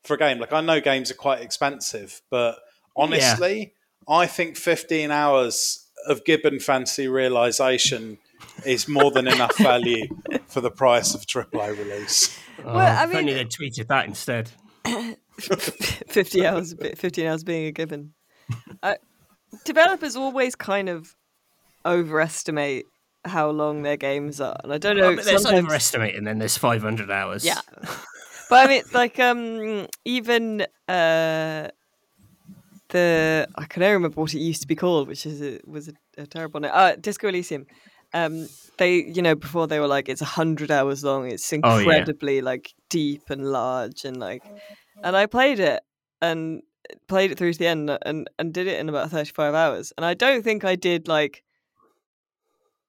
for 0.03 0.15
a 0.15 0.17
game. 0.17 0.39
Like 0.39 0.53
I 0.53 0.61
know 0.61 0.81
games 0.81 1.11
are 1.11 1.15
quite 1.15 1.41
expensive, 1.41 2.21
but 2.29 2.57
honestly, 2.95 3.73
I 4.07 4.27
think 4.27 4.57
15 4.57 5.11
hours 5.11 5.87
of 6.07 6.23
Gibbon 6.25 6.59
fantasy 6.59 7.07
realization 7.07 8.17
is 8.65 8.87
more 8.87 9.11
than 9.11 9.27
enough 9.27 9.57
value 9.57 10.07
for 10.47 10.61
the 10.61 10.69
price 10.71 11.15
of 11.15 11.21
AAA 11.25 11.77
release. 11.77 12.37
Oh, 12.63 12.69
I 12.77 13.03
if 13.03 13.09
only 13.15 13.33
mean- 13.33 13.35
they 13.35 13.45
tweeted 13.45 13.87
that 13.87 14.05
instead. 14.05 14.51
50 15.37 16.45
hours 16.45 16.73
15 16.95 17.25
hours 17.25 17.43
being 17.43 17.65
a 17.65 17.71
given 17.71 18.13
developers 19.63 20.15
always 20.15 20.55
kind 20.55 20.89
of 20.89 21.15
overestimate 21.85 22.85
how 23.23 23.49
long 23.49 23.81
their 23.83 23.97
games 23.97 24.39
are 24.41 24.55
and 24.63 24.71
i 24.73 24.77
don't 24.77 24.97
know 24.97 25.15
there's 25.15 25.41
sometimes- 25.43 25.65
overestimating, 25.65 26.23
then 26.25 26.37
there's 26.39 26.57
500 26.57 27.09
hours. 27.09 27.43
Yeah. 27.45 27.59
but 28.49 28.65
I 28.65 28.67
mean, 28.67 28.83
like, 28.93 29.19
um, 29.19 29.87
even 30.03 30.61
uh, 30.87 31.69
the 32.89 33.47
I 33.55 33.65
can 33.65 33.81
only 33.83 33.93
remember 33.93 34.21
what 34.21 34.33
it 34.35 34.39
used 34.39 34.61
to 34.61 34.67
be 34.67 34.75
called, 34.75 35.07
which 35.07 35.25
is 35.25 35.41
a, 35.41 35.59
was 35.65 35.87
a, 35.87 35.93
a 36.21 36.27
terrible 36.27 36.59
name. 36.59 36.71
Uh, 36.73 36.95
Disco 36.99 37.27
Elysium. 37.27 37.65
Um, 38.13 38.47
they, 38.77 39.03
you 39.03 39.21
know, 39.23 39.33
before 39.35 39.67
they 39.67 39.79
were 39.79 39.87
like, 39.87 40.07
it's 40.07 40.21
a 40.21 40.25
hundred 40.25 40.69
hours 40.69 41.03
long. 41.03 41.29
It's 41.29 41.51
Oh, 41.51 41.57
yeah. 41.63 41.79
incredibly 41.79 42.41
like 42.41 42.73
deep 42.89 43.23
and 43.29 43.51
large 43.51 44.05
and 44.05 44.17
like, 44.17 44.43
and 45.03 45.15
I 45.17 45.25
played 45.25 45.59
it 45.59 45.81
and 46.21 46.61
played 47.07 47.31
it 47.31 47.37
through 47.37 47.53
to 47.53 47.59
the 47.59 47.67
end 47.67 47.89
uh, 47.89 47.97
and 48.03 48.29
and 48.39 48.53
did 48.53 48.67
it 48.67 48.79
in 48.79 48.89
about 48.89 49.09
thirty 49.09 49.31
five 49.31 49.53
hours. 49.53 49.93
And 49.97 50.05
I 50.05 50.13
don't 50.13 50.43
think 50.43 50.63
I 50.63 50.75
did 50.75 51.07
like 51.07 51.43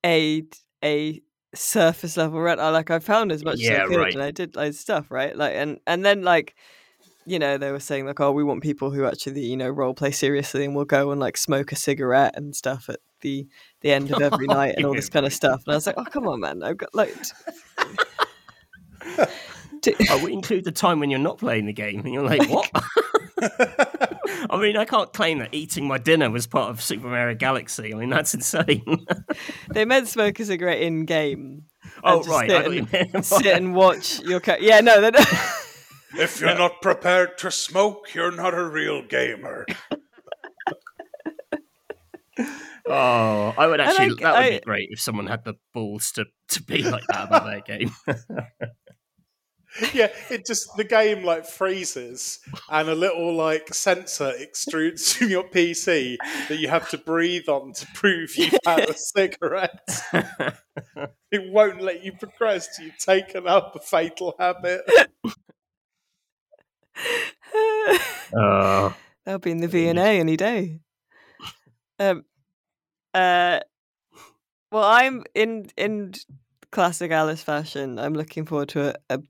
a 0.04 0.42
a 0.84 1.20
surface 1.54 2.16
level 2.16 2.40
run. 2.40 2.60
I 2.60 2.70
like 2.70 2.90
I 2.90 2.98
found 2.98 3.32
as 3.32 3.44
much 3.44 3.60
as 3.62 3.70
I 3.70 3.86
could 3.86 3.96
right. 3.96 4.14
and 4.14 4.22
I 4.22 4.30
did 4.30 4.56
loads 4.56 4.76
of 4.76 4.80
stuff, 4.80 5.10
right? 5.10 5.36
Like 5.36 5.54
and 5.54 5.78
and 5.86 6.04
then 6.04 6.22
like 6.22 6.54
you 7.26 7.40
know, 7.40 7.58
they 7.58 7.72
were 7.72 7.80
saying 7.80 8.06
like, 8.06 8.20
oh, 8.20 8.30
we 8.30 8.44
want 8.44 8.62
people 8.62 8.92
who 8.92 9.04
actually, 9.04 9.44
you 9.44 9.56
know, 9.56 9.68
role 9.68 9.94
play 9.94 10.12
seriously 10.12 10.64
and 10.64 10.76
will 10.76 10.84
go 10.84 11.10
and 11.10 11.20
like 11.20 11.36
smoke 11.36 11.72
a 11.72 11.76
cigarette 11.76 12.34
and 12.36 12.54
stuff 12.54 12.88
at 12.88 13.00
the 13.20 13.46
the 13.80 13.90
end 13.92 14.12
of 14.12 14.22
every 14.22 14.46
night 14.46 14.74
and 14.76 14.86
all 14.86 14.94
this 14.94 15.08
kind 15.08 15.26
of 15.26 15.32
stuff. 15.40 15.64
And 15.66 15.72
I 15.72 15.76
was 15.76 15.86
like, 15.86 15.96
oh, 15.98 16.04
come 16.04 16.28
on, 16.28 16.40
man, 16.40 16.62
I've 16.62 16.76
got 16.76 16.94
like. 16.94 17.12
t- 19.82 19.94
oh, 20.10 20.22
would 20.22 20.32
include 20.32 20.64
the 20.64 20.72
time 20.72 21.00
when 21.00 21.10
you're 21.10 21.18
not 21.18 21.38
playing 21.38 21.66
the 21.66 21.72
game, 21.72 22.00
and 22.04 22.14
you're 22.14 22.22
like, 22.22 22.48
what? 22.48 22.70
I 24.50 24.56
mean, 24.60 24.76
I 24.76 24.84
can't 24.84 25.12
claim 25.12 25.38
that 25.38 25.54
eating 25.54 25.86
my 25.86 25.98
dinner 25.98 26.30
was 26.30 26.46
part 26.46 26.70
of 26.70 26.82
Super 26.82 27.08
Mario 27.08 27.34
Galaxy. 27.36 27.92
I 27.94 27.96
mean, 27.96 28.10
that's 28.10 28.34
insane. 28.34 29.06
they 29.72 29.84
meant 29.84 30.08
smoke 30.08 30.38
a 30.40 30.44
cigarette 30.44 30.80
in 30.80 31.04
game. 31.04 31.64
oh, 32.04 32.22
right. 32.24 32.50
sit 32.50 32.66
I 32.92 32.98
and- 33.12 33.24
Sit 33.24 33.46
and 33.46 33.74
watch 33.74 34.20
your 34.20 34.40
cat. 34.40 34.62
Yeah, 34.62 34.80
no, 34.80 35.00
they 35.00 35.10
don't. 35.10 35.26
If 36.18 36.40
you're 36.40 36.54
not 36.56 36.80
prepared 36.80 37.36
to 37.38 37.50
smoke, 37.50 38.14
you're 38.14 38.30
not 38.32 38.54
a 38.54 38.64
real 38.64 39.02
gamer. 39.02 39.66
Oh, 42.88 43.52
I 43.58 43.66
would 43.66 43.80
actually. 43.80 44.10
like- 44.10 44.20
that 44.20 44.32
would 44.34 44.42
I- 44.44 44.50
be 44.50 44.60
great 44.60 44.88
if 44.92 45.00
someone 45.00 45.26
had 45.26 45.44
the 45.44 45.54
balls 45.74 46.12
to, 46.12 46.24
to 46.50 46.62
be 46.62 46.82
like 46.84 47.02
that 47.08 47.26
about 47.26 47.44
their 47.44 47.60
game. 47.60 47.90
yeah, 49.94 50.08
it 50.30 50.46
just 50.46 50.68
the 50.76 50.84
game 50.84 51.24
like 51.24 51.46
freezes 51.46 52.38
and 52.70 52.88
a 52.88 52.94
little 52.94 53.34
like 53.34 53.72
sensor 53.74 54.32
extrudes 54.40 55.14
from 55.16 55.28
your 55.28 55.44
PC 55.44 56.16
that 56.48 56.58
you 56.58 56.68
have 56.68 56.88
to 56.90 56.98
breathe 56.98 57.48
on 57.48 57.72
to 57.72 57.86
prove 57.94 58.36
you've 58.36 58.58
had 58.66 58.88
a 58.88 58.94
cigarette. 58.94 59.88
It 61.30 61.52
won't 61.52 61.82
let 61.82 62.04
you 62.04 62.12
progress 62.12 62.76
till 62.76 62.86
you've 62.86 62.98
taken 62.98 63.46
up 63.46 63.74
a 63.76 63.80
fatal 63.80 64.34
habit. 64.38 64.82
oh, 68.34 68.94
That'll 69.24 69.40
be 69.40 69.50
in 69.50 69.58
the 69.60 69.68
V 69.68 69.88
and 69.88 69.98
A 69.98 70.20
any 70.20 70.36
day. 70.36 70.80
Um, 71.98 72.24
uh, 73.12 73.60
well, 74.70 74.84
I'm 74.84 75.24
in 75.34 75.70
in 75.76 76.12
classic 76.70 77.10
Alice 77.10 77.42
fashion. 77.42 77.98
I'm 77.98 78.14
looking 78.14 78.44
forward 78.44 78.68
to 78.70 78.94
a, 79.10 79.16
a 79.16 79.22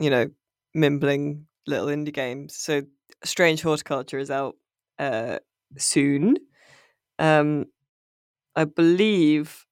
you 0.00 0.10
know 0.10 0.30
mimbling 0.74 1.46
little 1.66 1.88
indie 1.88 2.12
games. 2.14 2.56
So, 2.56 2.82
Strange 3.24 3.62
Horticulture 3.62 4.18
is 4.18 4.30
out 4.30 4.56
uh 4.98 5.38
soon. 5.78 6.36
Um, 7.18 7.66
I 8.56 8.64
believe 8.64 9.66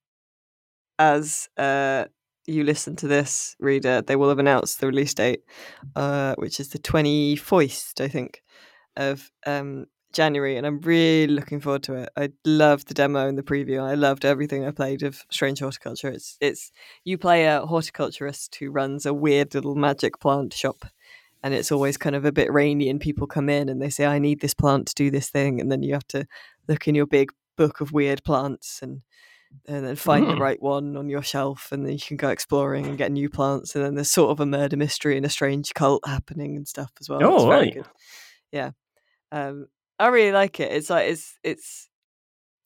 as 0.99 1.49
uh 1.57 2.05
you 2.47 2.65
listen 2.65 2.97
to 2.97 3.07
this 3.07 3.55
reader, 3.61 4.01
they 4.01 4.17
will 4.17 4.31
have 4.31 4.39
announced 4.39 4.81
the 4.81 4.87
release 4.87 5.13
date, 5.13 5.43
uh, 5.97 6.35
which 6.37 6.61
is 6.61 6.71
the 6.71 6.79
twenty 6.79 7.37
fourth, 7.37 7.93
I 8.01 8.09
think, 8.09 8.43
of 8.97 9.31
um 9.47 9.87
January, 10.13 10.57
and 10.57 10.67
I'm 10.67 10.81
really 10.81 11.33
looking 11.33 11.61
forward 11.61 11.83
to 11.85 11.95
it. 11.95 12.09
I 12.17 12.31
loved 12.45 12.89
the 12.89 12.95
demo 12.95 13.29
and 13.29 13.37
the 13.37 13.43
preview. 13.43 13.83
I 13.83 13.95
loved 13.95 14.25
everything 14.25 14.65
I 14.67 14.71
played 14.71 15.03
of 15.03 15.25
Strange 15.31 15.61
Horticulture. 15.61 16.09
It's 16.09 16.37
it's 16.41 16.73
you 17.05 17.19
play 17.19 17.47
a 17.47 17.67
horticulturist 17.67 18.55
who 18.57 18.71
runs 18.71 19.07
a 19.07 19.15
weird 19.15 19.55
little 19.55 19.75
magic 19.75 20.19
plant 20.21 20.53
shop, 20.55 20.85
and 21.43 21.53
it's 21.55 21.71
always 21.71 21.97
kind 21.97 22.17
of 22.17 22.25
a 22.25 22.33
bit 22.33 22.53
rainy, 22.53 22.89
and 22.89 23.01
people 23.01 23.27
come 23.27 23.49
in 23.49 23.69
and 23.69 23.81
they 23.83 23.91
say, 23.91 24.07
"I 24.07 24.19
need 24.19 24.41
this 24.41 24.55
plant 24.55 24.87
to 24.89 24.95
do 24.95 25.11
this 25.11 25.29
thing," 25.31 25.61
and 25.61 25.71
then 25.71 25.83
you 25.83 25.93
have 25.93 26.09
to 26.09 26.27
look 26.69 26.89
in 26.89 26.95
your 26.95 27.07
big 27.07 27.31
book 27.57 27.81
of 27.81 27.93
weird 27.93 28.25
plants 28.25 28.81
and 28.83 29.03
and 29.67 29.87
then 29.87 29.97
find 29.97 30.27
the 30.29 30.35
Mm. 30.35 30.41
right 30.41 30.61
one 30.61 30.95
on 30.97 31.09
your 31.09 31.23
shelf, 31.23 31.73
and 31.73 31.85
then 31.87 31.93
you 31.95 31.99
can 32.01 32.19
go 32.19 32.29
exploring 32.29 32.87
and 32.87 32.99
get 32.99 33.11
new 33.11 33.31
plants. 33.31 33.75
And 33.75 33.83
then 33.83 33.95
there's 33.95 34.11
sort 34.11 34.31
of 34.31 34.41
a 34.41 34.47
murder 34.47 34.77
mystery 34.77 35.17
and 35.17 35.25
a 35.25 35.31
strange 35.31 35.73
cult 35.73 36.07
happening 36.07 36.55
and 36.55 36.69
stuff 36.69 36.93
as 37.01 37.09
well. 37.09 37.21
Oh, 37.23 37.49
right. 37.49 37.73
good. 37.73 37.87
Yeah, 38.53 38.73
um, 39.33 39.69
I 39.99 40.09
really 40.09 40.33
like 40.33 40.61
it. 40.61 40.73
It's 40.73 40.91
like 40.91 41.09
it's 41.11 41.39
it's. 41.43 41.89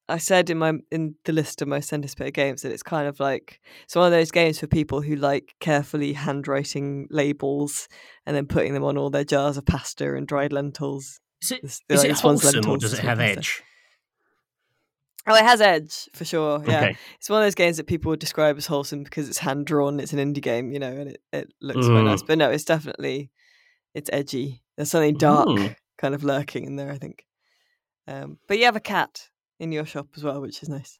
I 0.08 0.18
said 0.18 0.50
in 0.50 0.58
my 0.58 0.74
in 0.90 1.14
the 1.24 1.32
list 1.32 1.62
of 1.62 1.68
most 1.68 1.92
anticipated 1.92 2.34
games 2.34 2.62
that 2.62 2.72
it's 2.72 2.82
kind 2.82 3.08
of 3.08 3.18
like 3.20 3.60
it's 3.84 3.94
one 3.96 4.04
of 4.04 4.10
those 4.12 4.30
games 4.30 4.58
for 4.58 4.66
people 4.66 5.00
who 5.00 5.14
like 5.16 5.54
carefully 5.60 6.12
handwriting 6.12 7.06
labels 7.10 7.88
and 8.26 8.36
then 8.36 8.46
putting 8.46 8.74
them 8.74 8.84
on 8.84 8.98
all 8.98 9.08
their 9.10 9.24
jars 9.24 9.56
of 9.56 9.64
pasta 9.64 10.14
and 10.14 10.26
dried 10.26 10.52
lentils. 10.52 11.20
is 11.42 11.52
it, 11.52 11.62
This- 11.62 11.80
is 11.88 11.98
like, 12.02 12.10
it 12.10 12.18
wholesome 12.20 12.68
or 12.68 12.76
does 12.76 12.92
it 12.92 12.98
have 13.00 13.18
pasta. 13.18 13.38
edge? 13.38 13.62
Oh, 15.28 15.36
it 15.36 15.44
has 15.44 15.60
edge 15.60 16.08
for 16.14 16.24
sure. 16.24 16.62
Yeah, 16.66 16.78
Okay. 16.80 16.96
it's 17.18 17.30
one 17.30 17.40
of 17.40 17.46
those 17.46 17.54
games 17.54 17.76
that 17.76 17.86
people 17.86 18.10
would 18.10 18.18
describe 18.18 18.56
as 18.58 18.66
wholesome 18.66 19.04
because 19.04 19.28
it's 19.28 19.38
hand 19.38 19.66
drawn. 19.66 20.00
It's 20.00 20.12
an 20.12 20.18
indie 20.18 20.42
game, 20.42 20.72
you 20.72 20.80
know, 20.80 20.90
and 20.92 21.10
it, 21.10 21.20
it 21.32 21.52
looks 21.60 21.86
quite 21.86 22.02
nice. 22.02 22.22
Mm. 22.22 22.26
But 22.26 22.38
no, 22.38 22.50
it's 22.50 22.64
definitely 22.64 23.30
it's 23.94 24.10
edgy. 24.12 24.62
There's 24.76 24.90
something 24.90 25.16
dark 25.16 25.48
Mm. 25.48 25.76
Kind 26.02 26.14
of 26.14 26.22
lurking 26.24 26.64
in 26.66 26.76
there, 26.76 26.90
I 26.90 26.98
think. 26.98 27.24
Um, 28.06 28.36
but 28.48 28.58
you 28.58 28.64
have 28.66 28.76
a 28.76 28.80
cat 28.80 29.28
in 29.58 29.72
your 29.72 29.86
shop 29.86 30.08
as 30.16 30.24
well, 30.24 30.40
which 30.42 30.62
is 30.62 30.68
nice. 30.68 30.98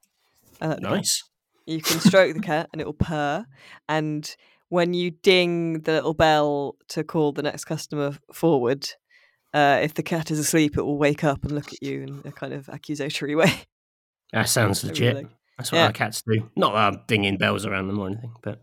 I 0.61 0.69
like 0.69 0.77
the 0.79 0.83
cat. 0.85 0.91
Nice. 0.93 1.25
You 1.67 1.83
can 1.83 2.01
stroke 2.09 2.35
the 2.35 2.41
cat 2.41 2.69
and 2.73 2.81
it 2.81 2.87
will 2.87 2.93
purr. 2.95 3.45
And 3.89 4.35
when 4.69 4.95
you 4.95 5.11
ding 5.11 5.81
the 5.81 5.93
little 5.93 6.15
bell 6.15 6.77
to 6.89 7.05
call 7.05 7.33
the 7.33 7.43
next 7.43 7.65
customer 7.65 8.17
forward, 8.33 8.89
uh, 9.53 9.81
if 9.83 9.93
the 9.95 10.03
cat 10.03 10.31
is 10.31 10.39
asleep, 10.39 10.79
it 10.79 10.83
will 10.83 10.97
wake 10.99 11.25
up 11.25 11.43
and 11.43 11.53
look 11.53 11.73
at 11.73 11.83
you 11.83 12.03
in 12.03 12.23
a 12.25 12.33
kind 12.33 12.55
of 12.55 12.69
accusatory 12.69 13.35
way. 13.43 13.53
That 14.33 14.49
sounds 14.49 14.83
legit. 14.85 15.15
really- 15.17 15.29
That's 15.59 15.71
what 15.73 15.79
Yeah. 15.79 15.87
our 15.87 15.93
cats 15.93 16.23
do. 16.23 16.49
Not 16.57 16.73
that 16.73 16.87
I'm 16.95 17.03
dinging 17.07 17.37
bells 17.37 17.67
around 17.67 17.89
them 17.89 17.99
or 17.99 18.07
anything, 18.07 18.33
but 18.43 18.63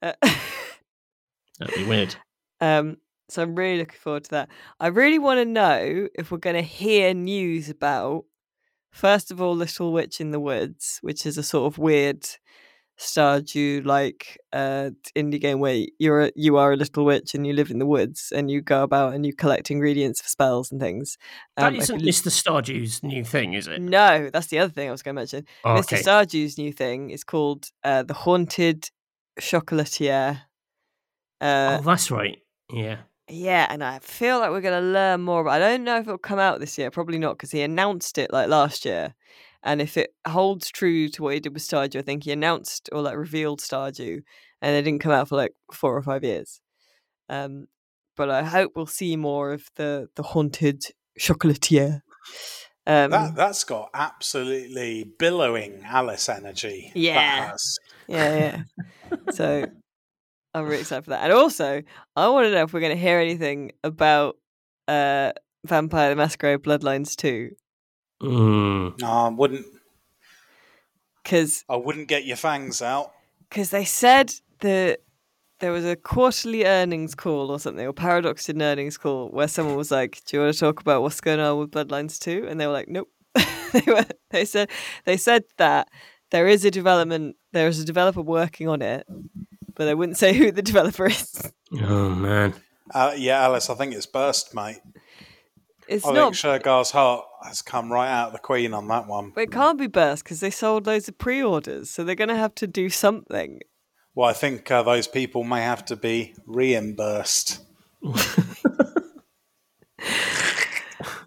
Uh, 0.00 0.12
that'd 1.58 1.74
be 1.74 1.84
weird. 1.84 2.14
um, 2.60 2.96
so 3.28 3.42
I'm 3.42 3.54
really 3.54 3.78
looking 3.78 3.98
forward 3.98 4.24
to 4.24 4.30
that. 4.30 4.48
I 4.80 4.88
really 4.88 5.18
want 5.18 5.38
to 5.38 5.44
know 5.44 6.08
if 6.14 6.30
we're 6.30 6.38
going 6.38 6.56
to 6.56 6.62
hear 6.62 7.12
news 7.14 7.68
about, 7.68 8.24
first 8.90 9.30
of 9.30 9.40
all, 9.40 9.54
Little 9.54 9.92
Witch 9.92 10.20
in 10.20 10.30
the 10.30 10.40
Woods, 10.40 10.98
which 11.02 11.26
is 11.26 11.36
a 11.38 11.42
sort 11.42 11.72
of 11.72 11.78
weird 11.78 12.26
Stardew 12.98 13.84
like 13.84 14.38
uh, 14.54 14.90
indie 15.14 15.40
game 15.40 15.60
where 15.60 15.84
you're 15.98 16.22
a, 16.22 16.32
you 16.34 16.56
are 16.56 16.72
a 16.72 16.76
little 16.76 17.04
witch 17.04 17.34
and 17.34 17.46
you 17.46 17.52
live 17.52 17.70
in 17.70 17.78
the 17.78 17.84
woods 17.84 18.32
and 18.34 18.50
you 18.50 18.62
go 18.62 18.82
about 18.82 19.12
and 19.12 19.26
you 19.26 19.34
collect 19.34 19.70
ingredients 19.70 20.22
for 20.22 20.28
spells 20.28 20.72
and 20.72 20.80
things. 20.80 21.18
That 21.56 21.66
Um, 21.66 21.74
I 21.74 21.78
isn't 21.78 22.00
Mr. 22.00 22.30
Stardew's 22.30 23.02
new 23.02 23.22
thing, 23.22 23.52
is 23.52 23.66
it? 23.66 23.82
no, 23.82 24.30
that's 24.32 24.46
the 24.46 24.60
other 24.60 24.72
thing 24.72 24.88
I 24.88 24.92
was 24.92 25.02
going 25.02 25.14
to 25.14 25.20
mention. 25.20 25.44
Oh, 25.64 25.74
Mr. 25.74 25.80
okay. 25.80 26.02
Stardew's 26.02 26.56
new 26.56 26.72
thing 26.72 27.10
is 27.10 27.22
called 27.22 27.68
uh, 27.84 28.02
the 28.02 28.14
Haunted 28.14 28.88
Chocolatier. 29.38 30.40
Uh, 31.38 31.78
oh, 31.78 31.82
that's 31.84 32.10
right. 32.10 32.38
Yeah. 32.72 32.96
Yeah, 33.28 33.66
and 33.68 33.82
I 33.82 33.98
feel 33.98 34.38
like 34.38 34.50
we're 34.50 34.60
going 34.60 34.82
to 34.82 34.88
learn 34.88 35.22
more. 35.22 35.42
But 35.42 35.50
I 35.50 35.58
don't 35.58 35.84
know 35.84 35.96
if 35.96 36.06
it'll 36.06 36.18
come 36.18 36.38
out 36.38 36.60
this 36.60 36.78
year. 36.78 36.90
Probably 36.90 37.18
not 37.18 37.34
because 37.34 37.50
he 37.50 37.62
announced 37.62 38.18
it 38.18 38.32
like 38.32 38.48
last 38.48 38.84
year. 38.84 39.14
And 39.62 39.80
if 39.80 39.96
it 39.96 40.14
holds 40.26 40.70
true 40.70 41.08
to 41.08 41.22
what 41.22 41.34
he 41.34 41.40
did 41.40 41.52
with 41.52 41.62
Stardew, 41.62 41.98
I 41.98 42.02
think 42.02 42.24
he 42.24 42.32
announced 42.32 42.88
or 42.92 43.02
like 43.02 43.16
revealed 43.16 43.60
Stardew, 43.60 44.22
and 44.62 44.76
it 44.76 44.82
didn't 44.82 45.00
come 45.00 45.12
out 45.12 45.28
for 45.28 45.36
like 45.36 45.52
four 45.72 45.96
or 45.96 46.02
five 46.02 46.22
years. 46.22 46.60
Um, 47.28 47.66
but 48.16 48.30
I 48.30 48.44
hope 48.44 48.72
we'll 48.76 48.86
see 48.86 49.16
more 49.16 49.52
of 49.52 49.64
the 49.74 50.08
the 50.14 50.22
haunted 50.22 50.84
chocolatier. 51.18 52.02
Um, 52.86 53.10
That 53.10 53.34
that's 53.34 53.64
got 53.64 53.90
absolutely 53.92 55.12
billowing 55.18 55.82
Alice 55.84 56.28
energy. 56.28 56.92
Yeah. 56.94 57.52
Yeah, 58.06 58.62
yeah. 59.08 59.18
so 59.32 59.66
I'm 60.56 60.64
really 60.64 60.80
excited 60.80 61.04
for 61.04 61.10
that. 61.10 61.22
And 61.22 61.34
also, 61.34 61.82
I 62.16 62.28
want 62.30 62.46
to 62.46 62.50
know 62.50 62.62
if 62.62 62.72
we're 62.72 62.80
going 62.80 62.96
to 62.96 63.00
hear 63.00 63.18
anything 63.18 63.72
about 63.84 64.36
uh, 64.88 65.32
Vampire 65.66 66.08
the 66.08 66.16
Masquerade 66.16 66.62
Bloodlines 66.62 67.14
2. 67.14 67.50
Mm. 68.22 68.98
No, 68.98 69.06
I 69.06 69.28
wouldn't. 69.28 69.66
Because 71.22 71.62
I 71.68 71.76
wouldn't 71.76 72.08
get 72.08 72.24
your 72.24 72.38
fangs 72.38 72.80
out. 72.80 73.12
Because 73.50 73.68
they 73.68 73.84
said 73.84 74.32
that 74.60 75.00
there 75.60 75.72
was 75.72 75.84
a 75.84 75.94
quarterly 75.94 76.64
earnings 76.64 77.14
call 77.14 77.50
or 77.50 77.60
something, 77.60 77.86
or 77.86 77.92
Paradox 77.92 78.46
did 78.46 78.56
an 78.56 78.62
earnings 78.62 78.96
call 78.96 79.28
where 79.28 79.48
someone 79.48 79.76
was 79.76 79.90
like, 79.90 80.22
Do 80.24 80.38
you 80.38 80.42
want 80.42 80.54
to 80.54 80.58
talk 80.60 80.80
about 80.80 81.02
what's 81.02 81.20
going 81.20 81.38
on 81.38 81.58
with 81.58 81.70
Bloodlines 81.70 82.18
2? 82.18 82.46
And 82.48 82.58
they 82.58 82.66
were 82.66 82.72
like, 82.72 82.88
Nope. 82.88 83.10
they, 83.72 83.82
were, 83.86 84.06
they 84.30 84.46
said 84.46 84.70
they 85.04 85.18
said 85.18 85.44
that 85.58 85.88
there 86.30 86.48
is 86.48 86.64
a 86.64 86.70
development, 86.70 87.36
there 87.52 87.68
is 87.68 87.78
a 87.78 87.84
developer 87.84 88.22
working 88.22 88.68
on 88.68 88.80
it, 88.80 89.06
but 89.76 89.88
I 89.88 89.94
wouldn't 89.94 90.18
say 90.18 90.32
who 90.32 90.50
the 90.50 90.62
developer 90.62 91.06
is. 91.06 91.52
Oh, 91.80 92.10
man. 92.10 92.54
Uh, 92.94 93.12
yeah, 93.16 93.42
Alice, 93.42 93.70
I 93.70 93.74
think 93.74 93.94
it's 93.94 94.06
burst, 94.06 94.54
mate. 94.54 94.78
It's 95.88 96.04
I 96.06 96.12
not 96.12 96.34
think 96.34 96.62
Shergar's 96.62 96.90
heart 96.90 97.24
has 97.44 97.62
come 97.62 97.92
right 97.92 98.08
out 98.10 98.28
of 98.28 98.32
the 98.32 98.38
Queen 98.40 98.74
on 98.74 98.88
that 98.88 99.06
one. 99.06 99.30
But 99.34 99.42
it 99.42 99.52
can't 99.52 99.78
be 99.78 99.86
burst 99.86 100.24
because 100.24 100.40
they 100.40 100.50
sold 100.50 100.86
loads 100.86 101.08
of 101.08 101.16
pre-orders, 101.18 101.90
so 101.90 102.02
they're 102.02 102.14
going 102.16 102.28
to 102.28 102.36
have 102.36 102.54
to 102.56 102.66
do 102.66 102.88
something. 102.90 103.60
Well, 104.14 104.28
I 104.28 104.32
think 104.32 104.70
uh, 104.70 104.82
those 104.82 105.06
people 105.06 105.44
may 105.44 105.62
have 105.62 105.84
to 105.86 105.96
be 105.96 106.34
reimbursed. 106.46 107.60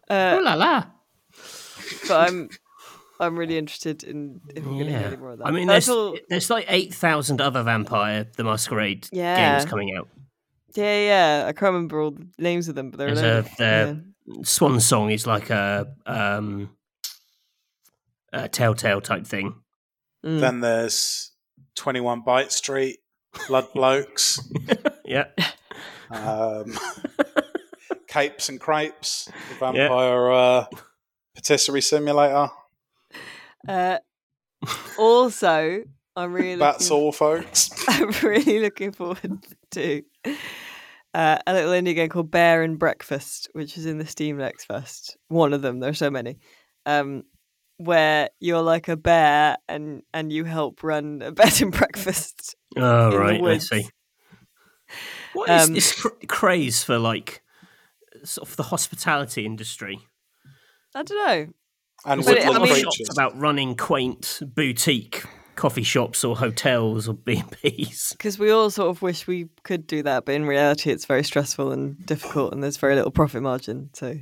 Uh, 0.10 0.38
Ooh 0.40 0.44
la 0.44 0.56
la. 0.56 0.86
but 2.08 2.30
I'm, 2.30 2.50
I'm 3.20 3.38
really 3.38 3.58
interested 3.58 4.04
in 4.04 4.40
if 4.56 4.64
we're 4.66 4.72
going 4.72 4.86
to 4.86 4.92
hear 4.92 5.00
Yeah. 5.02 5.08
any 5.08 5.18
more 5.18 5.32
of 5.32 5.40
that. 5.40 5.48
I 5.48 5.52
mean, 5.52 5.68
there's, 5.68 5.90
all. 5.90 6.18
there's 6.30 6.50
like 6.50 6.66
8,000 6.70 7.42
other 7.42 7.64
Vampire 7.64 8.26
the 8.38 8.44
Masquerade 8.44 9.08
Yeah. 9.12 9.58
games 9.58 9.70
coming 9.70 9.94
out. 9.96 10.08
Yeah, 10.76 11.00
yeah. 11.42 11.46
I 11.48 11.52
can't 11.54 11.74
remember 11.74 12.00
all 12.02 12.12
the 12.12 12.28
names 12.38 12.68
of 12.70 12.76
them, 12.76 12.92
but 12.92 12.98
they're 13.00 13.14
There's 13.16 13.22
loads 13.22 13.60
a- 13.60 13.90
of- 13.90 14.04
the- 14.36 14.46
Swan 14.46 14.80
Song 14.80 15.10
is 15.12 15.26
like 15.26 15.50
a, 15.50 15.88
um, 16.06 16.70
a 18.32 18.48
Telltale 18.48 19.02
type 19.02 19.26
thing. 19.26 19.56
Mm. 20.24 20.40
Then 20.40 20.60
there's 20.62 21.32
21 21.76 22.22
Bite 22.22 22.52
Street, 22.52 23.00
Blood 23.48 23.68
Blokes, 23.74 24.40
yeah. 25.06 25.26
um, 26.12 26.78
Capes 28.08 28.50
and 28.50 28.60
Crepes, 28.60 29.26
the 29.50 29.56
Vampire 29.60 30.32
uh, 30.32 30.66
Patisserie 31.36 31.82
Simulator. 31.82 32.50
Uh, 33.68 33.98
also, 34.98 35.84
I'm 36.16 36.34
really 36.34 36.56
That's 36.60 36.90
looking, 36.90 37.04
all, 37.04 37.12
folks. 37.12 37.70
I'm 37.88 38.10
really 38.24 38.60
looking 38.60 38.92
forward 38.92 39.46
to 39.72 40.04
uh, 41.14 41.38
a 41.46 41.54
little 41.54 41.72
indie 41.72 41.96
game 41.96 42.10
called 42.10 42.32
Bear 42.32 42.64
and 42.64 42.78
Breakfast, 42.78 43.50
which 43.54 43.78
is 43.78 43.86
in 43.86 43.98
the 43.98 44.06
Steam 44.06 44.38
Next 44.38 44.66
Fest. 44.66 45.18
One 45.28 45.54
of 45.54 45.62
them. 45.62 45.80
There 45.80 45.90
are 45.90 45.94
so 45.94 46.12
many. 46.12 46.40
Um, 46.86 47.24
where 47.78 48.30
you're 48.42 48.62
like 48.62 48.90
a 48.90 48.98
bear 48.98 49.56
and 49.70 50.02
and 50.14 50.34
you 50.34 50.44
help 50.44 50.84
run 50.84 51.22
a 51.22 51.32
bed 51.32 51.62
and 51.62 51.72
breakfast. 51.72 52.56
Oh, 52.76 53.06
in 53.06 53.12
the 53.12 53.18
right. 53.20 53.44
I 53.44 53.58
see. 53.60 53.88
What 55.34 55.50
is 55.50 55.68
Um, 55.70 55.74
this 55.76 56.02
cr- 56.02 56.10
craze 56.28 56.84
for 56.84 56.98
like 56.98 57.42
sort 58.24 58.50
of 58.50 58.56
the 58.58 58.64
hospitality 58.64 59.46
industry? 59.46 60.00
I 60.96 61.04
don't 61.04 61.28
know. 61.28 61.54
And 62.06 62.24
But 62.24 62.38
it- 62.38 62.44
I 62.46 62.50
woodland 62.50 62.72
mean- 62.72 62.84
shops 62.84 62.98
creatures. 62.98 63.10
about 63.16 63.38
running 63.40 63.76
quaint 63.76 64.40
boutique 64.56 65.24
coffee 65.56 65.84
shops 65.84 66.24
or 66.24 66.38
hotels 66.38 67.08
or 67.10 67.14
B&Bs. 67.26 68.12
Because 68.12 68.40
we 68.40 68.50
all 68.50 68.70
sort 68.70 68.90
of 68.90 69.02
wish 69.02 69.28
we 69.28 69.50
could 69.64 69.86
do 69.88 70.02
that, 70.04 70.26
but 70.26 70.34
in 70.36 70.46
reality, 70.46 70.90
it's 70.92 71.06
very 71.06 71.24
stressful 71.24 71.72
and 71.74 72.04
difficult, 72.06 72.54
and 72.54 72.64
there's 72.64 72.78
very 72.78 72.96
little 72.96 73.12
profit 73.12 73.42
margin. 73.44 73.90
So, 73.94 74.16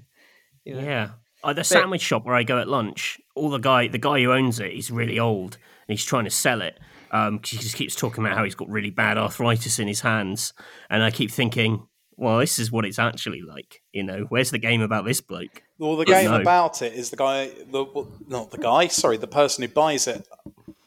you 0.66 0.74
know. 0.76 0.82
Yeah. 0.82 1.10
Uh, 1.44 1.54
the 1.54 1.64
sandwich 1.64 2.02
shop 2.02 2.26
where 2.26 2.34
I 2.34 2.42
go 2.42 2.58
at 2.60 2.68
lunch, 2.68 3.20
all 3.36 3.52
the 3.52 3.60
guy, 3.60 3.88
the 3.88 4.00
guy 4.00 4.20
who 4.22 4.32
owns 4.34 4.60
it, 4.60 4.72
he's 4.74 4.90
really 4.90 5.20
old 5.20 5.58
and 5.88 5.96
he's 5.98 6.04
trying 6.04 6.24
to 6.26 6.32
sell 6.32 6.62
it. 6.64 6.80
Um, 7.12 7.38
'cause 7.40 7.52
he 7.52 7.58
just 7.60 7.76
keeps 7.76 7.94
talking 7.96 8.26
about 8.26 8.36
how 8.36 8.44
he's 8.44 8.56
got 8.56 8.68
really 8.68 8.90
bad 8.90 9.18
arthritis 9.20 9.78
in 9.80 9.88
his 9.88 10.02
hands, 10.02 10.52
and 10.90 11.04
I 11.04 11.12
keep 11.12 11.30
thinking, 11.32 11.86
well, 12.18 12.40
this 12.40 12.58
is 12.60 12.72
what 12.72 12.84
it's 12.84 12.98
actually 13.00 13.44
like. 13.44 13.82
You 13.94 14.04
know, 14.04 14.26
where's 14.30 14.50
the 14.50 14.58
game 14.58 14.82
about 14.82 15.06
this 15.06 15.22
bloke? 15.22 15.62
Well, 15.80 15.96
the 15.96 16.06
Yes. 16.08 16.22
game 16.24 16.32
No. 16.32 16.42
about 16.42 16.82
it 16.82 16.94
is 16.94 17.10
the 17.12 17.18
guy, 17.18 17.48
the 17.72 17.84
well, 17.84 18.08
not 18.28 18.52
the 18.52 18.58
guy, 18.58 18.88
sorry, 18.88 19.18
the 19.18 19.28
person 19.28 19.62
who 19.64 19.68
buys 19.70 20.08
it 20.08 20.28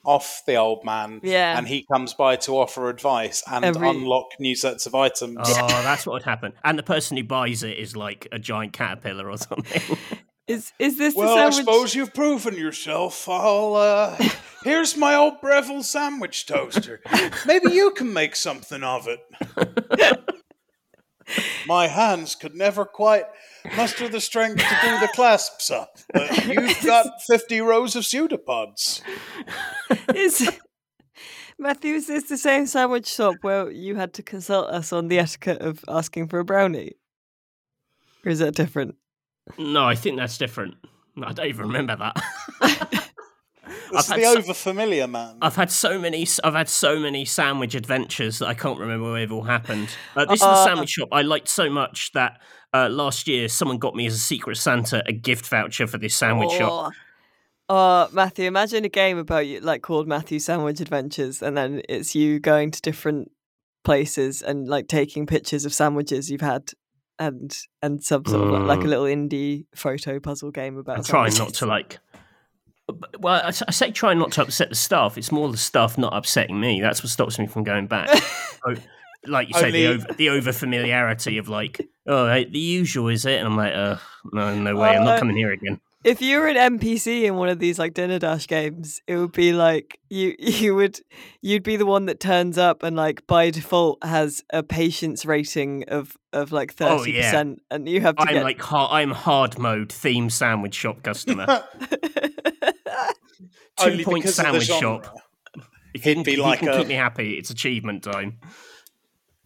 off 0.04 0.42
the 0.46 0.56
old 0.56 0.82
man, 0.84 1.20
Yeah. 1.22 1.56
and 1.58 1.68
he 1.68 1.84
comes 1.92 2.14
by 2.14 2.36
to 2.36 2.52
offer 2.58 2.88
advice 2.88 3.42
and 3.46 3.64
Every- 3.64 3.88
unlock 3.88 4.28
new 4.40 4.56
sets 4.56 4.86
of 4.86 4.94
items. 4.94 5.36
Oh, 5.40 5.66
that's 5.68 6.06
what 6.06 6.14
would 6.14 6.22
happen. 6.22 6.54
And 6.64 6.78
the 6.78 6.82
person 6.82 7.16
who 7.18 7.22
buys 7.24 7.62
it 7.62 7.76
is 7.78 7.94
like 7.96 8.26
a 8.32 8.38
giant 8.38 8.72
caterpillar 8.72 9.30
or 9.30 9.36
something. 9.36 9.98
Is 10.48 10.72
is 10.80 10.98
this 10.98 11.14
Well, 11.14 11.36
the 11.36 11.42
I 11.42 11.50
suppose 11.50 11.94
you've 11.94 12.12
proven 12.12 12.56
yourself. 12.56 13.28
I'll. 13.28 13.76
Uh, 13.76 14.16
here's 14.64 14.96
my 14.96 15.14
old 15.14 15.40
Breville 15.40 15.84
sandwich 15.84 16.44
toaster. 16.46 17.00
Maybe 17.46 17.70
you 17.72 17.92
can 17.92 18.12
make 18.12 18.34
something 18.34 18.82
of 18.82 19.06
it. 19.06 19.20
my 21.66 21.86
hands 21.86 22.34
could 22.34 22.54
never 22.54 22.84
quite 22.84 23.24
muster 23.76 24.08
the 24.08 24.20
strength 24.20 24.58
to 24.58 24.76
do 24.82 25.00
the 25.00 25.08
clasps 25.14 25.70
up, 25.70 25.98
but 26.12 26.46
you've 26.46 26.82
got 26.82 27.06
fifty 27.26 27.60
rows 27.60 27.96
of 27.96 28.04
pseudopods. 28.04 29.02
is 30.14 30.50
Matthew? 31.58 31.94
Is 31.94 32.06
this 32.06 32.24
the 32.24 32.38
same 32.38 32.66
sandwich 32.66 33.06
shop 33.06 33.36
where 33.42 33.70
you 33.70 33.96
had 33.96 34.14
to 34.14 34.22
consult 34.22 34.68
us 34.68 34.92
on 34.92 35.08
the 35.08 35.18
etiquette 35.18 35.60
of 35.60 35.84
asking 35.88 36.28
for 36.28 36.38
a 36.38 36.44
brownie, 36.44 36.92
or 38.24 38.30
is 38.30 38.38
that 38.38 38.54
different? 38.54 38.96
no, 39.58 39.84
I 39.84 39.94
think 39.94 40.16
that's 40.16 40.38
different. 40.38 40.74
I 41.22 41.32
don't 41.32 41.46
even 41.46 41.66
remember 41.66 41.96
that. 41.96 43.09
This 43.92 44.10
I've 44.10 44.20
the 44.20 44.26
had 44.26 44.36
over 44.38 44.54
familiar 44.54 45.06
man. 45.06 45.38
I've 45.42 45.56
had 45.56 45.70
so 45.70 45.98
many. 45.98 46.26
I've 46.44 46.54
had 46.54 46.68
so 46.68 46.98
many 46.98 47.24
sandwich 47.24 47.74
adventures 47.74 48.38
that 48.40 48.48
I 48.48 48.54
can't 48.54 48.78
remember 48.78 49.10
where 49.10 49.20
they've 49.20 49.32
all 49.32 49.42
happened. 49.42 49.88
Uh, 50.16 50.24
this 50.26 50.40
is 50.40 50.42
Uh, 50.42 50.50
the 50.50 50.64
sandwich 50.64 50.90
shop 50.90 51.08
I 51.12 51.22
liked 51.22 51.48
so 51.48 51.70
much 51.70 52.12
that 52.12 52.40
uh, 52.72 52.88
last 52.88 53.26
year 53.26 53.48
someone 53.48 53.78
got 53.78 53.94
me 53.94 54.06
as 54.06 54.14
a 54.14 54.18
secret 54.18 54.56
Santa 54.56 55.02
a 55.06 55.12
gift 55.12 55.46
voucher 55.46 55.86
for 55.86 55.98
this 55.98 56.14
sandwich 56.16 56.52
shop. 56.52 56.92
Oh, 57.68 58.08
Matthew, 58.12 58.46
imagine 58.46 58.84
a 58.84 58.88
game 58.88 59.16
about 59.18 59.46
you, 59.46 59.60
like 59.60 59.82
called 59.82 60.08
Matthew 60.08 60.40
Sandwich 60.40 60.80
Adventures, 60.80 61.40
and 61.40 61.56
then 61.56 61.82
it's 61.88 62.16
you 62.16 62.40
going 62.40 62.72
to 62.72 62.80
different 62.82 63.30
places 63.84 64.42
and 64.42 64.68
like 64.68 64.88
taking 64.88 65.24
pictures 65.26 65.64
of 65.64 65.72
sandwiches 65.72 66.30
you've 66.30 66.40
had, 66.40 66.72
and 67.18 67.56
and 67.80 68.02
some 68.02 68.24
sort 68.26 68.42
of 68.42 68.50
like, 68.50 68.62
like 68.62 68.78
a 68.80 68.82
Mm. 68.82 68.88
little 68.88 69.04
indie 69.04 69.66
photo 69.74 70.18
puzzle 70.18 70.50
game 70.50 70.78
about. 70.78 70.98
I'm 70.98 71.04
trying 71.04 71.34
not 71.38 71.54
to 71.54 71.66
like 71.66 72.00
well, 73.18 73.42
I 73.44 73.50
say 73.52 73.90
try 73.90 74.14
not 74.14 74.32
to 74.32 74.42
upset 74.42 74.68
the 74.70 74.74
staff. 74.74 75.16
It's 75.18 75.30
more 75.32 75.50
the 75.50 75.56
staff 75.56 75.96
not 75.98 76.14
upsetting 76.16 76.58
me. 76.60 76.80
That's 76.80 77.02
what 77.02 77.10
stops 77.10 77.38
me 77.38 77.46
from 77.46 77.64
going 77.64 77.86
back. 77.86 78.08
Like 79.26 79.48
you 79.48 79.54
say, 79.54 79.70
the 79.70 79.86
Only- 79.86 80.02
over, 80.02 80.14
the 80.14 80.28
over 80.30 80.50
familiarity 80.52 81.36
of 81.36 81.46
like, 81.46 81.86
oh, 82.06 82.24
the 82.26 82.58
usual 82.58 83.08
is 83.08 83.26
it, 83.26 83.36
and 83.38 83.46
I'm 83.48 83.54
like, 83.56 83.74
uh, 83.74 83.96
no, 84.32 84.54
no 84.58 84.74
way, 84.76 84.88
I'm 84.96 85.02
Uh, 85.02 85.04
not 85.04 85.18
coming 85.18 85.36
here 85.36 85.52
again. 85.52 85.78
if 86.04 86.22
you 86.22 86.38
were 86.38 86.46
an 86.48 86.56
NPC 86.78 87.24
in 87.24 87.34
one 87.34 87.50
of 87.50 87.58
these 87.58 87.78
like 87.78 87.92
dinner 87.92 88.18
dash 88.18 88.46
games, 88.46 89.02
it 89.06 89.18
would 89.18 89.32
be 89.32 89.52
like 89.52 90.00
you 90.08 90.34
you 90.38 90.74
would 90.74 91.00
you'd 91.42 91.62
be 91.62 91.76
the 91.76 91.84
one 91.84 92.06
that 92.06 92.18
turns 92.18 92.56
up 92.56 92.82
and 92.82 92.96
like 92.96 93.26
by 93.26 93.50
default 93.50 94.02
has 94.02 94.42
a 94.54 94.62
patience 94.62 95.26
rating 95.26 95.84
of 95.88 96.16
of 96.32 96.50
like 96.50 96.72
Oh, 96.80 96.96
thirty 97.00 97.12
yeah. 97.12 97.24
percent, 97.30 97.60
and 97.70 97.86
you 97.86 98.00
have 98.00 98.16
to 98.16 98.22
I'm 98.22 98.32
get 98.32 98.42
like, 98.42 98.62
hard, 98.62 98.88
I'm 98.90 99.10
hard 99.10 99.58
mode 99.58 99.92
theme 99.92 100.30
sandwich 100.30 100.74
shop 100.74 101.02
customer. 101.02 101.62
Two 103.80 103.90
Only 103.90 104.04
point 104.04 104.22
because 104.22 104.36
the 104.36 104.42
sandwich 104.42 104.64
genre. 104.64 104.80
shop. 105.04 105.16
If 105.92 106.04
He'd 106.04 106.10
you 106.10 106.14
can, 106.14 106.22
be 106.22 106.30
if 106.32 106.36
you 106.36 106.42
like 106.44 106.58
can 106.60 106.68
a- 106.68 106.78
keep 106.78 106.86
me 106.86 106.94
happy, 106.94 107.32
it's 107.34 107.50
achievement 107.50 108.04
time. 108.04 108.38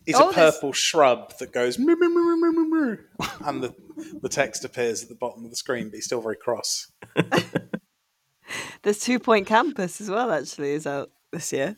He's 0.04 0.14
Oh, 0.16 0.28
a 0.28 0.34
there's- 0.34 0.54
purple 0.56 0.72
shrub 0.74 1.38
that 1.38 1.52
goes 1.54 1.78
"Moo, 1.78 1.96
moo, 1.96 2.10
moo, 2.10 2.36
moo, 2.36 2.52
moo, 2.52 2.64
moo," 2.68 2.96
and 3.46 3.62
the 3.62 3.74
the 4.20 4.28
text 4.28 4.62
appears 4.62 5.02
at 5.02 5.08
the 5.08 5.14
bottom 5.14 5.44
of 5.46 5.50
the 5.50 5.56
screen, 5.56 5.86
but 5.88 5.94
he's 5.94 6.04
still 6.04 6.20
very 6.20 6.36
cross. 6.36 6.92
There's 8.82 8.98
Two 8.98 9.18
Point 9.18 9.46
Campus 9.46 10.00
as 10.02 10.10
well. 10.10 10.30
Actually, 10.30 10.72
is 10.72 10.86
out 10.86 11.10
this 11.32 11.50
year, 11.52 11.76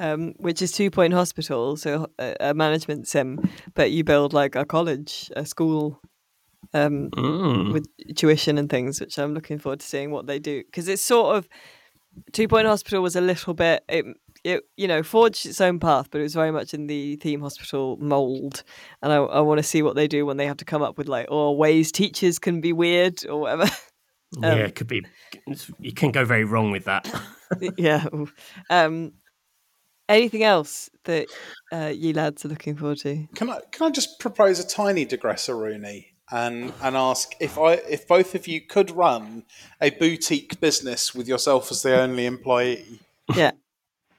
um, 0.00 0.32
which 0.38 0.62
is 0.62 0.72
Two 0.72 0.90
Point 0.90 1.12
Hospital, 1.12 1.76
so 1.76 2.06
a, 2.18 2.36
a 2.40 2.54
management 2.54 3.06
sim, 3.06 3.38
but 3.74 3.90
you 3.90 4.02
build 4.02 4.32
like 4.32 4.56
a 4.56 4.64
college, 4.64 5.30
a 5.36 5.44
school, 5.44 6.00
um, 6.72 7.10
Mm. 7.10 7.72
with 7.72 7.86
tuition 8.16 8.58
and 8.58 8.70
things, 8.70 9.00
which 9.00 9.18
I'm 9.18 9.34
looking 9.34 9.58
forward 9.58 9.80
to 9.80 9.86
seeing 9.86 10.10
what 10.10 10.26
they 10.26 10.38
do 10.38 10.62
because 10.64 10.88
it's 10.88 11.02
sort 11.02 11.36
of 11.36 11.48
Two 12.32 12.46
Point 12.46 12.66
Hospital 12.68 13.02
was 13.02 13.16
a 13.16 13.20
little 13.20 13.54
bit 13.54 13.82
it, 13.88 14.04
it 14.44 14.62
you 14.76 14.86
know 14.86 15.02
forged 15.02 15.46
its 15.46 15.60
own 15.60 15.80
path, 15.80 16.08
but 16.10 16.20
it 16.20 16.22
was 16.22 16.34
very 16.34 16.52
much 16.52 16.72
in 16.72 16.86
the 16.86 17.16
theme 17.16 17.40
hospital 17.40 17.96
mold, 18.00 18.62
and 19.02 19.12
I, 19.12 19.16
I 19.16 19.40
want 19.40 19.58
to 19.58 19.64
see 19.64 19.82
what 19.82 19.96
they 19.96 20.06
do 20.06 20.24
when 20.24 20.36
they 20.36 20.46
have 20.46 20.58
to 20.58 20.64
come 20.64 20.80
up 20.82 20.96
with 20.96 21.08
like 21.08 21.26
or 21.28 21.56
ways 21.56 21.90
teachers 21.90 22.38
can 22.38 22.60
be 22.60 22.72
weird 22.72 23.26
or 23.26 23.40
whatever. 23.40 23.64
yeah, 24.40 24.52
Um, 24.52 24.58
it 24.60 24.74
could 24.76 24.86
be. 24.86 25.04
You 25.80 25.92
can 25.92 26.12
go 26.12 26.24
very 26.24 26.44
wrong 26.44 26.70
with 26.70 26.84
that. 26.84 27.12
yeah. 27.76 28.06
Um, 28.70 29.12
anything 30.08 30.44
else 30.44 30.90
that 31.04 31.26
uh, 31.72 31.92
you 31.94 32.12
lads 32.12 32.44
are 32.44 32.48
looking 32.48 32.76
forward 32.76 32.98
to? 32.98 33.26
Can 33.34 33.50
I 33.50 33.58
can 33.72 33.88
I 33.88 33.90
just 33.90 34.20
propose 34.20 34.60
a 34.60 34.66
tiny 34.66 35.04
digressor, 35.04 35.56
Rooney, 35.56 36.13
and 36.30 36.72
and 36.82 36.96
ask 36.96 37.32
if 37.40 37.58
I 37.58 37.74
if 37.74 38.06
both 38.08 38.34
of 38.34 38.46
you 38.48 38.60
could 38.60 38.90
run 38.90 39.44
a 39.80 39.90
boutique 39.90 40.60
business 40.60 41.14
with 41.14 41.28
yourself 41.28 41.70
as 41.70 41.82
the 41.82 41.98
only 42.00 42.26
employee, 42.26 43.00
Yeah. 43.34 43.52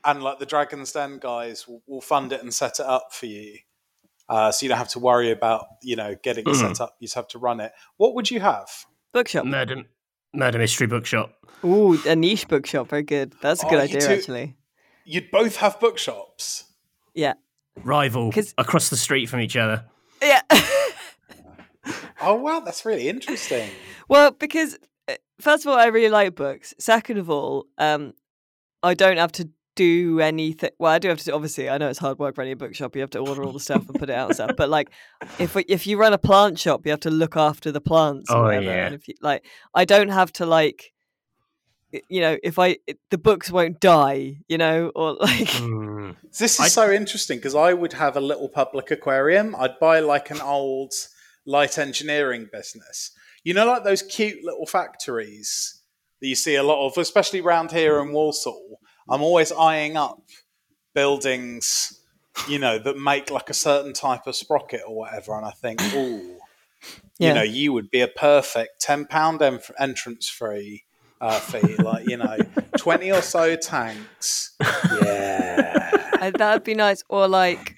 and 0.03 0.22
like 0.24 0.39
the 0.39 0.45
Dragon's 0.45 0.91
Den 0.91 1.18
guys 1.20 1.68
will, 1.68 1.82
will 1.88 2.01
fund 2.01 2.32
it 2.32 2.41
and 2.41 2.53
set 2.53 2.80
it 2.80 2.86
up 2.86 3.14
for 3.14 3.26
you, 3.26 3.58
uh, 4.30 4.51
so 4.51 4.66
you 4.66 4.70
don't 4.70 4.78
have 4.78 4.89
to 4.89 4.99
worry 4.99 5.32
about 5.32 5.66
you 5.82 5.95
know 5.95 6.16
getting 6.24 6.43
it 6.45 6.49
Mm. 6.49 6.60
set 6.70 6.82
up. 6.82 6.95
You 6.99 7.06
just 7.08 7.16
have 7.16 7.28
to 7.30 7.39
run 7.39 7.60
it. 7.60 7.72
What 7.97 8.14
would 8.16 8.30
you 8.30 8.39
have? 8.39 8.68
Bookshop. 9.14 9.45
Murder, 9.45 9.84
murder 10.34 10.60
mystery 10.60 10.88
bookshop. 10.88 11.34
Ooh, 11.64 11.97
a 12.06 12.16
niche 12.16 12.47
bookshop. 12.47 12.89
Very 12.89 13.03
good. 13.03 13.34
That's 13.41 13.64
a 13.64 13.66
good 13.68 13.80
Oh, 13.80 13.84
you 13.84 13.95
idea, 13.97 14.01
two- 14.01 14.14
actually. 14.14 14.56
You'd 15.06 15.32
both 15.32 15.56
have 15.58 15.80
bookshops. 15.80 16.66
Yeah. 17.14 17.34
Rival 17.84 18.32
across 18.58 18.89
the 18.89 18.97
street 18.97 19.28
from 19.28 19.39
each 19.39 19.56
other. 19.56 19.86
Yeah. 20.22 20.41
Oh 22.26 22.36
wow, 22.36 22.60
that's 22.60 22.86
really 22.86 23.08
interesting. 23.10 23.70
well, 24.10 24.32
because 24.32 24.78
uh, 25.08 25.14
first 25.40 25.66
of 25.66 25.72
all, 25.72 25.78
I 25.78 25.86
really 25.88 26.10
like 26.10 26.36
books. 26.36 26.74
Second 26.80 27.18
of 27.20 27.30
all, 27.30 27.66
um, 27.78 28.14
I 28.84 28.94
don't 28.94 29.18
have 29.18 29.32
to 29.34 29.50
do 29.76 30.22
anything. 30.22 30.70
Well, 30.80 30.92
I 30.94 31.00
do 31.00 31.10
have 31.10 31.20
to. 31.20 31.34
Obviously, 31.34 31.70
I 31.70 31.78
know 31.78 31.90
it's 31.90 32.00
hard 32.00 32.18
work 32.18 32.38
running 32.38 32.54
a 32.54 32.56
bookshop. 32.56 32.96
You 32.96 33.02
have 33.02 33.10
to 33.12 33.20
order 33.20 33.44
all 33.44 33.52
the 33.52 33.60
stuff 33.60 33.88
and 33.90 34.00
put 34.00 34.10
it 34.10 34.16
out 34.16 34.28
and 34.30 34.36
stuff. 34.36 34.52
But 34.58 34.70
like, 34.70 34.90
if 35.40 35.56
if 35.68 35.86
you 35.86 35.98
run 35.98 36.14
a 36.14 36.18
plant 36.18 36.58
shop, 36.60 36.86
you 36.86 36.92
have 36.92 37.02
to 37.02 37.12
look 37.12 37.36
after 37.36 37.72
the 37.72 37.82
plants. 37.82 38.30
Oh, 38.32 38.44
whatever. 38.44 38.66
yeah. 38.66 38.86
And 38.88 38.96
if 38.96 39.08
you 39.08 39.16
like, 39.22 39.46
I 39.74 39.86
don't 39.86 40.10
have 40.10 40.32
to 40.34 40.46
like. 40.46 40.92
You 42.10 42.20
know, 42.20 42.38
if 42.44 42.60
I 42.60 42.78
the 43.10 43.18
books 43.18 43.50
won't 43.52 43.80
die, 43.80 44.38
you 44.50 44.58
know, 44.58 44.92
or 44.96 45.14
like 45.22 45.48
Mm. 45.48 46.16
This 46.38 46.56
is 46.56 46.60
I- 46.60 46.68
so 46.68 46.92
interesting 46.92 47.38
because 47.38 47.56
I 47.56 47.74
would 47.74 47.94
have 47.94 48.18
a 48.18 48.22
little 48.22 48.50
public 48.50 48.92
aquarium. 48.92 49.56
I'd 49.58 49.80
buy 49.80 50.00
like 50.02 50.30
an 50.30 50.42
old 50.42 50.94
light 51.46 51.78
engineering 51.78 52.50
business. 52.52 53.12
You 53.43 53.54
know, 53.54 53.66
like 53.66 53.84
those 53.84 54.02
cute 54.02 54.43
little 54.43 54.66
factories 54.66 55.82
that 56.22 56.28
you 56.28 56.36
see 56.36 56.56
a 56.56 56.64
lot 56.64 56.86
of, 56.88 56.98
especially 56.98 57.41
around 57.41 57.72
here 57.72 58.00
in 58.00 58.12
Walsall. 58.12 58.80
I'm 59.08 59.22
always 59.22 59.52
eyeing 59.52 59.98
up 59.98 60.20
buildings, 60.96 62.00
you 62.50 62.58
know, 62.60 62.80
that 62.80 62.98
make 62.98 63.30
like 63.30 63.50
a 63.50 63.54
certain 63.54 63.93
type 63.93 64.26
of 64.28 64.36
sprocket 64.36 64.82
or 64.88 64.96
whatever. 64.96 65.36
And 65.38 65.46
I 65.46 65.52
think, 65.52 65.80
oh, 65.84 66.38
Yeah. 67.20 67.28
you 67.30 67.34
know, 67.36 67.43
you 67.43 67.74
would 67.74 67.91
be 67.91 68.02
a 68.02 68.08
perfect 68.08 68.84
£10 68.86 69.41
en- 69.41 69.60
entrance 69.80 70.28
free 70.30 70.84
uh, 71.22 71.39
fee. 71.39 71.76
Like, 71.76 72.08
you 72.08 72.18
know, 72.18 72.38
20 72.78 73.12
or 73.12 73.22
so 73.22 73.56
tanks. 73.56 74.56
Yeah. 75.02 75.91
Uh, 76.16 76.32
that'd 76.32 76.64
be 76.64 76.74
nice. 76.74 77.04
Or 77.10 77.28
like 77.28 77.75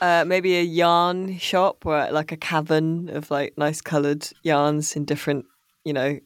uh, 0.00 0.24
maybe 0.26 0.56
a 0.56 0.62
yarn 0.62 1.38
shop 1.38 1.84
or 1.86 2.10
like 2.10 2.32
a 2.32 2.36
cavern 2.36 3.08
of 3.10 3.30
like 3.30 3.56
nice 3.58 3.80
coloured 3.80 4.28
yarns 4.42 4.96
in 4.96 5.04
different, 5.04 5.44
you 5.84 5.92
know, 5.92 6.18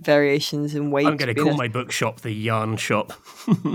variations 0.00 0.74
and 0.74 0.92
weight. 0.92 1.06
I'm 1.06 1.16
going 1.16 1.34
to 1.34 1.40
call 1.40 1.50
nice. 1.52 1.58
my 1.58 1.68
bookshop 1.68 2.20
the 2.20 2.32
yarn 2.32 2.76
shop. 2.76 3.12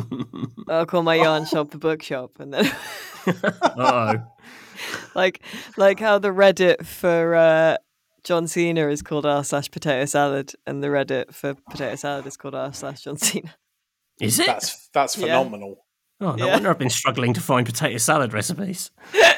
I'll 0.70 0.86
call 0.86 1.04
my 1.04 1.16
yarn 1.16 1.46
shop 1.52 1.72
the 1.72 1.78
bookshop, 1.78 2.40
and 2.40 2.54
then 2.54 2.72
oh, 3.78 4.16
like 5.16 5.42
like 5.78 6.00
how 6.00 6.20
the 6.20 6.30
Reddit 6.30 6.86
for 6.86 7.36
uh, 7.36 7.78
John 8.24 8.48
Cena 8.48 8.88
is 8.90 9.02
called 9.02 9.26
r 9.26 9.44
slash 9.44 9.70
potato 9.72 10.06
salad, 10.06 10.54
and 10.66 10.84
the 10.84 10.88
Reddit 10.88 11.34
for 11.34 11.56
potato 11.70 11.96
salad 11.96 12.26
is 12.26 12.38
called 12.38 12.56
r 12.56 12.72
slash 12.74 13.04
John 13.04 13.18
Cena. 13.18 13.56
is 14.22 14.40
it? 14.40 14.46
That's 14.48 14.88
that's 14.90 15.18
Yeah. 15.18 15.26
phenomenal. 15.26 15.83
Oh, 16.24 16.36
no 16.36 16.46
yeah. 16.48 16.54
wonder 16.54 16.70
I've 16.70 16.80
been 16.80 16.90
struggling 16.90 17.34
to 17.34 17.42
find 17.42 17.66
potato 17.66 17.98
salad 17.98 18.34
recipes. 18.34 18.92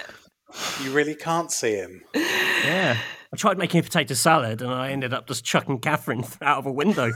You 0.81 0.91
really 0.91 1.15
can't 1.15 1.51
see 1.51 1.73
him. 1.73 2.01
Yeah. 2.13 2.97
I 3.33 3.35
tried 3.35 3.57
making 3.57 3.81
a 3.81 3.83
potato 3.83 4.13
salad 4.13 4.61
and 4.61 4.71
I 4.71 4.91
ended 4.91 5.13
up 5.13 5.27
just 5.27 5.43
chucking 5.43 5.79
Catherine 5.79 6.23
out 6.41 6.59
of 6.59 6.65
a 6.65 6.71
window. 6.71 7.11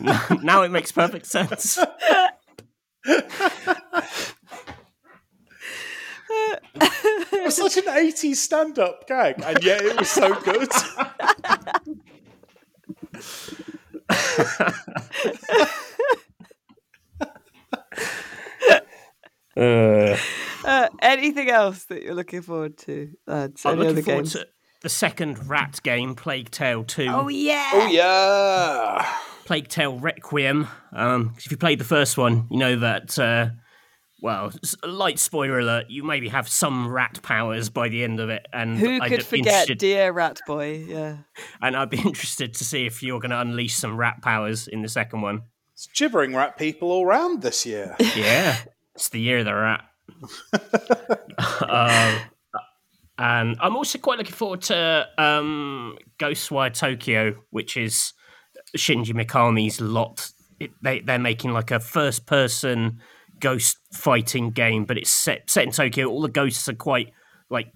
now 0.42 0.62
it 0.62 0.70
makes 0.70 0.90
perfect 0.90 1.26
sense. 1.26 1.78
It 7.30 7.44
was 7.44 7.56
such 7.56 7.76
an 7.76 7.84
80s 7.84 8.36
stand-up 8.36 9.06
gag, 9.06 9.40
and 9.44 9.62
yet 9.62 9.82
it 9.82 9.96
was 9.98 10.10
so 10.10 10.34
good. 10.40 10.68
Uh, 19.58 20.16
Uh, 20.64 20.88
anything 21.00 21.48
else 21.50 21.84
that 21.86 22.02
you're 22.02 22.14
looking 22.14 22.42
forward 22.42 22.76
to, 22.78 23.10
lads? 23.26 23.64
I'm 23.64 23.72
Any 23.74 23.80
other 23.82 23.88
looking 23.90 24.04
forward 24.04 24.22
games? 24.22 24.32
to 24.32 24.46
the 24.82 24.88
second 24.88 25.48
rat 25.48 25.80
game, 25.82 26.14
Plague 26.14 26.50
Tale 26.50 26.84
2. 26.84 27.06
Oh 27.08 27.28
yeah. 27.28 27.70
oh 27.74 27.86
yeah. 27.88 29.16
Plague 29.44 29.68
Tale 29.68 29.98
Requiem. 29.98 30.66
Um, 30.92 31.30
'cause 31.30 31.46
if 31.46 31.50
you 31.50 31.56
played 31.56 31.78
the 31.80 31.84
first 31.84 32.18
one, 32.18 32.46
you 32.50 32.58
know 32.58 32.76
that. 32.76 33.18
Uh, 33.18 33.50
well, 34.20 34.50
s- 34.62 34.74
a 34.82 34.88
light 34.88 35.18
spoiler 35.18 35.60
alert: 35.60 35.86
you 35.88 36.02
maybe 36.02 36.28
have 36.28 36.48
some 36.48 36.88
rat 36.88 37.20
powers 37.22 37.70
by 37.70 37.88
the 37.88 38.02
end 38.04 38.18
of 38.20 38.28
it, 38.30 38.44
and 38.52 38.76
Who 38.78 39.00
I'd 39.00 39.08
could 39.08 39.18
be 39.20 39.24
forget 39.24 39.46
interested- 39.62 39.78
Dear 39.78 40.12
Rat 40.12 40.40
Boy? 40.46 40.84
Yeah. 40.86 41.18
and 41.62 41.76
I'd 41.76 41.88
be 41.90 41.98
interested 42.04 42.52
to 42.54 42.64
see 42.64 42.84
if 42.84 43.02
you're 43.02 43.20
going 43.20 43.30
to 43.30 43.40
unleash 43.40 43.74
some 43.76 43.96
rat 43.96 44.20
powers 44.22 44.66
in 44.68 44.82
the 44.82 44.88
second 44.88 45.22
one. 45.22 45.42
It's 45.72 45.86
gibbering 45.94 46.34
rat 46.34 46.56
people 46.58 46.90
all 46.90 47.06
round 47.06 47.42
this 47.42 47.64
year. 47.64 47.94
Yeah, 48.16 48.56
it's 48.98 49.10
the 49.10 49.20
year 49.20 49.44
they're 49.44 49.64
at. 49.64 49.84
um, 51.68 52.20
and 53.16 53.56
I'm 53.60 53.76
also 53.76 53.98
quite 53.98 54.18
looking 54.18 54.34
forward 54.34 54.62
to 54.62 55.06
um, 55.18 55.96
Ghostwire 56.18 56.72
Tokyo, 56.74 57.36
which 57.50 57.76
is 57.76 58.12
Shinji 58.76 59.14
Mikami's 59.14 59.80
lot. 59.80 60.30
It, 60.58 60.72
they 60.82 60.98
they're 60.98 61.20
making 61.20 61.52
like 61.52 61.70
a 61.70 61.78
first 61.78 62.26
person 62.26 63.00
ghost 63.38 63.78
fighting 63.92 64.50
game, 64.50 64.84
but 64.84 64.98
it's 64.98 65.10
set 65.12 65.48
set 65.48 65.64
in 65.64 65.70
Tokyo. 65.70 66.06
All 66.08 66.20
the 66.22 66.28
ghosts 66.28 66.68
are 66.68 66.74
quite 66.74 67.12
like 67.48 67.68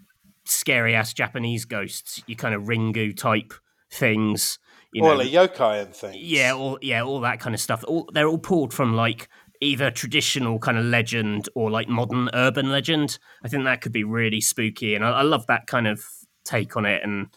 scary 0.44 0.96
ass 0.96 1.12
Japanese 1.12 1.64
ghosts. 1.64 2.20
You 2.26 2.34
kind 2.34 2.54
of 2.54 2.62
Ringu 2.64 3.16
type 3.16 3.52
things. 3.92 4.58
You 4.92 5.04
Or 5.04 5.14
know, 5.14 5.20
a 5.20 5.24
yokai 5.24 5.84
and 5.84 5.94
things. 5.94 6.16
yeah, 6.16 6.52
all 6.52 6.78
yeah, 6.82 7.02
all 7.02 7.20
that 7.20 7.38
kind 7.38 7.54
of 7.54 7.60
stuff. 7.60 7.84
All 7.86 8.10
they're 8.12 8.26
all 8.26 8.38
pulled 8.38 8.74
from 8.74 8.96
like 8.96 9.28
either 9.62 9.92
traditional 9.92 10.58
kind 10.58 10.76
of 10.76 10.84
legend 10.84 11.48
or 11.54 11.70
like 11.70 11.88
modern 11.88 12.28
urban 12.34 12.68
legend. 12.70 13.18
I 13.44 13.48
think 13.48 13.64
that 13.64 13.80
could 13.80 13.92
be 13.92 14.04
really 14.04 14.40
spooky, 14.40 14.94
and 14.94 15.04
I, 15.04 15.10
I 15.10 15.22
love 15.22 15.46
that 15.46 15.66
kind 15.66 15.86
of 15.86 16.04
take 16.44 16.76
on 16.76 16.84
it. 16.84 17.02
And 17.04 17.28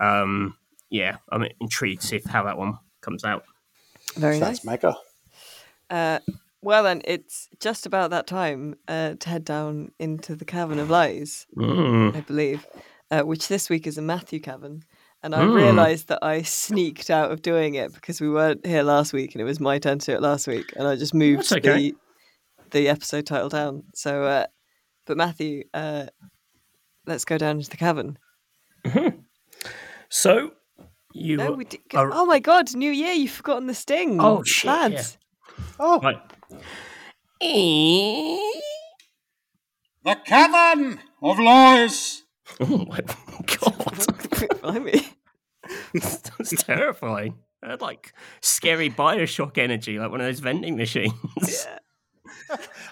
um, 0.00 0.56
yeah, 0.90 1.16
I'm 1.30 1.46
intrigued 1.60 2.02
to 2.02 2.06
see 2.06 2.20
how 2.26 2.44
that 2.44 2.58
one 2.58 2.78
comes 3.00 3.24
out. 3.24 3.44
Very 4.16 4.40
That's 4.40 4.64
nice. 4.64 4.64
mega. 4.64 4.96
Uh, 5.88 6.18
well, 6.60 6.82
then, 6.82 7.00
it's 7.04 7.48
just 7.60 7.86
about 7.86 8.10
that 8.10 8.26
time 8.26 8.74
uh, 8.88 9.14
to 9.14 9.28
head 9.28 9.44
down 9.44 9.92
into 10.00 10.34
the 10.34 10.44
Cavern 10.44 10.80
of 10.80 10.90
Lies, 10.90 11.46
Mm. 11.56 12.16
I 12.16 12.20
believe, 12.22 12.66
uh, 13.12 13.22
which 13.22 13.46
this 13.46 13.70
week 13.70 13.86
is 13.86 13.96
a 13.96 14.02
Matthew 14.02 14.40
Cavern. 14.40 14.82
And 15.22 15.34
I 15.34 15.40
Mm. 15.40 15.54
realised 15.54 16.08
that 16.08 16.20
I 16.22 16.42
sneaked 16.42 17.10
out 17.10 17.32
of 17.32 17.42
doing 17.42 17.74
it 17.74 17.92
because 17.92 18.20
we 18.20 18.30
weren't 18.30 18.64
here 18.64 18.82
last 18.84 19.12
week 19.12 19.34
and 19.34 19.42
it 19.42 19.44
was 19.44 19.58
my 19.58 19.78
turn 19.78 19.98
to 19.98 20.06
do 20.06 20.12
it 20.12 20.22
last 20.22 20.46
week. 20.46 20.72
And 20.76 20.86
I 20.86 20.94
just 20.96 21.12
moved 21.12 21.52
okay. 21.52 21.76
the, 21.76 21.94
the 22.70 22.88
episode 22.88 23.26
title 23.26 23.48
down. 23.48 23.82
So, 23.94 24.22
uh, 24.24 24.46
but 25.06 25.16
Matthew, 25.16 25.64
uh, 25.74 26.06
let's 27.06 27.24
go 27.24 27.36
down 27.36 27.56
into 27.56 27.68
the 27.70 27.76
cavern. 27.76 28.18
So 30.08 30.52
you 31.12 31.36
No, 31.36 31.50
we 31.52 31.64
did, 31.64 31.80
are- 31.94 32.10
oh 32.12 32.24
my 32.26 32.38
god, 32.38 32.74
New 32.76 32.90
Year, 32.92 33.12
you've 33.12 33.32
forgotten 33.32 33.66
the 33.66 33.74
sting. 33.74 34.20
Oh, 34.20 34.42
shit, 34.44 34.66
yeah. 34.66 34.72
Lads. 34.72 35.18
Oh, 35.80 35.98
right. 36.00 36.20
the 40.04 40.14
cavern 40.24 41.00
of 41.22 41.38
lies. 41.38 42.22
Oh 42.60 42.78
my 42.88 43.00
god, 43.00 44.06
Blimey. 44.62 45.06
that's 45.94 46.62
terrifying. 46.64 47.34
I 47.62 47.70
had 47.70 47.80
like 47.80 48.12
scary 48.40 48.88
Bioshock 48.90 49.58
energy, 49.58 49.98
like 49.98 50.10
one 50.10 50.20
of 50.20 50.26
those 50.26 50.40
vending 50.40 50.76
machines. 50.76 51.12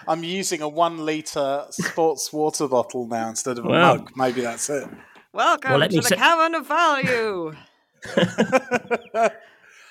I'm 0.07 0.23
using 0.23 0.61
a 0.61 0.69
one 0.69 1.05
liter 1.05 1.65
sports 1.71 2.31
water 2.33 2.67
bottle 2.67 3.07
now 3.07 3.29
instead 3.29 3.57
of 3.57 3.65
a 3.65 3.69
Wow. 3.69 3.95
mug. 3.95 4.11
Maybe 4.15 4.41
that's 4.41 4.69
it. 4.69 4.87
Welcome 5.33 5.71
Well, 5.79 5.87
to 5.87 5.95
the 5.95 6.01
say- 6.03 6.15
Cavern 6.15 6.55
of 6.55 6.67
Value. 6.67 7.53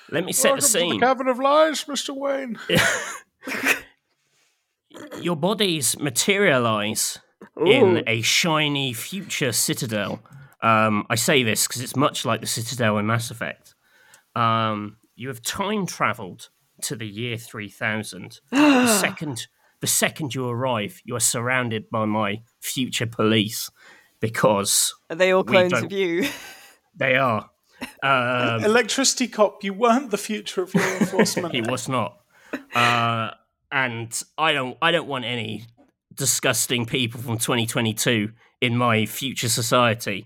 Let 0.09 0.23
me 0.23 0.31
set 0.31 0.55
the 0.55 0.61
scene. 0.61 0.99
cavern 1.01 1.27
of 1.27 1.37
lies, 1.39 1.83
Mr. 1.85 2.15
Wayne. 2.15 2.57
Your 5.21 5.35
bodies 5.35 5.97
materialize 5.99 7.19
in 7.65 8.03
a 8.07 8.21
shiny 8.21 8.93
future 8.93 9.51
citadel. 9.51 10.21
Um, 10.61 11.05
I 11.09 11.15
say 11.15 11.43
this 11.43 11.67
because 11.67 11.81
it's 11.81 11.95
much 11.95 12.25
like 12.25 12.41
the 12.41 12.47
citadel 12.47 12.97
in 12.97 13.05
Mass 13.05 13.29
Effect. 13.31 13.75
Um, 14.35 14.97
you 15.15 15.27
have 15.29 15.41
time 15.41 15.85
traveled 15.85 16.49
to 16.83 16.95
the 16.95 17.07
year 17.07 17.37
3000. 17.37 18.39
the 18.51 18.87
second 18.99 19.47
the 19.81 19.87
second 19.87 20.33
you 20.33 20.47
arrive, 20.49 20.99
you 21.05 21.15
are 21.15 21.19
surrounded 21.19 21.89
by 21.91 22.05
my 22.05 22.41
future 22.59 23.05
police 23.05 23.69
because 24.19 24.93
Are 25.09 25.15
they 25.15 25.31
all 25.31 25.43
We 25.43 25.51
clones 25.53 25.71
don't- 25.73 25.85
of 25.85 25.91
you? 25.91 26.27
they 26.95 27.15
are. 27.15 27.49
Um, 28.01 28.63
Electricity 28.63 29.27
cop, 29.27 29.63
you 29.63 29.71
weren't 29.71 30.09
the 30.09 30.17
future 30.17 30.63
of 30.63 30.73
law 30.73 30.81
enforcement. 30.99 31.53
he 31.53 31.61
was 31.61 31.87
not. 31.87 32.17
Uh, 32.73 33.29
and 33.71 34.19
I 34.35 34.51
don't 34.51 34.75
I 34.81 34.89
don't 34.89 35.07
want 35.07 35.25
any 35.25 35.65
disgusting 36.11 36.87
people 36.87 37.21
from 37.21 37.37
2022 37.37 38.31
in 38.61 38.75
my 38.77 39.05
future 39.05 39.49
society. 39.49 40.25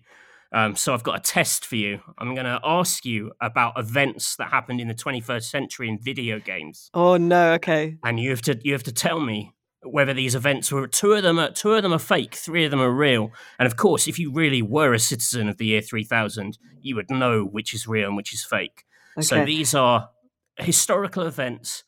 Um, 0.54 0.76
so 0.76 0.94
I've 0.94 1.04
got 1.04 1.18
a 1.18 1.22
test 1.22 1.66
for 1.66 1.78
you. 1.78 2.02
I'm 2.18 2.34
going 2.36 2.46
to 2.46 2.60
ask 2.64 3.06
you 3.06 3.32
about 3.40 3.80
events 3.80 4.36
that 4.36 4.50
happened 4.50 4.82
in 4.82 4.88
the 4.90 4.94
21st 4.94 5.44
century 5.44 5.88
in 5.88 5.98
video 6.00 6.40
games, 6.40 6.90
Oh 6.94 7.16
no, 7.18 7.54
okay. 7.54 7.98
and 8.04 8.20
you 8.20 8.30
have 8.32 8.42
to 8.44 8.60
you 8.64 8.74
have 8.74 8.84
to 8.84 8.92
tell 8.92 9.20
me 9.22 9.54
whether 9.84 10.14
these 10.14 10.36
events 10.36 10.72
were 10.72 10.88
two 10.88 11.14
of 11.14 11.24
them 11.24 11.40
are 11.40 11.52
two 11.52 11.72
of 11.74 11.84
them 11.84 11.94
are 11.94 12.00
fake, 12.00 12.36
three 12.36 12.66
of 12.66 12.72
them 12.72 12.82
are 12.82 12.92
real. 12.92 13.32
And 13.60 13.66
of 13.66 13.78
course, 13.78 14.08
if 14.08 14.20
you 14.20 14.32
really 14.32 14.62
were 14.62 14.94
a 14.94 15.00
citizen 15.00 15.48
of 15.48 15.58
the 15.58 15.66
year 15.68 15.82
3000, 15.82 16.58
you 16.82 16.96
would 16.98 17.10
know 17.10 17.44
which 17.44 17.74
is 17.74 17.88
real 17.88 18.08
and 18.10 18.18
which 18.18 18.34
is 18.34 18.44
fake. 18.44 18.84
Okay. 19.18 19.26
So 19.26 19.46
these 19.46 19.74
are 19.74 20.10
historical 20.58 21.26
events 21.26 21.84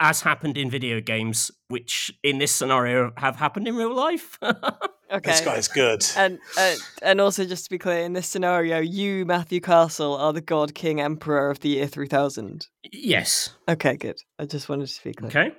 as 0.00 0.22
happened 0.22 0.56
in 0.56 0.70
video 0.70 1.00
games, 1.00 1.50
which 1.68 2.12
in 2.22 2.38
this 2.38 2.52
scenario 2.54 3.12
have 3.16 3.36
happened 3.36 3.68
in 3.68 3.76
real 3.76 3.94
life. 3.94 4.38
Okay. 5.12 5.30
This 5.30 5.40
guy's 5.40 5.68
good. 5.68 6.04
And 6.16 6.38
uh, 6.56 6.74
and 7.02 7.20
also 7.20 7.44
just 7.44 7.64
to 7.64 7.70
be 7.70 7.78
clear, 7.78 8.00
in 8.00 8.14
this 8.14 8.26
scenario, 8.26 8.78
you, 8.80 9.24
Matthew 9.24 9.60
Castle, 9.60 10.16
are 10.16 10.32
the 10.32 10.40
God 10.40 10.74
King 10.74 11.00
Emperor 11.00 11.50
of 11.50 11.60
the 11.60 11.70
year 11.70 11.86
three 11.86 12.08
thousand. 12.08 12.68
yes. 12.90 13.50
Okay, 13.68 13.96
good. 13.96 14.18
I 14.38 14.46
just 14.46 14.68
wanted 14.68 14.88
to 14.88 15.04
be 15.04 15.12
clear. 15.12 15.28
Okay. 15.28 15.52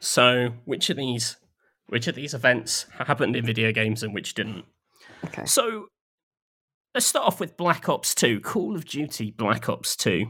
So 0.00 0.50
which 0.64 0.90
of 0.90 0.96
these 0.96 1.36
which 1.88 2.06
of 2.06 2.14
these 2.14 2.34
events 2.34 2.86
happened 2.98 3.36
in 3.36 3.44
video 3.44 3.72
games 3.72 4.02
and 4.02 4.14
which 4.14 4.34
didn't? 4.34 4.64
Okay. 5.24 5.44
So 5.46 5.86
let's 6.94 7.06
start 7.06 7.26
off 7.26 7.40
with 7.40 7.56
Black 7.56 7.88
Ops 7.88 8.14
2, 8.14 8.40
Call 8.40 8.74
of 8.76 8.84
Duty 8.84 9.30
Black 9.30 9.68
Ops 9.68 9.96
2. 9.96 10.26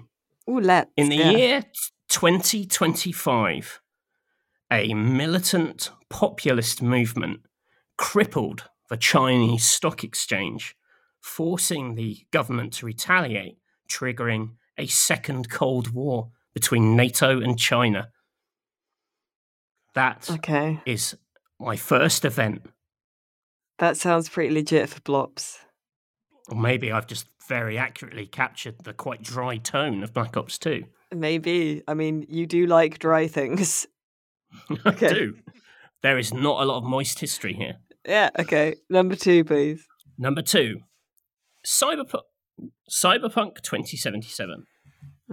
Ooh, 0.48 0.60
let's. 0.60 0.90
In 0.96 1.08
the 1.08 1.16
yeah. 1.16 1.30
year 1.30 1.64
2025, 2.08 3.80
a 4.70 4.94
militant 4.94 5.90
populist 6.08 6.82
movement 6.82 7.40
crippled 7.96 8.64
the 8.88 8.96
Chinese 8.96 9.64
stock 9.64 10.04
exchange, 10.04 10.76
forcing 11.20 11.94
the 11.94 12.26
government 12.30 12.72
to 12.74 12.86
retaliate, 12.86 13.58
triggering 13.88 14.50
a 14.78 14.86
second 14.86 15.50
Cold 15.50 15.92
War 15.92 16.30
between 16.54 16.96
NATO 16.96 17.40
and 17.40 17.58
China. 17.58 18.08
That 19.94 20.24
is 20.28 20.30
Okay. 20.36 20.80
is 20.84 21.16
my 21.58 21.76
first 21.76 22.24
event. 22.24 22.66
That 23.78 23.96
sounds 23.96 24.28
pretty 24.28 24.54
legit 24.54 24.88
for 24.88 25.00
Blops. 25.00 25.58
Or 26.48 26.56
maybe 26.56 26.92
I've 26.92 27.06
just 27.06 27.26
very 27.48 27.78
accurately 27.78 28.26
captured 28.26 28.76
the 28.84 28.92
quite 28.92 29.22
dry 29.22 29.56
tone 29.56 30.02
of 30.02 30.12
Black 30.12 30.36
Ops 30.36 30.58
2. 30.58 30.84
Maybe. 31.14 31.82
I 31.88 31.94
mean, 31.94 32.26
you 32.28 32.46
do 32.46 32.66
like 32.66 32.98
dry 32.98 33.26
things. 33.28 33.86
I 34.84 34.88
Okay. 34.90 35.12
do. 35.14 35.36
There 36.02 36.18
is 36.18 36.32
not 36.32 36.62
a 36.62 36.64
lot 36.64 36.78
of 36.78 36.84
moist 36.84 37.18
history 37.20 37.54
here. 37.54 37.76
Yeah, 38.06 38.30
okay. 38.38 38.76
Number 38.88 39.16
two, 39.16 39.44
please. 39.44 39.84
Number 40.18 40.42
two, 40.42 40.80
Cyberpunk, 41.64 42.22
Cyberpunk 42.90 43.62
2077. 43.62 44.64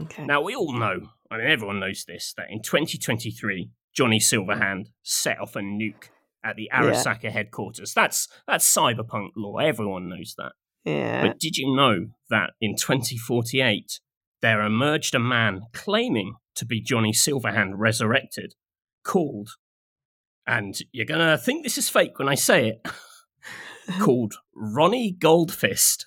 Okay. 0.02 0.26
Now, 0.26 0.42
we 0.42 0.56
all 0.56 0.74
know, 0.74 1.10
I 1.30 1.38
mean, 1.38 1.48
everyone 1.48 1.80
knows 1.80 2.04
this, 2.06 2.34
that 2.36 2.48
in 2.50 2.62
2023, 2.62 3.70
Johnny 3.96 4.20
Silverhand 4.20 4.88
set 5.04 5.40
off 5.40 5.56
a 5.56 5.60
nuke 5.60 6.10
at 6.44 6.56
the 6.56 6.70
Arasaka 6.74 7.30
headquarters. 7.32 7.94
That's 7.94 8.28
that's 8.48 8.72
cyberpunk 8.72 9.30
law. 9.38 9.58
Everyone 9.58 10.10
knows 10.10 10.34
that. 10.38 10.54
yeah. 10.84 11.22
But 11.28 11.40
did 11.40 11.58
you 11.58 11.76
know 11.76 12.08
that 12.30 12.52
in 12.60 12.76
2048, 12.76 14.00
there 14.42 14.62
emerged 14.62 15.16
a 15.16 15.20
man 15.20 15.62
claiming 15.74 16.34
to 16.56 16.66
be 16.66 16.82
Johnny 16.82 17.14
Silverhand 17.14 17.74
resurrected, 17.76 18.56
called, 19.04 19.52
and 20.46 20.78
you're 20.92 21.06
going 21.06 21.20
to 21.20 21.38
think 21.38 21.64
this 21.64 21.78
is 21.78 21.90
fake 21.90 22.20
when 22.20 22.28
I 22.28 22.36
say 22.36 22.68
it, 22.68 22.88
called 24.00 24.36
Ronnie 24.56 25.16
Goldfist. 25.18 26.06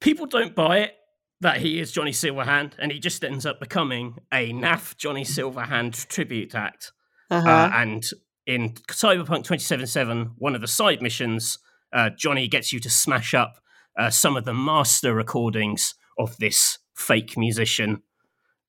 People 0.00 0.26
don't 0.26 0.54
buy 0.54 0.78
it 0.78 0.94
that 1.40 1.58
he 1.58 1.80
is 1.80 1.92
Johnny 1.92 2.10
Silverhand, 2.10 2.72
and 2.78 2.92
he 2.92 2.98
just 2.98 3.24
ends 3.24 3.46
up 3.46 3.60
becoming 3.60 4.16
a 4.32 4.52
naff 4.52 4.96
Johnny 4.96 5.24
Silverhand 5.24 6.06
tribute 6.08 6.54
act. 6.54 6.92
Uh-huh. 7.30 7.48
Uh, 7.48 7.70
and 7.72 8.04
in 8.46 8.70
Cyberpunk 8.90 9.44
2077, 9.44 10.32
one 10.36 10.54
of 10.54 10.60
the 10.60 10.66
side 10.66 11.00
missions, 11.00 11.58
uh, 11.92 12.10
Johnny 12.16 12.46
gets 12.46 12.72
you 12.72 12.80
to 12.80 12.90
smash 12.90 13.32
up 13.32 13.54
uh, 13.98 14.10
some 14.10 14.36
of 14.36 14.44
the 14.44 14.54
master 14.54 15.14
recordings 15.14 15.94
of 16.18 16.36
this 16.36 16.78
fake 16.94 17.38
musician, 17.38 18.02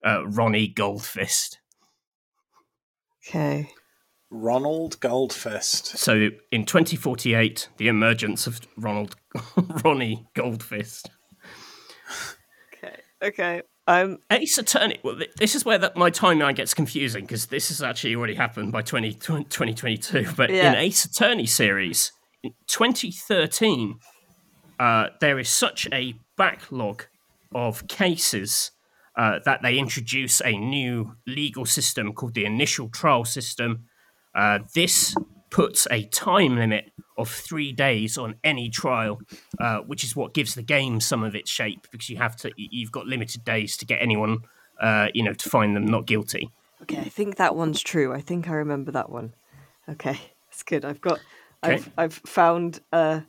uh, 0.05 0.25
Ronnie 0.25 0.73
Goldfist. 0.73 1.57
okay. 3.27 3.69
Ronald 4.31 4.99
Goldfist. 5.01 5.97
So 5.97 6.29
in 6.51 6.65
2048, 6.65 7.67
the 7.77 7.89
emergence 7.89 8.47
of 8.47 8.61
Ronald 8.77 9.15
Ronnie 9.83 10.25
Goldfist. 10.33 11.07
Okay. 12.73 12.95
Okay. 13.21 13.61
I'm 13.87 14.19
Ace 14.31 14.57
Attorney. 14.57 14.99
Well, 15.03 15.19
this 15.37 15.53
is 15.53 15.65
where 15.65 15.77
that 15.79 15.97
my 15.97 16.09
timeline 16.09 16.55
gets 16.55 16.73
confusing 16.73 17.25
because 17.25 17.47
this 17.47 17.67
has 17.67 17.83
actually 17.83 18.15
already 18.15 18.35
happened 18.35 18.71
by 18.71 18.81
20, 18.83 19.13
2022. 19.15 20.27
But 20.37 20.49
Yeah. 20.49 20.71
in 20.71 20.77
Ace 20.77 21.03
Attorney 21.03 21.45
series, 21.45 22.13
in 22.41 22.53
2013, 22.67 23.95
uh, 24.79 25.07
there 25.19 25.37
is 25.39 25.49
such 25.49 25.87
a 25.91 26.15
backlog 26.37 27.05
of 27.53 27.87
cases 27.87 28.71
uh, 29.17 29.39
that 29.43 29.61
they 29.61 29.77
introduce 29.77 30.41
a 30.41 30.57
new 30.57 31.17
legal 31.27 31.65
system 31.65 32.13
called 32.13 32.33
the 32.33 32.45
initial 32.45 32.87
trial 32.87 33.25
system. 33.25 33.85
Uh, 34.33 34.59
this 34.73 35.15
puts 35.49 35.87
a 35.91 36.03
time 36.05 36.55
limit 36.55 36.91
of 37.17 37.29
three 37.29 37.71
days 37.73 38.17
on 38.17 38.35
any 38.43 38.69
trial, 38.69 39.19
uh, 39.59 39.79
which 39.79 40.03
is 40.03 40.15
what 40.15 40.33
gives 40.33 40.55
the 40.55 40.63
game 40.63 40.99
some 41.01 41.23
of 41.23 41.35
its 41.35 41.51
shape 41.51 41.87
because 41.91 42.09
you 42.09 42.17
have 42.17 42.35
to 42.37 42.51
you've 42.55 42.91
got 42.91 43.05
limited 43.05 43.43
days 43.43 43.75
to 43.77 43.85
get 43.85 44.01
anyone 44.01 44.39
uh, 44.79 45.07
you 45.13 45.21
know 45.23 45.33
to 45.33 45.49
find 45.49 45.75
them 45.75 45.85
not 45.85 46.05
guilty. 46.07 46.49
okay. 46.81 46.97
I 46.99 47.09
think 47.09 47.35
that 47.35 47.55
one's 47.55 47.81
true. 47.81 48.13
I 48.13 48.21
think 48.21 48.47
I 48.49 48.53
remember 48.53 48.91
that 48.91 49.09
one. 49.09 49.33
Okay. 49.89 50.19
It's 50.49 50.63
good. 50.63 50.83
I've 50.85 50.99
got—I've—I've 51.01 52.13
found 52.25 52.79
a 52.91 53.23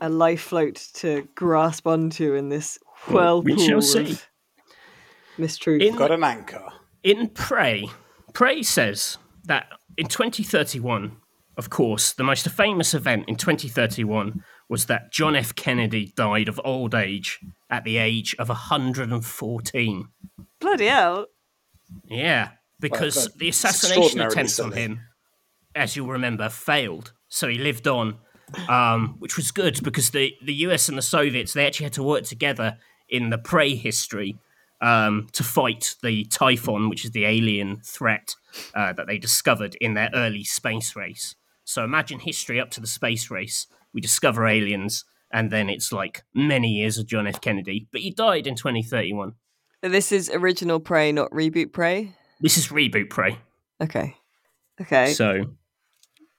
a 0.00 0.08
life 0.08 0.42
float 0.42 0.76
to 0.94 1.26
grasp 1.34 1.86
onto 1.86 2.34
in 2.34 2.48
this 2.48 2.78
whirlpool. 3.08 3.42
we 3.56 3.58
shall 3.58 3.80
pulled. 3.80 3.84
see. 3.84 4.18
Mistruth. 5.38 5.80
In- 5.80 5.96
Got 5.96 6.10
an 6.10 6.24
anchor. 6.24 6.64
In 7.04 7.28
Prey, 7.28 7.88
Prey 8.34 8.62
says 8.62 9.18
that 9.44 9.66
in 9.98 10.06
2031, 10.06 11.16
of 11.56 11.70
course, 11.70 12.12
the 12.12 12.22
most 12.22 12.48
famous 12.48 12.94
event 12.94 13.24
in 13.26 13.34
2031 13.34 14.44
was 14.68 14.86
that 14.86 15.10
John 15.12 15.34
F. 15.34 15.54
Kennedy 15.56 16.12
died 16.16 16.48
of 16.48 16.60
old 16.64 16.94
age 16.94 17.40
at 17.68 17.82
the 17.82 17.96
age 17.96 18.34
of 18.38 18.48
114. 18.48 20.08
Bloody 20.60 20.86
hell. 20.86 21.26
Yeah, 22.04 22.50
because 22.78 23.16
Well, 23.16 23.28
the 23.36 23.48
assassination 23.48 24.02
extraordinarily 24.02 24.32
attempts 24.32 24.60
on 24.60 24.72
him, 24.72 25.00
as 25.74 25.96
you'll 25.96 26.06
remember, 26.06 26.48
failed. 26.48 27.12
So 27.28 27.48
he 27.48 27.58
lived 27.58 27.88
on, 27.88 28.18
um, 28.68 29.16
which 29.18 29.36
was 29.36 29.50
good 29.50 29.82
because 29.82 30.10
the, 30.10 30.32
the 30.44 30.54
US 30.54 30.88
and 30.88 30.96
the 30.96 31.02
Soviets 31.02 31.54
they 31.54 31.66
actually 31.66 31.84
had 31.84 31.92
to 31.94 32.04
work 32.04 32.22
together 32.22 32.78
in 33.08 33.30
the 33.30 33.38
Prey 33.38 33.74
history 33.74 34.38
um, 34.80 35.28
to 35.32 35.42
fight 35.42 35.96
the 36.02 36.24
Typhon, 36.24 36.88
which 36.88 37.04
is 37.04 37.10
the 37.10 37.24
alien 37.24 37.80
threat 37.84 38.34
uh, 38.74 38.92
that 38.92 39.06
they 39.06 39.18
discovered 39.18 39.76
in 39.80 39.94
their 39.94 40.10
early 40.14 40.44
space 40.44 40.94
race. 40.94 41.34
So 41.64 41.84
imagine 41.84 42.20
history 42.20 42.60
up 42.60 42.70
to 42.72 42.80
the 42.80 42.86
space 42.86 43.30
race. 43.30 43.66
We 43.92 44.00
discover 44.00 44.46
aliens, 44.46 45.04
and 45.32 45.50
then 45.50 45.68
it's 45.68 45.92
like 45.92 46.22
many 46.34 46.68
years 46.68 46.98
of 46.98 47.06
John 47.06 47.26
F. 47.26 47.40
Kennedy, 47.40 47.88
but 47.92 48.00
he 48.00 48.10
died 48.10 48.46
in 48.46 48.54
2031. 48.54 49.32
This 49.82 50.12
is 50.12 50.30
original 50.30 50.80
Prey, 50.80 51.12
not 51.12 51.30
reboot 51.30 51.72
Prey. 51.72 52.14
This 52.40 52.56
is 52.56 52.68
reboot 52.68 53.10
Prey. 53.10 53.38
Okay. 53.80 54.16
Okay. 54.80 55.12
So, 55.12 55.44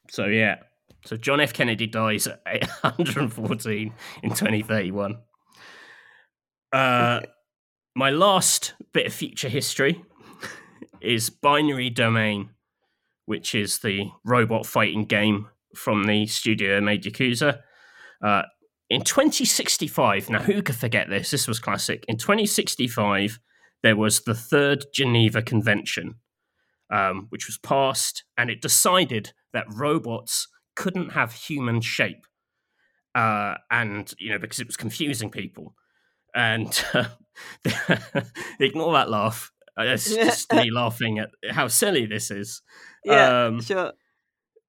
so 0.10 0.26
yeah. 0.26 0.58
So 1.06 1.16
John 1.16 1.40
F. 1.40 1.54
Kennedy 1.54 1.88
dies 1.88 2.28
at 2.28 2.68
114 2.82 3.94
in 4.24 4.30
2031. 4.30 5.18
Uh, 6.72 7.22
my 7.96 8.10
last 8.10 8.74
bit 8.94 9.08
of 9.08 9.14
future 9.14 9.50
history 9.50 10.04
is 11.02 11.30
Binary 11.30 11.90
Domain, 11.90 12.52
which 13.26 13.56
is 13.56 13.80
the 13.80 14.10
robot 14.26 14.66
fighting 14.66 15.06
game 15.06 15.48
from 15.76 16.06
the 16.06 16.26
studio 16.28 16.76
that 16.76 16.82
made 16.82 17.04
Yakuza. 17.04 17.60
Uh, 18.24 18.44
in 18.90 19.04
2065, 19.04 20.30
now 20.30 20.42
who 20.42 20.62
could 20.62 20.76
forget 20.76 21.10
this? 21.10 21.32
This 21.32 21.48
was 21.48 21.60
classic. 21.60 22.06
In 22.08 22.18
2065, 22.18 23.40
there 23.84 23.96
was 23.96 24.22
the 24.22 24.34
Third 24.34 24.86
Geneva 24.94 25.42
Convention, 25.42 26.16
um, 26.92 27.28
which 27.30 27.48
was 27.48 27.58
passed, 27.58 28.24
and 28.38 28.50
it 28.50 28.62
decided 28.62 29.34
that 29.54 29.66
robots 29.72 30.48
couldn't 30.76 31.12
have 31.12 31.34
human 31.34 31.82
shape, 31.82 32.26
uh, 33.14 33.56
and 33.70 34.14
you 34.18 34.32
know 34.32 34.40
because 34.40 34.60
it 34.60 34.68
was 34.68 34.78
confusing 34.78 35.30
people. 35.30 35.76
And 36.36 36.86
uh, 36.93 37.05
ignore 38.59 38.93
that 38.93 39.09
laugh. 39.09 39.51
Uh, 39.77 39.84
It's 39.84 40.13
just 40.15 40.51
me 40.53 40.71
laughing 40.71 41.19
at 41.19 41.30
how 41.49 41.67
silly 41.67 42.05
this 42.05 42.32
is. 42.32 42.61
yeah, 43.05 43.45
um, 43.47 43.61
sure. 43.61 43.93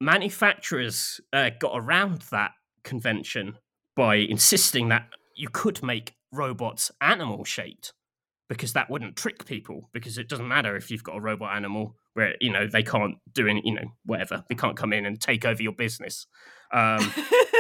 Manufacturers 0.01 1.21
uh, 1.33 1.51
got 1.59 1.73
around 1.75 2.23
that 2.31 2.53
convention 2.85 3.59
by 3.95 4.15
insisting 4.17 4.89
that 4.89 5.09
you 5.37 5.49
could 5.49 5.83
make 5.83 6.15
robots 6.33 6.91
animal 7.01 7.45
shaped 7.45 7.93
because 8.51 8.73
that 8.73 8.91
wouldn't 8.91 9.17
trick 9.17 9.47
people 9.47 9.89
because 9.93 10.19
it 10.19 10.29
doesn't 10.29 10.49
matter 10.49 10.77
if 10.77 10.91
you've 10.91 11.05
got 11.05 11.17
a 11.17 11.21
robot 11.21 11.57
animal 11.57 11.95
where 12.15 12.35
you 12.41 12.53
know 12.53 12.67
they 12.67 12.83
can't 12.83 13.15
do 13.33 13.47
any 13.47 13.63
you 13.65 13.73
know 13.73 13.87
whatever 14.05 14.45
they 14.49 14.55
can't 14.57 14.77
come 14.77 14.93
in 14.93 15.07
and 15.07 15.21
take 15.21 15.47
over 15.47 15.63
your 15.63 15.73
business 15.73 16.27
um, 16.73 17.13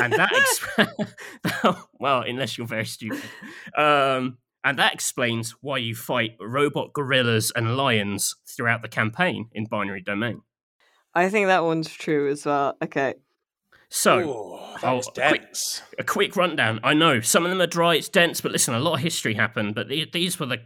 and 0.02 0.12
that 0.12 0.32
ex- 1.56 1.76
well 2.00 2.22
unless 2.22 2.58
you're 2.58 2.66
very 2.66 2.84
stupid 2.84 3.22
um, 3.78 4.36
and 4.64 4.78
that 4.78 4.92
explains 4.92 5.52
why 5.62 5.78
you 5.78 5.94
fight 5.94 6.32
robot 6.40 6.92
gorillas 6.92 7.52
and 7.54 7.76
lions 7.76 8.34
throughout 8.46 8.82
the 8.82 8.88
campaign 8.88 9.48
in 9.52 9.64
binary 9.66 10.02
domain 10.02 10.42
I 11.14 11.28
think 11.28 11.46
that 11.48 11.64
one's 11.64 11.90
true 11.90 12.30
as 12.30 12.46
well. 12.46 12.76
Okay. 12.82 13.14
so 13.88 14.18
Ooh, 14.18 14.58
that 14.80 14.92
oh, 14.92 14.96
was 14.96 15.08
quick- 15.08 15.56
a 15.98 16.04
quick 16.04 16.36
rundown. 16.36 16.78
I 16.84 16.94
know 16.94 17.20
some 17.20 17.44
of 17.44 17.50
them 17.50 17.60
are 17.60 17.66
dry, 17.66 17.96
it's 17.96 18.08
dense, 18.08 18.40
but 18.40 18.52
listen, 18.52 18.74
a 18.74 18.78
lot 18.80 18.94
of 18.94 19.00
history 19.00 19.34
happened. 19.34 19.74
But 19.74 19.88
the, 19.88 20.08
these 20.12 20.38
were 20.38 20.46
the 20.46 20.58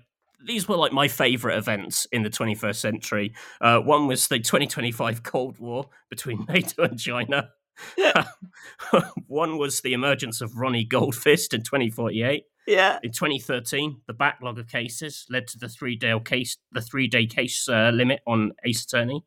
these 0.47 0.69
were 0.69 0.77
like 0.77 0.93
my 0.93 1.09
favorite 1.09 1.57
events 1.57 2.07
in 2.13 2.23
the 2.23 2.31
21st 2.31 2.77
century. 2.77 3.35
Uh, 3.61 3.81
one 3.81 4.07
was 4.07 4.29
the 4.29 4.39
2025 4.39 5.23
Cold 5.23 5.59
War 5.59 5.89
between 6.11 6.45
NATO 6.49 6.83
and 6.85 6.99
China. 6.99 7.51
one 9.27 9.59
was 9.59 9.81
the 9.81 9.93
emergence 9.93 10.41
of 10.41 10.57
Ronnie 10.57 10.87
Goldfist 10.87 11.55
in 11.55 11.63
2048. 11.63 12.45
Yeah. 12.67 12.99
In 13.03 13.13
2013, 13.13 14.01
the 14.07 14.15
backlog 14.15 14.59
of 14.59 14.69
cases 14.69 15.27
led 15.29 15.47
to 15.49 15.59
the 15.59 15.69
three 15.69 15.97
day 15.97 16.19
case 16.25 16.57
the 16.73 16.81
three 16.81 17.09
day 17.09 17.27
case 17.27 17.69
uh, 17.69 17.91
limit 17.93 18.21
on 18.27 18.53
Ace 18.65 18.85
Attorney. 18.85 19.25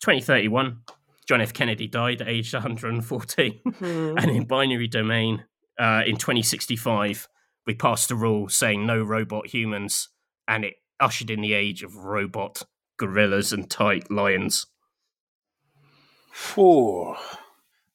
2031, 0.00 0.78
John 1.26 1.40
F. 1.40 1.52
Kennedy 1.52 1.88
died 1.88 2.22
at 2.22 2.28
age 2.28 2.52
114 2.52 3.60
Hmm. 3.78 4.14
and 4.16 4.30
in 4.30 4.44
binary 4.44 4.86
domain 4.86 5.44
uh, 5.78 6.02
in 6.06 6.16
2065 6.16 7.28
we 7.66 7.74
passed 7.74 8.10
a 8.10 8.14
rule 8.14 8.48
saying 8.48 8.86
no 8.86 9.02
robot 9.02 9.48
humans 9.48 10.08
and 10.48 10.64
it 10.64 10.74
ushered 10.98 11.30
in 11.30 11.40
the 11.40 11.52
age 11.52 11.84
of 11.84 11.94
robot 11.96 12.62
gorillas 12.96 13.52
and 13.52 13.70
tight 13.70 14.10
lions 14.10 14.66
Four. 16.38 17.16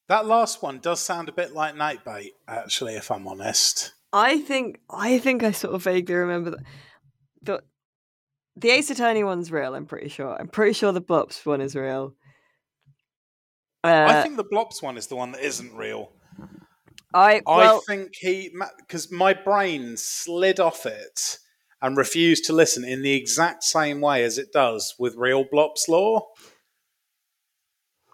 That 0.08 0.26
last 0.26 0.62
one 0.62 0.78
does 0.78 1.00
sound 1.00 1.30
a 1.30 1.32
bit 1.32 1.54
like 1.54 1.74
Nightbait, 1.74 2.32
actually, 2.46 2.94
if 2.94 3.10
I'm 3.10 3.26
honest. 3.26 3.94
I 4.12 4.38
think 4.40 4.80
I 4.90 5.18
think 5.18 5.42
I 5.42 5.52
sort 5.52 5.74
of 5.74 5.82
vaguely 5.82 6.14
remember 6.14 6.50
that 6.50 6.60
the 7.42 7.62
the 8.54 8.70
Ace 8.70 8.90
Attorney 8.90 9.24
one's 9.24 9.50
real. 9.50 9.74
I'm 9.74 9.86
pretty 9.86 10.10
sure. 10.10 10.38
I'm 10.38 10.48
pretty 10.48 10.74
sure 10.74 10.92
the 10.92 11.00
Blops 11.00 11.46
one 11.46 11.62
is 11.62 11.74
real. 11.74 12.14
Uh, 13.82 14.08
I 14.10 14.22
think 14.22 14.36
the 14.36 14.44
Blops 14.44 14.82
one 14.82 14.98
is 14.98 15.06
the 15.06 15.16
one 15.16 15.32
that 15.32 15.42
isn't 15.42 15.74
real. 15.74 16.12
I 17.14 17.40
well, 17.46 17.76
I 17.76 17.92
think 17.92 18.10
he, 18.14 18.54
because 18.78 19.10
my 19.10 19.32
brain 19.32 19.96
slid 19.96 20.60
off 20.60 20.84
it 20.84 21.38
and 21.84 21.96
refuse 21.98 22.40
to 22.40 22.52
listen 22.54 22.82
in 22.82 23.02
the 23.02 23.12
exact 23.12 23.62
same 23.62 24.00
way 24.00 24.24
as 24.24 24.38
it 24.38 24.52
does 24.52 24.94
with 24.98 25.14
real 25.16 25.44
Blops 25.44 25.86
law, 25.86 26.26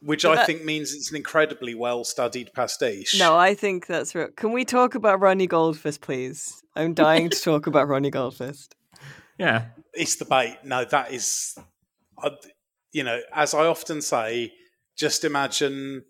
which 0.03 0.25
But 0.25 0.33
I 0.33 0.37
that- 0.37 0.47
think 0.47 0.65
means 0.65 0.93
it's 0.93 1.11
an 1.11 1.17
incredibly 1.17 1.75
well 1.75 2.03
studied 2.05 2.53
pastiche. 2.53 3.17
no, 3.19 3.37
I 3.37 3.55
think 3.55 3.87
that's 3.87 4.15
real. 4.15 4.29
Can 4.37 4.53
we 4.53 4.65
talk 4.65 4.95
about 4.97 5.21
Ronnie 5.21 5.47
Goldfist, 5.49 6.01
please? 6.01 6.63
I'm 6.75 6.95
dying 6.95 7.31
to 7.31 7.41
talk 7.41 7.67
about 7.67 7.87
Ronnie 7.89 8.11
Goldfist. 8.11 8.71
yeah 9.39 9.67
it's 9.93 10.17
the 10.17 10.25
bait. 10.25 10.57
No, 10.65 10.85
that 10.85 11.13
is, 11.13 11.57
I, 12.23 12.31
you 12.93 13.03
know, 13.03 13.21
as 13.35 13.55
I 13.55 13.67
often 13.67 14.01
say, 14.01 14.53
just 14.97 15.25
imagine 15.25 16.05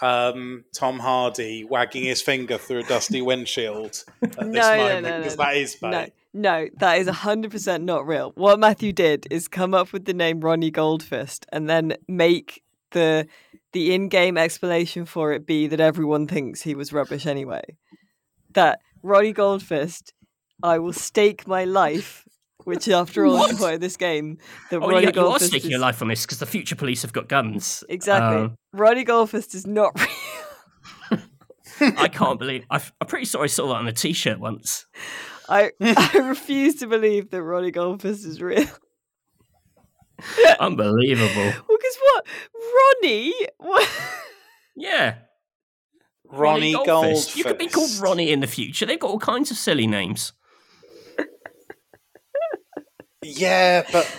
um, 0.00 0.64
Tom 0.74 0.98
Hardy 0.98 1.62
wagging 1.62 2.02
his 2.02 2.20
finger 2.20 2.58
through 2.58 2.80
a 2.80 2.82
dusty 2.82 3.22
windshield 3.22 4.02
at 4.22 4.32
this 4.32 4.44
No, 4.44 4.50
no, 4.50 4.76
moment 4.76 5.02
no, 5.04 5.10
no, 5.10 5.18
because 5.18 5.36
no. 5.38 5.44
that 5.44 5.56
is 5.56 5.76
bait. 5.76 6.12
No, 6.34 6.68
that 6.78 6.98
is 6.98 7.06
100% 7.06 7.82
not 7.82 8.06
real. 8.06 8.32
What 8.36 8.58
Matthew 8.58 8.92
did 8.92 9.26
is 9.30 9.48
come 9.48 9.74
up 9.74 9.92
with 9.92 10.06
the 10.06 10.14
name 10.14 10.40
Ronnie 10.40 10.72
Goldfist 10.72 11.44
and 11.52 11.68
then 11.68 11.96
make 12.08 12.62
the 12.92 13.26
the 13.72 13.94
in-game 13.94 14.36
explanation 14.36 15.06
for 15.06 15.32
it 15.32 15.46
be 15.46 15.66
that 15.66 15.80
everyone 15.80 16.26
thinks 16.26 16.60
he 16.60 16.74
was 16.74 16.92
rubbish 16.92 17.26
anyway. 17.26 17.62
That 18.52 18.80
Ronnie 19.02 19.32
Goldfist, 19.32 20.12
I 20.62 20.78
will 20.78 20.92
stake 20.92 21.46
my 21.46 21.64
life, 21.64 22.28
which 22.64 22.86
after 22.88 23.24
all 23.24 23.44
is 23.44 23.52
the 23.52 23.56
point 23.56 23.74
of 23.76 23.80
this 23.80 23.96
game, 23.96 24.38
that 24.70 24.76
oh 24.76 24.88
Ronnie 24.88 25.06
yeah, 25.06 25.12
you 25.14 25.26
are 25.26 25.38
staking 25.38 25.68
is, 25.68 25.70
your 25.70 25.80
life 25.80 26.02
on 26.02 26.08
this 26.08 26.26
because 26.26 26.38
the 26.38 26.46
future 26.46 26.76
police 26.76 27.00
have 27.02 27.12
got 27.12 27.28
guns 27.28 27.82
exactly. 27.88 28.42
Um, 28.42 28.56
Ronnie 28.72 29.04
Goldfist 29.04 29.54
is 29.54 29.66
not 29.66 29.98
real. 29.98 31.20
i 31.96 32.06
can't 32.06 32.38
believe 32.38 32.64
I've, 32.70 32.92
i'm 33.00 33.08
pretty 33.08 33.24
sure 33.24 33.42
i 33.42 33.46
saw 33.46 33.66
that 33.68 33.74
on 33.74 33.88
a 33.88 33.92
t-shirt 33.92 34.38
once 34.38 34.86
I 35.52 35.70
I 35.80 36.18
refuse 36.18 36.76
to 36.76 36.86
believe 36.86 37.30
that 37.30 37.42
Ronnie 37.42 37.72
Goldfist 37.72 38.24
is 38.26 38.40
real. 38.40 38.66
unbelievable 40.60 41.34
Well, 41.68 41.78
because 41.78 41.98
what 42.00 42.26
Ronnie? 42.54 43.34
What? 43.58 43.88
Ronnie 46.24 46.70
yeah 46.70 46.78
Goldfist. 46.78 47.36
you 47.36 47.44
could 47.44 47.58
be 47.58 47.66
called 47.66 47.90
ronnie 48.00 48.30
in 48.30 48.40
the 48.40 48.46
future 48.46 48.86
they've 48.86 48.98
got 49.00 49.10
all 49.10 49.18
kinds 49.18 49.50
of 49.50 49.56
silly 49.56 49.86
names 49.86 50.32
Yeah, 53.24 53.84
but. 53.92 54.16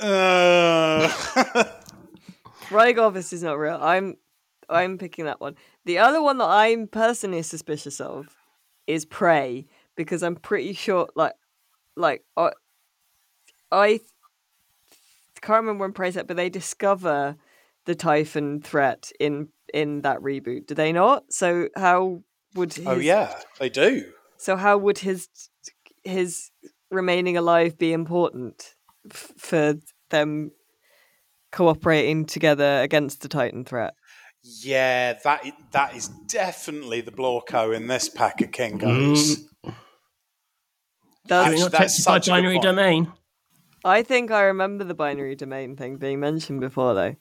Uh, 0.00 1.12
Ronnie 2.70 2.94
Goldfist 2.94 3.32
is 3.34 3.42
not 3.42 3.58
real. 3.58 3.78
I'm 3.80 4.16
I'm 4.70 4.96
picking 4.96 5.26
that 5.26 5.40
one. 5.42 5.56
The 5.84 5.98
other 5.98 6.22
one 6.22 6.38
that 6.38 6.48
I'm 6.48 6.86
personally 6.88 7.42
suspicious 7.42 8.00
of 8.00 8.34
is 8.86 9.04
Prey 9.04 9.66
because 9.96 10.22
I'm 10.22 10.36
pretty 10.36 10.72
sure, 10.72 11.08
like, 11.14 11.34
like 11.96 12.24
I, 12.36 12.50
I 13.70 14.00
can't 15.40 15.62
remember 15.62 15.84
when 15.84 15.92
Prey's 15.92 16.16
at, 16.16 16.26
but 16.26 16.36
they 16.36 16.48
discover 16.48 17.36
the 17.86 17.94
Typhon 17.94 18.60
threat 18.60 19.10
in 19.18 19.48
in 19.72 20.02
that 20.02 20.18
reboot. 20.18 20.66
Do 20.66 20.74
they 20.74 20.92
not? 20.92 21.32
So 21.32 21.68
how 21.76 22.22
would 22.54 22.72
oh, 22.78 22.82
his, 22.82 22.86
oh, 22.86 22.96
yeah, 22.96 23.40
they 23.58 23.68
do. 23.68 24.12
So 24.36 24.56
how 24.56 24.78
would 24.78 24.98
his 24.98 25.28
his 26.04 26.50
remaining 26.90 27.36
alive 27.36 27.78
be 27.78 27.92
important 27.92 28.74
f- 29.10 29.32
for 29.36 29.74
them 30.10 30.50
cooperating 31.52 32.26
together 32.26 32.80
against 32.82 33.22
the 33.22 33.28
Typhon 33.28 33.64
threat? 33.64 33.94
Yeah, 34.42 35.14
that 35.24 35.44
that 35.72 35.94
is 35.94 36.08
definitely 36.08 37.00
the 37.02 37.12
Blorko 37.12 37.74
in 37.76 37.86
this 37.88 38.08
pack 38.08 38.40
of 38.40 38.50
Kingos. 38.50 38.80
Mm. 39.64 39.74
Does- 41.26 41.46
Are 41.54 41.56
not 41.58 41.72
that's 41.72 42.02
tempted 42.04 42.04
by 42.10 42.14
such 42.18 42.28
a 42.28 42.30
binary 42.30 42.58
domain? 42.58 43.12
I 43.84 44.02
think 44.02 44.30
I 44.30 44.42
remember 44.42 44.84
the 44.84 44.94
binary 44.94 45.34
domain 45.36 45.76
thing 45.76 45.96
being 45.96 46.20
mentioned 46.20 46.60
before, 46.60 46.94
though. 46.94 47.16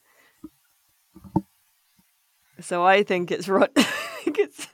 So 2.61 2.83
I 2.85 3.03
think 3.03 3.31
it's 3.31 3.47
Ron. 3.47 3.67
I 3.77 3.81
think 4.23 4.39
it's. 4.39 4.67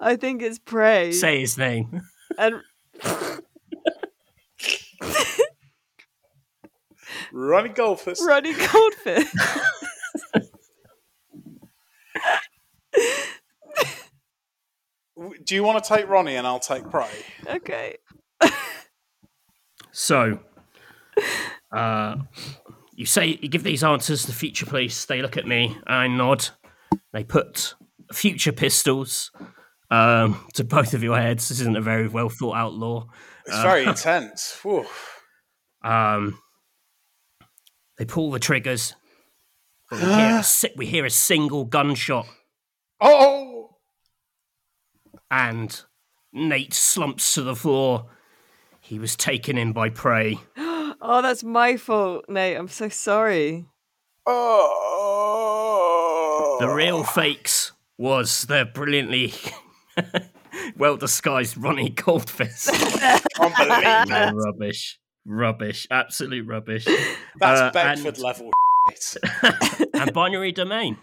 I 0.00 0.16
think 0.16 0.42
it's 0.42 0.58
Prey 0.58 1.12
Say 1.12 1.40
his 1.40 1.58
name. 1.58 2.00
and 2.38 2.62
Ronnie 7.32 7.68
Goldfuss. 7.70 8.20
Ronnie 8.26 8.54
Goldfish. 8.54 9.28
Do 15.44 15.54
you 15.54 15.62
want 15.62 15.82
to 15.82 15.94
take 15.94 16.08
Ronnie 16.08 16.36
and 16.36 16.46
I'll 16.46 16.60
take 16.60 16.88
Prey? 16.90 17.08
okay. 17.46 17.96
So, 19.92 20.38
uh, 21.72 22.16
you 22.94 23.06
say 23.06 23.38
you 23.42 23.48
give 23.48 23.64
these 23.64 23.82
answers 23.82 24.22
to 24.22 24.28
the 24.28 24.32
future 24.32 24.66
police. 24.66 25.04
They 25.04 25.20
look 25.20 25.36
at 25.36 25.46
me. 25.46 25.76
I 25.86 26.06
nod. 26.06 26.48
They 27.12 27.24
put 27.24 27.74
future 28.12 28.52
pistols 28.52 29.32
um, 29.90 30.44
to 30.54 30.64
both 30.64 30.94
of 30.94 31.02
your 31.02 31.16
heads. 31.16 31.48
This 31.48 31.60
isn't 31.60 31.76
a 31.76 31.80
very 31.80 32.08
well 32.08 32.28
thought 32.28 32.54
out 32.54 32.74
law. 32.74 33.08
It's 33.46 33.62
very 33.62 33.84
intense. 33.86 34.56
Whew. 34.62 34.86
Um, 35.82 36.38
they 37.98 38.04
pull 38.04 38.30
the 38.30 38.38
triggers. 38.38 38.94
We, 39.90 39.98
hear 39.98 40.40
a, 40.40 40.44
we 40.76 40.86
hear 40.86 41.04
a 41.04 41.10
single 41.10 41.64
gunshot! 41.64 42.26
And 45.30 45.82
Nate 46.32 46.74
slumps 46.74 47.34
to 47.34 47.42
the 47.42 47.54
floor. 47.56 48.06
He 48.80 48.98
was 48.98 49.14
taken 49.16 49.56
in 49.58 49.72
by 49.72 49.90
prey. 49.90 50.38
Oh, 51.02 51.22
that's 51.22 51.42
my 51.42 51.78
fault, 51.78 52.26
Nate. 52.28 52.58
I'm 52.58 52.68
so 52.68 52.90
sorry. 52.90 53.64
Oh! 55.20 56.56
The 56.60 56.68
real 56.68 57.04
fakes 57.04 57.72
was 57.96 58.42
the 58.42 58.68
brilliantly 58.74 59.32
well 60.76 60.98
disguised 60.98 61.56
Ronnie 61.56 61.88
Goldfist. 61.90 62.68
Unbelievable. 63.40 64.38
rubbish. 64.44 64.98
Rubbish. 65.26 65.86
Absolute 65.90 66.46
rubbish. 66.46 66.84
That's 67.38 67.60
Uh, 67.60 67.70
Bedford 67.72 68.06
and- 68.16 68.18
level. 68.18 68.50
shit. 69.00 69.22
and 69.94 70.12
binary 70.12 70.52
domain. 70.52 70.98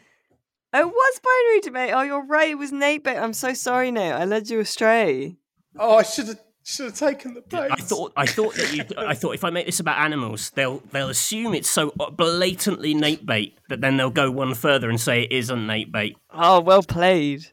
Oh, 0.78 0.82
it 0.82 0.88
was 0.88 1.20
binary 1.24 1.62
domain. 1.62 1.94
Oh, 1.94 2.02
you're 2.04 2.26
right. 2.26 2.52
It 2.52 2.56
was 2.58 2.72
Nate. 2.72 3.04
But 3.04 3.18
I'm 3.18 3.34
so 3.34 3.54
sorry, 3.54 3.92
Nate. 3.92 4.14
I 4.14 4.26
led 4.26 4.50
you 4.50 4.60
astray. 4.60 5.38
Oh, 5.78 5.98
I 5.98 6.04
should 6.04 6.28
have 6.28 6.40
should 6.64 6.86
have 6.88 6.96
taken 6.96 7.34
the 7.34 7.42
bait. 7.42 7.70
I 7.72 7.76
thought 7.78 8.12
I 8.18 8.26
thought 8.26 8.56
that 8.56 8.74
you 8.74 8.84
I 8.98 9.14
thought 9.14 9.34
if 9.36 9.44
I 9.44 9.50
make 9.50 9.66
this 9.66 9.80
about 9.80 10.00
animals, 10.00 10.52
they'll 10.52 10.82
they'll 10.92 11.10
assume 11.10 11.54
it's 11.54 11.70
so 11.70 11.92
blatantly 12.12 12.94
Nate 12.94 13.26
bait 13.26 13.58
that 13.70 13.82
then 13.82 13.98
they'll 13.98 14.10
go 14.10 14.30
one 14.32 14.54
further 14.54 14.90
and 14.90 15.00
say 15.00 15.24
it 15.24 15.32
isn't 15.32 15.66
Nate 15.68 15.92
bait. 15.92 16.18
Oh, 16.32 16.60
well 16.62 16.84
played. 16.84 17.48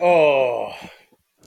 Oh, 0.00 0.74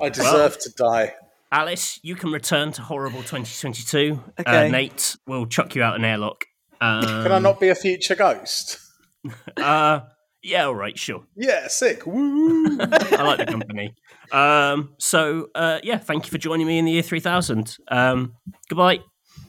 I 0.02 0.10
deserve 0.10 0.58
to 0.60 0.70
die. 0.72 1.14
Alice, 1.52 2.00
you 2.04 2.16
can 2.16 2.32
return 2.32 2.72
to 2.74 2.82
horrible 2.82 3.20
2022. 3.22 4.20
Uh, 4.38 4.42
Okay. 4.42 4.70
Nate 4.72 5.16
will 5.28 5.46
chuck 5.46 5.76
you 5.76 5.84
out 5.84 5.96
an 5.96 6.04
airlock. 6.04 6.46
Um, 6.82 7.02
Can 7.04 7.32
I 7.32 7.40
not 7.40 7.60
be 7.60 7.70
a 7.70 7.76
future 7.76 8.16
ghost? 8.16 8.80
Uh, 9.58 10.02
yeah, 10.46 10.66
all 10.66 10.76
right, 10.76 10.98
sure. 10.98 11.24
Yeah, 11.36 11.68
sick. 11.68 12.06
Woo! 12.06 12.78
I 12.80 13.24
like 13.24 13.40
the 13.40 13.46
company. 13.48 13.94
Um, 14.32 14.94
so 14.98 15.50
uh, 15.56 15.80
yeah, 15.84 15.98
thank 15.98 16.26
you 16.26 16.32
for 16.32 16.38
joining 16.38 16.68
me 16.68 16.78
in 16.78 16.86
the 16.86 16.92
year 16.92 17.02
3000. 17.02 17.78
Um, 17.90 18.34
goodbye. 18.70 19.00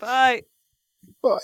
Bye. 0.00 0.42
Bye. 1.22 1.38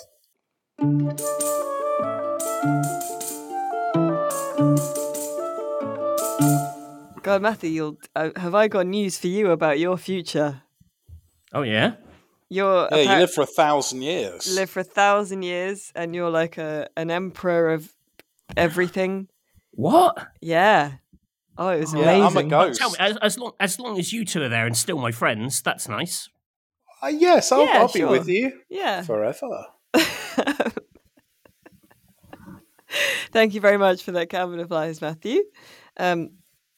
God, 7.23 7.41
Matthew, 7.41 7.71
you'll, 7.71 7.99
uh, 8.17 8.31
have 8.37 8.55
I 8.55 8.67
got 8.67 8.87
news 8.87 9.17
for 9.17 9.29
you 9.29 9.53
about 9.53 9.79
your 9.79 9.97
future? 9.97 10.63
Oh 11.53 11.63
yeah. 11.63 11.95
You're 12.49 12.89
Yeah, 12.91 13.15
you 13.15 13.21
live 13.21 13.33
for 13.33 13.43
a 13.43 13.47
thousand 13.47 14.03
years. 14.03 14.55
live 14.55 14.69
for 14.71 14.81
a 14.81 14.85
thousand 14.85 15.43
years, 15.43 15.93
and 15.95 16.15
you're 16.15 16.31
like 16.31 16.59
a 16.59 16.89
an 16.97 17.11
emperor 17.11 17.73
of 17.73 17.93
everything. 18.57 19.29
What? 19.73 20.27
Yeah. 20.41 20.93
Oh, 21.59 21.69
it 21.69 21.81
was 21.81 21.95
Yeah, 21.95 22.01
I'm 22.13 22.23
a 22.37 22.41
amazing. 22.41 22.49
ghost. 22.49 22.81
Tell 22.81 22.91
me, 22.91 22.97
as, 22.99 23.17
as 23.19 23.39
long 23.39 23.53
as 23.61 23.79
long 23.79 23.99
as 23.99 24.13
you 24.13 24.25
two 24.25 24.43
are 24.43 24.49
there 24.49 24.67
and 24.67 24.77
still 24.77 24.99
my 24.99 25.13
friends, 25.13 25.61
that's 25.63 25.89
nice. 25.89 26.29
Uh, 27.03 27.09
yes, 27.09 27.51
I'll, 27.53 27.65
Yeah, 27.67 27.79
I'll 27.81 27.89
be 27.89 28.01
sure. 28.01 28.11
with 28.11 28.29
you 28.29 28.53
Yeah. 28.71 29.03
forever. 29.03 29.67
Thank 33.33 33.55
you 33.55 33.61
very 33.61 33.79
much 33.79 34.03
for 34.03 34.13
that 34.13 34.29
Calvin 34.29 34.61
applies, 34.61 35.01
Matthew. 35.01 35.43
Um, 35.97 36.31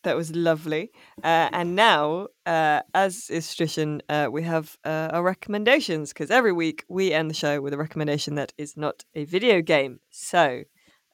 that 0.04 0.16
was 0.16 0.34
lovely. 0.36 0.92
Uh, 1.22 1.48
and 1.52 1.74
now, 1.74 2.28
uh, 2.46 2.80
as 2.94 3.28
is 3.30 3.52
tradition, 3.54 4.02
uh, 4.08 4.28
we 4.30 4.42
have 4.42 4.76
uh, 4.84 5.08
our 5.12 5.22
recommendations 5.22 6.12
because 6.12 6.30
every 6.30 6.52
week 6.52 6.84
we 6.88 7.12
end 7.12 7.30
the 7.30 7.34
show 7.34 7.60
with 7.60 7.72
a 7.72 7.78
recommendation 7.78 8.34
that 8.36 8.52
is 8.58 8.76
not 8.76 9.04
a 9.14 9.24
video 9.24 9.60
game. 9.62 9.98
So, 10.10 10.62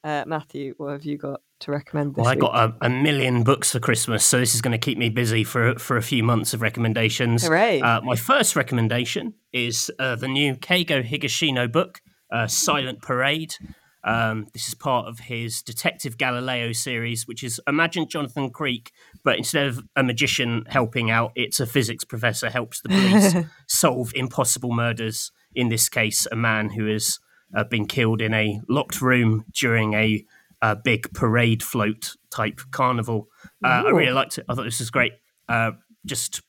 uh, 0.03 0.23
Matthew, 0.25 0.73
what 0.77 0.91
have 0.91 1.03
you 1.05 1.17
got 1.17 1.41
to 1.61 1.71
recommend 1.71 2.15
this 2.15 2.23
Well, 2.23 2.27
I 2.27 2.33
week? 2.33 2.41
got 2.41 2.55
a, 2.55 2.85
a 2.85 2.89
million 2.89 3.43
books 3.43 3.71
for 3.71 3.79
Christmas, 3.79 4.25
so 4.25 4.39
this 4.39 4.55
is 4.55 4.61
going 4.61 4.71
to 4.71 4.77
keep 4.77 4.97
me 4.97 5.09
busy 5.09 5.43
for 5.43 5.77
for 5.77 5.97
a 5.97 6.01
few 6.01 6.23
months 6.23 6.53
of 6.53 6.61
recommendations. 6.61 7.43
Hooray. 7.45 7.81
Uh, 7.81 8.01
my 8.01 8.15
first 8.15 8.55
recommendation 8.55 9.35
is 9.53 9.91
uh, 9.99 10.15
the 10.15 10.27
new 10.27 10.55
Keigo 10.55 11.07
Higashino 11.07 11.71
book, 11.71 12.01
uh, 12.31 12.47
Silent 12.47 13.01
Parade. 13.01 13.55
Um, 14.03 14.47
this 14.53 14.67
is 14.67 14.73
part 14.73 15.07
of 15.07 15.19
his 15.19 15.61
Detective 15.61 16.17
Galileo 16.17 16.71
series, 16.71 17.27
which 17.27 17.43
is 17.43 17.61
Imagine 17.67 18.07
Jonathan 18.09 18.49
Creek, 18.49 18.91
but 19.23 19.37
instead 19.37 19.67
of 19.67 19.83
a 19.95 20.01
magician 20.01 20.65
helping 20.67 21.11
out, 21.11 21.31
it's 21.35 21.59
a 21.59 21.67
physics 21.67 22.03
professor 22.03 22.49
helps 22.49 22.81
the 22.81 22.89
police 22.89 23.35
solve 23.67 24.11
impossible 24.15 24.73
murders. 24.73 25.31
In 25.53 25.69
this 25.69 25.87
case, 25.87 26.25
a 26.31 26.35
man 26.35 26.71
who 26.71 26.87
is 26.87 27.19
uh, 27.55 27.63
been 27.63 27.85
killed 27.85 28.21
in 28.21 28.33
a 28.33 28.61
locked 28.67 29.01
room 29.01 29.45
during 29.53 29.93
a, 29.93 30.25
uh 30.61 30.75
big 30.75 31.11
parade 31.13 31.63
float 31.63 32.15
type 32.29 32.61
carnival. 32.69 33.27
Uh, 33.63 33.83
I 33.85 33.89
really 33.89 34.11
liked 34.11 34.37
it. 34.37 34.45
I 34.47 34.53
thought 34.53 34.65
this 34.65 34.77
was 34.77 34.91
great. 34.91 35.13
Uh, 35.49 35.71
just 36.05 36.41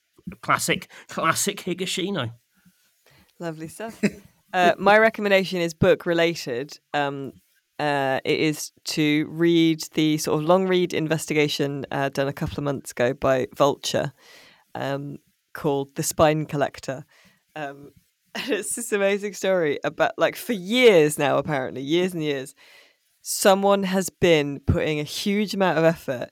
classic, 0.43 0.91
classic 1.09 1.59
Higashino. 1.59 2.33
Lovely 3.39 3.69
stuff. 3.69 4.01
uh, 4.53 4.75
my 4.79 4.99
recommendation 4.99 5.61
is 5.61 5.75
book 5.75 6.07
related. 6.07 6.79
Um, 6.95 7.33
uh, 7.79 8.21
it 8.25 8.39
is 8.39 8.71
to 8.85 9.27
read 9.29 9.83
the 9.95 10.17
sort 10.19 10.41
of 10.41 10.49
long 10.49 10.69
read 10.69 10.95
investigation 10.95 11.85
uh, 11.91 12.09
done 12.11 12.29
a 12.29 12.33
couple 12.33 12.59
of 12.59 12.65
months 12.65 12.93
ago 12.93 13.13
by 13.13 13.49
Vulture 13.57 14.13
um, 14.75 15.19
called 15.53 15.95
The 15.97 16.03
Spine 16.03 16.47
Collector. 16.47 17.05
Um, 17.57 17.91
and 18.35 18.49
it's 18.51 18.75
this 18.75 18.93
amazing 18.93 19.35
story 19.35 19.79
about, 19.85 20.13
like, 20.19 20.37
for 20.37 20.53
years 20.53 21.19
now, 21.19 21.39
apparently, 21.39 21.83
years 21.83 22.15
and 22.15 22.23
years, 22.23 22.55
someone 23.23 23.85
has 23.85 24.11
been 24.11 24.61
putting 24.61 25.01
a 25.01 25.05
huge 25.05 25.55
amount 25.55 25.79
of 25.79 25.85
effort 25.85 26.31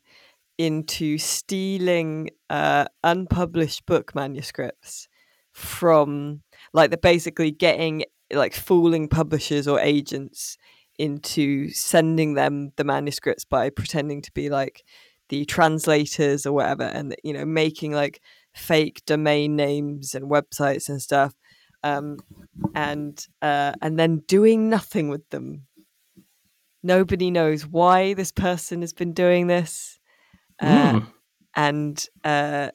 into 0.58 1.16
stealing 1.18 2.30
uh, 2.50 2.84
unpublished 3.02 3.86
book 3.86 4.14
manuscripts 4.14 5.08
from 5.52 6.42
like 6.72 6.90
they're 6.90 6.98
basically 6.98 7.50
getting 7.50 8.04
like 8.32 8.54
fooling 8.54 9.08
publishers 9.08 9.66
or 9.66 9.80
agents 9.80 10.56
into 10.98 11.70
sending 11.70 12.34
them 12.34 12.72
the 12.76 12.84
manuscripts 12.84 13.44
by 13.44 13.70
pretending 13.70 14.20
to 14.20 14.30
be 14.32 14.50
like 14.50 14.84
the 15.30 15.44
translators 15.46 16.44
or 16.44 16.52
whatever 16.52 16.84
and 16.84 17.16
you 17.24 17.32
know 17.32 17.44
making 17.44 17.92
like 17.92 18.20
fake 18.54 19.02
domain 19.06 19.56
names 19.56 20.14
and 20.14 20.30
websites 20.30 20.88
and 20.88 21.00
stuff 21.00 21.34
um 21.82 22.18
and 22.74 23.26
uh 23.42 23.72
and 23.82 23.98
then 23.98 24.18
doing 24.26 24.68
nothing 24.68 25.08
with 25.08 25.28
them 25.30 25.66
nobody 26.82 27.30
knows 27.30 27.66
why 27.66 28.14
this 28.14 28.32
person 28.32 28.80
has 28.80 28.92
been 28.92 29.12
doing 29.12 29.46
this 29.46 29.98
uh, 30.60 30.92
Mm. 30.92 31.06
and 31.56 32.06
uh 32.24 32.70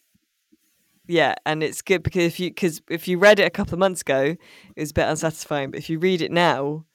yeah 1.08 1.36
and 1.45 1.62
it's 1.64 1.82
good 1.82 2.01
because 2.03 2.24
if 2.24 2.39
you 2.39 2.49
because 2.49 2.82
if 2.89 3.08
you 3.08 3.18
read 3.20 3.39
it 3.39 3.43
a 3.45 3.49
couple 3.51 3.74
of 3.74 3.80
months 3.80 4.01
ago 4.01 4.36
it 4.76 4.80
was 4.80 4.91
a 4.91 4.93
bit 4.93 5.08
unsatisfying 5.08 5.72
but 5.72 5.78
if 5.80 5.89
you 5.89 5.99
read 5.99 6.22
it 6.22 6.32
now 6.32 6.86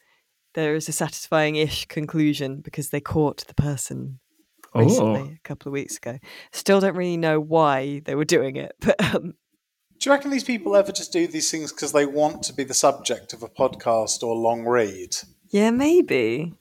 there 0.54 0.74
is 0.74 0.88
a 0.88 0.92
satisfying-ish 0.92 1.86
conclusion 1.86 2.60
because 2.60 2.90
they 2.90 3.00
caught 3.00 3.46
the 3.46 3.54
person 3.54 4.18
recently, 4.74 5.20
Oh. 5.20 5.34
a 5.36 5.38
couple 5.44 5.68
of 5.68 5.72
weeks 5.72 5.96
ago. 5.96 6.18
Still 6.50 6.80
don't 6.80 6.96
really 6.96 7.16
know 7.16 7.38
why 7.38 8.00
they 8.04 8.16
were 8.16 8.24
doing 8.24 8.56
it, 8.56 8.72
but 8.80 9.14
um, 9.14 9.34
Do 10.00 10.08
you 10.08 10.14
reckon 10.14 10.30
these 10.30 10.44
people 10.44 10.74
ever 10.76 10.92
just 10.92 11.12
do 11.12 11.26
these 11.26 11.50
things 11.50 11.72
because 11.72 11.92
they 11.92 12.06
want 12.06 12.42
to 12.44 12.54
be 12.54 12.64
the 12.64 12.72
subject 12.74 13.34
of 13.34 13.42
a 13.42 13.48
podcast 13.48 14.22
or 14.22 14.32
a 14.32 14.38
long 14.38 14.64
read? 14.64 15.14
yeah, 15.50 15.70
maybe. 15.70 16.54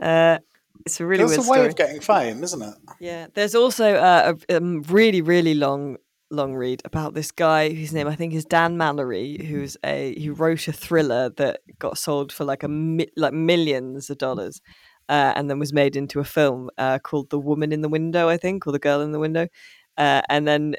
Uh, 0.00 0.38
it's 0.84 1.00
a 1.00 1.06
really 1.06 1.24
That's 1.24 1.38
weird 1.38 1.46
a 1.46 1.50
way 1.50 1.56
story. 1.56 1.68
of 1.68 1.76
getting 1.76 2.00
fame, 2.00 2.42
isn't 2.42 2.60
it? 2.62 2.74
Yeah, 3.00 3.26
there's 3.34 3.54
also 3.54 3.94
uh, 3.94 4.34
a, 4.48 4.56
a 4.56 4.60
really, 4.60 5.22
really 5.22 5.54
long, 5.54 5.96
long 6.30 6.54
read 6.54 6.82
about 6.84 7.14
this 7.14 7.30
guy 7.30 7.70
whose 7.70 7.92
name 7.92 8.06
I 8.08 8.16
think 8.16 8.34
is 8.34 8.44
Dan 8.44 8.76
Mallory, 8.76 9.44
who's 9.46 9.76
a 9.84 10.18
who 10.22 10.32
wrote 10.32 10.68
a 10.68 10.72
thriller 10.72 11.30
that 11.36 11.60
got 11.78 11.98
sold 11.98 12.32
for 12.32 12.44
like 12.44 12.62
a 12.62 12.68
mi- 12.68 13.10
like 13.16 13.32
millions 13.32 14.10
of 14.10 14.18
dollars, 14.18 14.60
uh, 15.08 15.32
and 15.36 15.48
then 15.48 15.58
was 15.58 15.72
made 15.72 15.96
into 15.96 16.18
a 16.20 16.24
film 16.24 16.70
uh, 16.78 16.98
called 16.98 17.30
The 17.30 17.38
Woman 17.38 17.72
in 17.72 17.80
the 17.80 17.88
Window, 17.88 18.28
I 18.28 18.36
think, 18.36 18.66
or 18.66 18.72
The 18.72 18.78
Girl 18.78 19.00
in 19.00 19.12
the 19.12 19.18
Window, 19.18 19.48
uh, 19.96 20.20
and 20.28 20.46
then. 20.46 20.74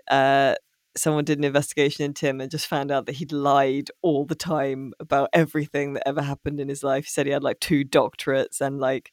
Someone 0.96 1.24
did 1.24 1.38
an 1.38 1.44
investigation 1.44 2.04
into 2.04 2.28
him 2.28 2.42
and 2.42 2.52
just 2.52 2.68
found 2.68 2.92
out 2.92 3.06
that 3.06 3.16
he'd 3.16 3.32
lied 3.32 3.89
all 4.02 4.26
the 4.26 4.36
time 4.36 4.94
about 5.00 5.30
everything 5.34 5.94
that 5.94 6.08
ever 6.08 6.22
happened 6.22 6.60
in 6.60 6.70
his 6.70 6.84
life. 6.84 7.06
He 7.06 7.10
said 7.10 7.26
he 7.26 7.32
had 7.32 7.44
like 7.44 7.60
two 7.60 7.86
doctorates 7.86 8.60
and 8.60 8.80
like, 8.80 9.12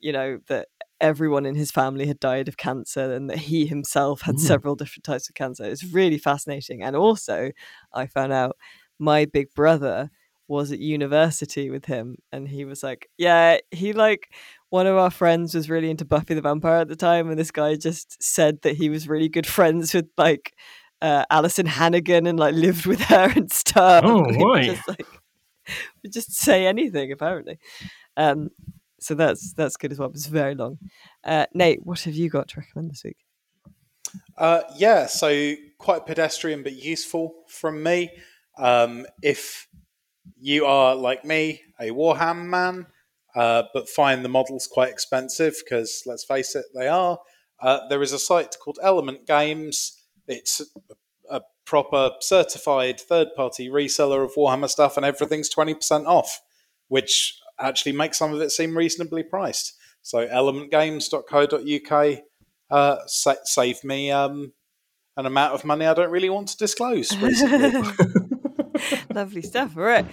you 0.00 0.12
know, 0.12 0.38
that 0.48 0.68
everyone 1.00 1.46
in 1.46 1.54
his 1.54 1.70
family 1.70 2.06
had 2.06 2.18
died 2.18 2.48
of 2.48 2.56
cancer 2.56 3.12
and 3.12 3.28
that 3.30 3.38
he 3.38 3.66
himself 3.66 4.22
had 4.22 4.36
Ooh. 4.36 4.38
several 4.38 4.74
different 4.74 5.04
types 5.04 5.28
of 5.28 5.34
cancer. 5.34 5.64
It's 5.64 5.84
really 5.84 6.18
fascinating. 6.18 6.82
And 6.82 6.96
also, 6.96 7.50
I 7.92 8.06
found 8.06 8.32
out 8.32 8.56
my 8.98 9.24
big 9.24 9.54
brother 9.54 10.10
was 10.48 10.72
at 10.72 10.78
university 10.78 11.70
with 11.70 11.84
him 11.84 12.16
and 12.32 12.48
he 12.48 12.64
was 12.64 12.82
like, 12.82 13.08
yeah, 13.18 13.58
he 13.70 13.92
like 13.92 14.32
one 14.70 14.86
of 14.86 14.96
our 14.96 15.10
friends 15.10 15.54
was 15.54 15.70
really 15.70 15.90
into 15.90 16.04
Buffy 16.04 16.34
the 16.34 16.40
Vampire 16.40 16.80
at 16.80 16.88
the 16.88 16.96
time 16.96 17.28
and 17.28 17.38
this 17.38 17.50
guy 17.50 17.76
just 17.76 18.20
said 18.22 18.62
that 18.62 18.76
he 18.76 18.88
was 18.88 19.08
really 19.08 19.28
good 19.28 19.46
friends 19.46 19.92
with 19.94 20.08
like 20.16 20.54
uh, 21.02 21.24
Alyson 21.30 21.66
Hannigan 21.66 22.26
and 22.26 22.38
like 22.38 22.54
lived 22.54 22.86
with 22.86 23.00
her 23.02 23.32
and 23.36 23.50
stuff. 23.52 24.04
Oh, 24.04 24.24
He 24.32 24.44
right. 24.44 24.64
Just 24.64 24.88
like 24.88 25.06
would 26.02 26.12
just 26.12 26.34
say 26.34 26.66
anything 26.66 27.12
apparently. 27.12 27.58
Um 28.16 28.50
so 29.00 29.14
that's 29.14 29.52
that's 29.52 29.76
good 29.76 29.92
as 29.92 29.98
well. 29.98 30.08
but 30.08 30.16
It's 30.16 30.26
very 30.26 30.54
long. 30.54 30.78
Uh, 31.22 31.46
Nate, 31.54 31.84
what 31.84 32.00
have 32.00 32.14
you 32.14 32.28
got 32.30 32.48
to 32.48 32.60
recommend 32.60 32.90
this 32.90 33.04
week? 33.04 33.18
Uh, 34.36 34.62
yeah, 34.76 35.06
so 35.06 35.54
quite 35.78 36.06
pedestrian 36.06 36.62
but 36.62 36.72
useful 36.72 37.44
from 37.48 37.82
me. 37.82 38.10
Um, 38.56 39.06
if 39.22 39.68
you 40.40 40.66
are 40.66 40.94
like 40.94 41.24
me, 41.24 41.62
a 41.80 41.90
Warhammer 41.90 42.46
man, 42.46 42.86
uh, 43.34 43.64
but 43.72 43.88
find 43.88 44.24
the 44.24 44.28
models 44.28 44.66
quite 44.66 44.90
expensive 44.90 45.56
because 45.64 46.02
let's 46.06 46.24
face 46.24 46.54
it, 46.56 46.64
they 46.74 46.88
are. 46.88 47.18
Uh, 47.60 47.86
there 47.88 48.02
is 48.02 48.12
a 48.12 48.18
site 48.18 48.56
called 48.62 48.78
Element 48.82 49.26
Games. 49.26 49.97
It's 50.28 50.62
a, 51.30 51.42
proper 51.64 52.12
certified 52.20 52.98
third 52.98 53.28
party 53.36 53.68
reseller 53.68 54.24
of 54.24 54.34
Warhammer 54.34 54.70
stuff, 54.70 54.96
and 54.96 55.04
everything's 55.04 55.54
20% 55.54 56.06
off, 56.06 56.40
which 56.88 57.38
actually 57.60 57.92
makes 57.92 58.16
some 58.16 58.32
of 58.32 58.40
it 58.40 58.50
seem 58.50 58.74
reasonably 58.74 59.22
priced. 59.22 59.74
So, 60.00 60.26
elementgames.co.uk 60.26 62.18
uh, 62.70 62.96
sa- 63.06 63.34
save 63.44 63.84
me 63.84 64.10
um, 64.10 64.54
an 65.18 65.26
amount 65.26 65.54
of 65.54 65.66
money 65.66 65.84
I 65.84 65.92
don't 65.92 66.10
really 66.10 66.30
want 66.30 66.48
to 66.48 66.56
disclose. 66.56 67.12
Lovely 69.12 69.42
stuff. 69.42 69.76
All 69.76 69.82
right. 69.82 70.06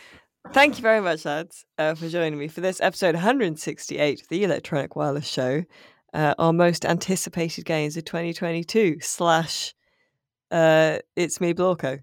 Thank 0.51 0.77
you 0.77 0.81
very 0.81 1.01
much, 1.01 1.25
lads, 1.25 1.65
uh, 1.77 1.95
for 1.95 2.07
joining 2.07 2.37
me 2.37 2.47
for 2.47 2.61
this 2.61 2.79
episode 2.79 3.15
168 3.15 4.21
of 4.21 4.27
the 4.27 4.43
Electronic 4.43 4.95
Wireless 4.95 5.27
Show. 5.27 5.65
Uh, 6.13 6.35
our 6.37 6.53
most 6.53 6.85
anticipated 6.85 7.65
games 7.65 7.97
of 7.97 8.05
2022 8.05 8.97
slash 9.01 9.73
uh, 10.51 10.99
it's 11.15 11.41
me 11.41 11.53
Blorko. 11.53 11.99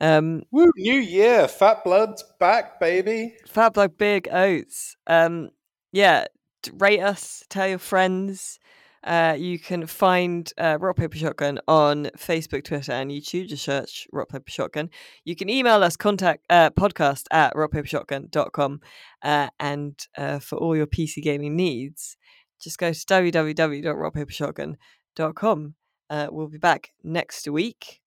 Um, 0.00 0.42
Woo! 0.50 0.70
New 0.76 1.00
year, 1.00 1.48
fat 1.48 1.84
blood's 1.84 2.24
back, 2.38 2.80
baby. 2.80 3.34
Fat 3.46 3.74
Blood, 3.74 3.96
big 3.96 4.28
oats. 4.30 4.96
Um, 5.06 5.50
yeah, 5.92 6.26
rate 6.74 7.00
us, 7.00 7.44
tell 7.48 7.68
your 7.68 7.78
friends. 7.78 8.58
Uh, 9.06 9.36
you 9.38 9.58
can 9.58 9.86
find 9.86 10.52
uh, 10.58 10.76
Rock 10.80 10.96
Paper 10.96 11.16
Shotgun 11.16 11.60
on 11.68 12.06
Facebook, 12.18 12.64
Twitter, 12.64 12.90
and 12.90 13.08
YouTube. 13.10 13.46
Just 13.46 13.64
search 13.64 14.08
Rock 14.12 14.30
Paper 14.30 14.50
Shotgun. 14.50 14.90
You 15.24 15.36
can 15.36 15.48
email 15.48 15.84
us 15.84 15.96
contact 15.96 16.44
uh, 16.50 16.70
podcast 16.70 17.26
at 17.30 17.54
rockpapershotgun.com. 17.54 18.80
Uh, 19.22 19.48
and 19.60 20.04
uh, 20.18 20.40
for 20.40 20.58
all 20.58 20.74
your 20.74 20.88
PC 20.88 21.22
gaming 21.22 21.54
needs, 21.54 22.16
just 22.60 22.78
go 22.78 22.92
to 22.92 22.98
www.rockpapershotgun.com. 22.98 25.74
Uh, 26.10 26.28
we'll 26.30 26.48
be 26.48 26.58
back 26.58 26.92
next 27.02 27.48
week. 27.48 28.00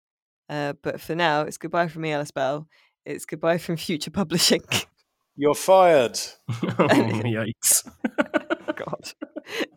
Uh, 0.50 0.74
but 0.82 1.00
for 1.00 1.16
now, 1.16 1.42
it's 1.42 1.58
goodbye 1.58 1.88
from 1.88 2.02
me, 2.04 2.12
Alice 2.12 2.32
Bell. 2.32 2.68
It's 3.06 3.26
goodbye 3.26 3.58
from 3.58 3.78
Future 3.78 4.12
Publishing. 4.12 4.62
You're 5.36 5.56
fired. 5.56 6.20
oh, 6.50 6.88
yikes. 7.24 7.90
God. 8.76 9.14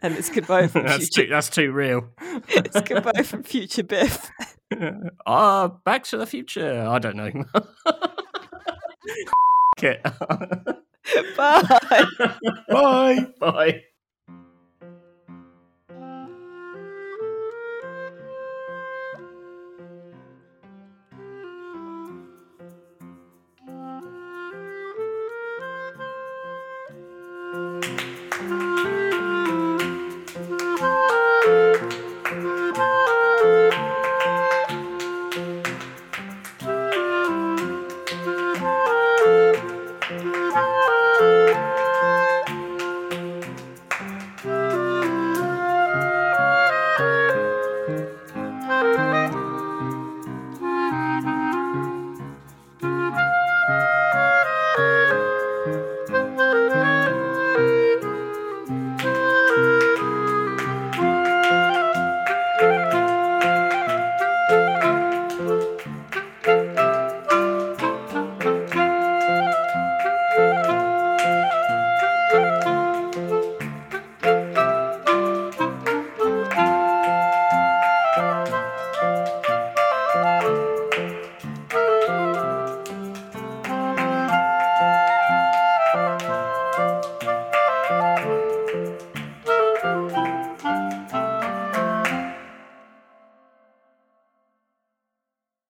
And 0.03 0.17
it's 0.17 0.31
goodbye 0.31 0.69
from 0.69 0.87
that's, 0.87 1.09
Future. 1.09 1.23
too, 1.23 1.31
that's 1.31 1.49
too 1.49 1.73
real. 1.73 2.09
it's 2.49 2.81
goodbye 2.81 3.23
from 3.23 3.43
Future 3.43 3.83
Biff. 3.83 4.31
Ah, 5.27 5.69
Back 5.85 6.05
to 6.05 6.17
the 6.17 6.27
Future. 6.27 6.87
I 6.89 6.99
don't 6.99 7.17
know. 7.17 7.31
it. 9.83 10.03
Bye. 11.37 12.07
Bye. 12.69 13.27
Bye. 13.39 13.83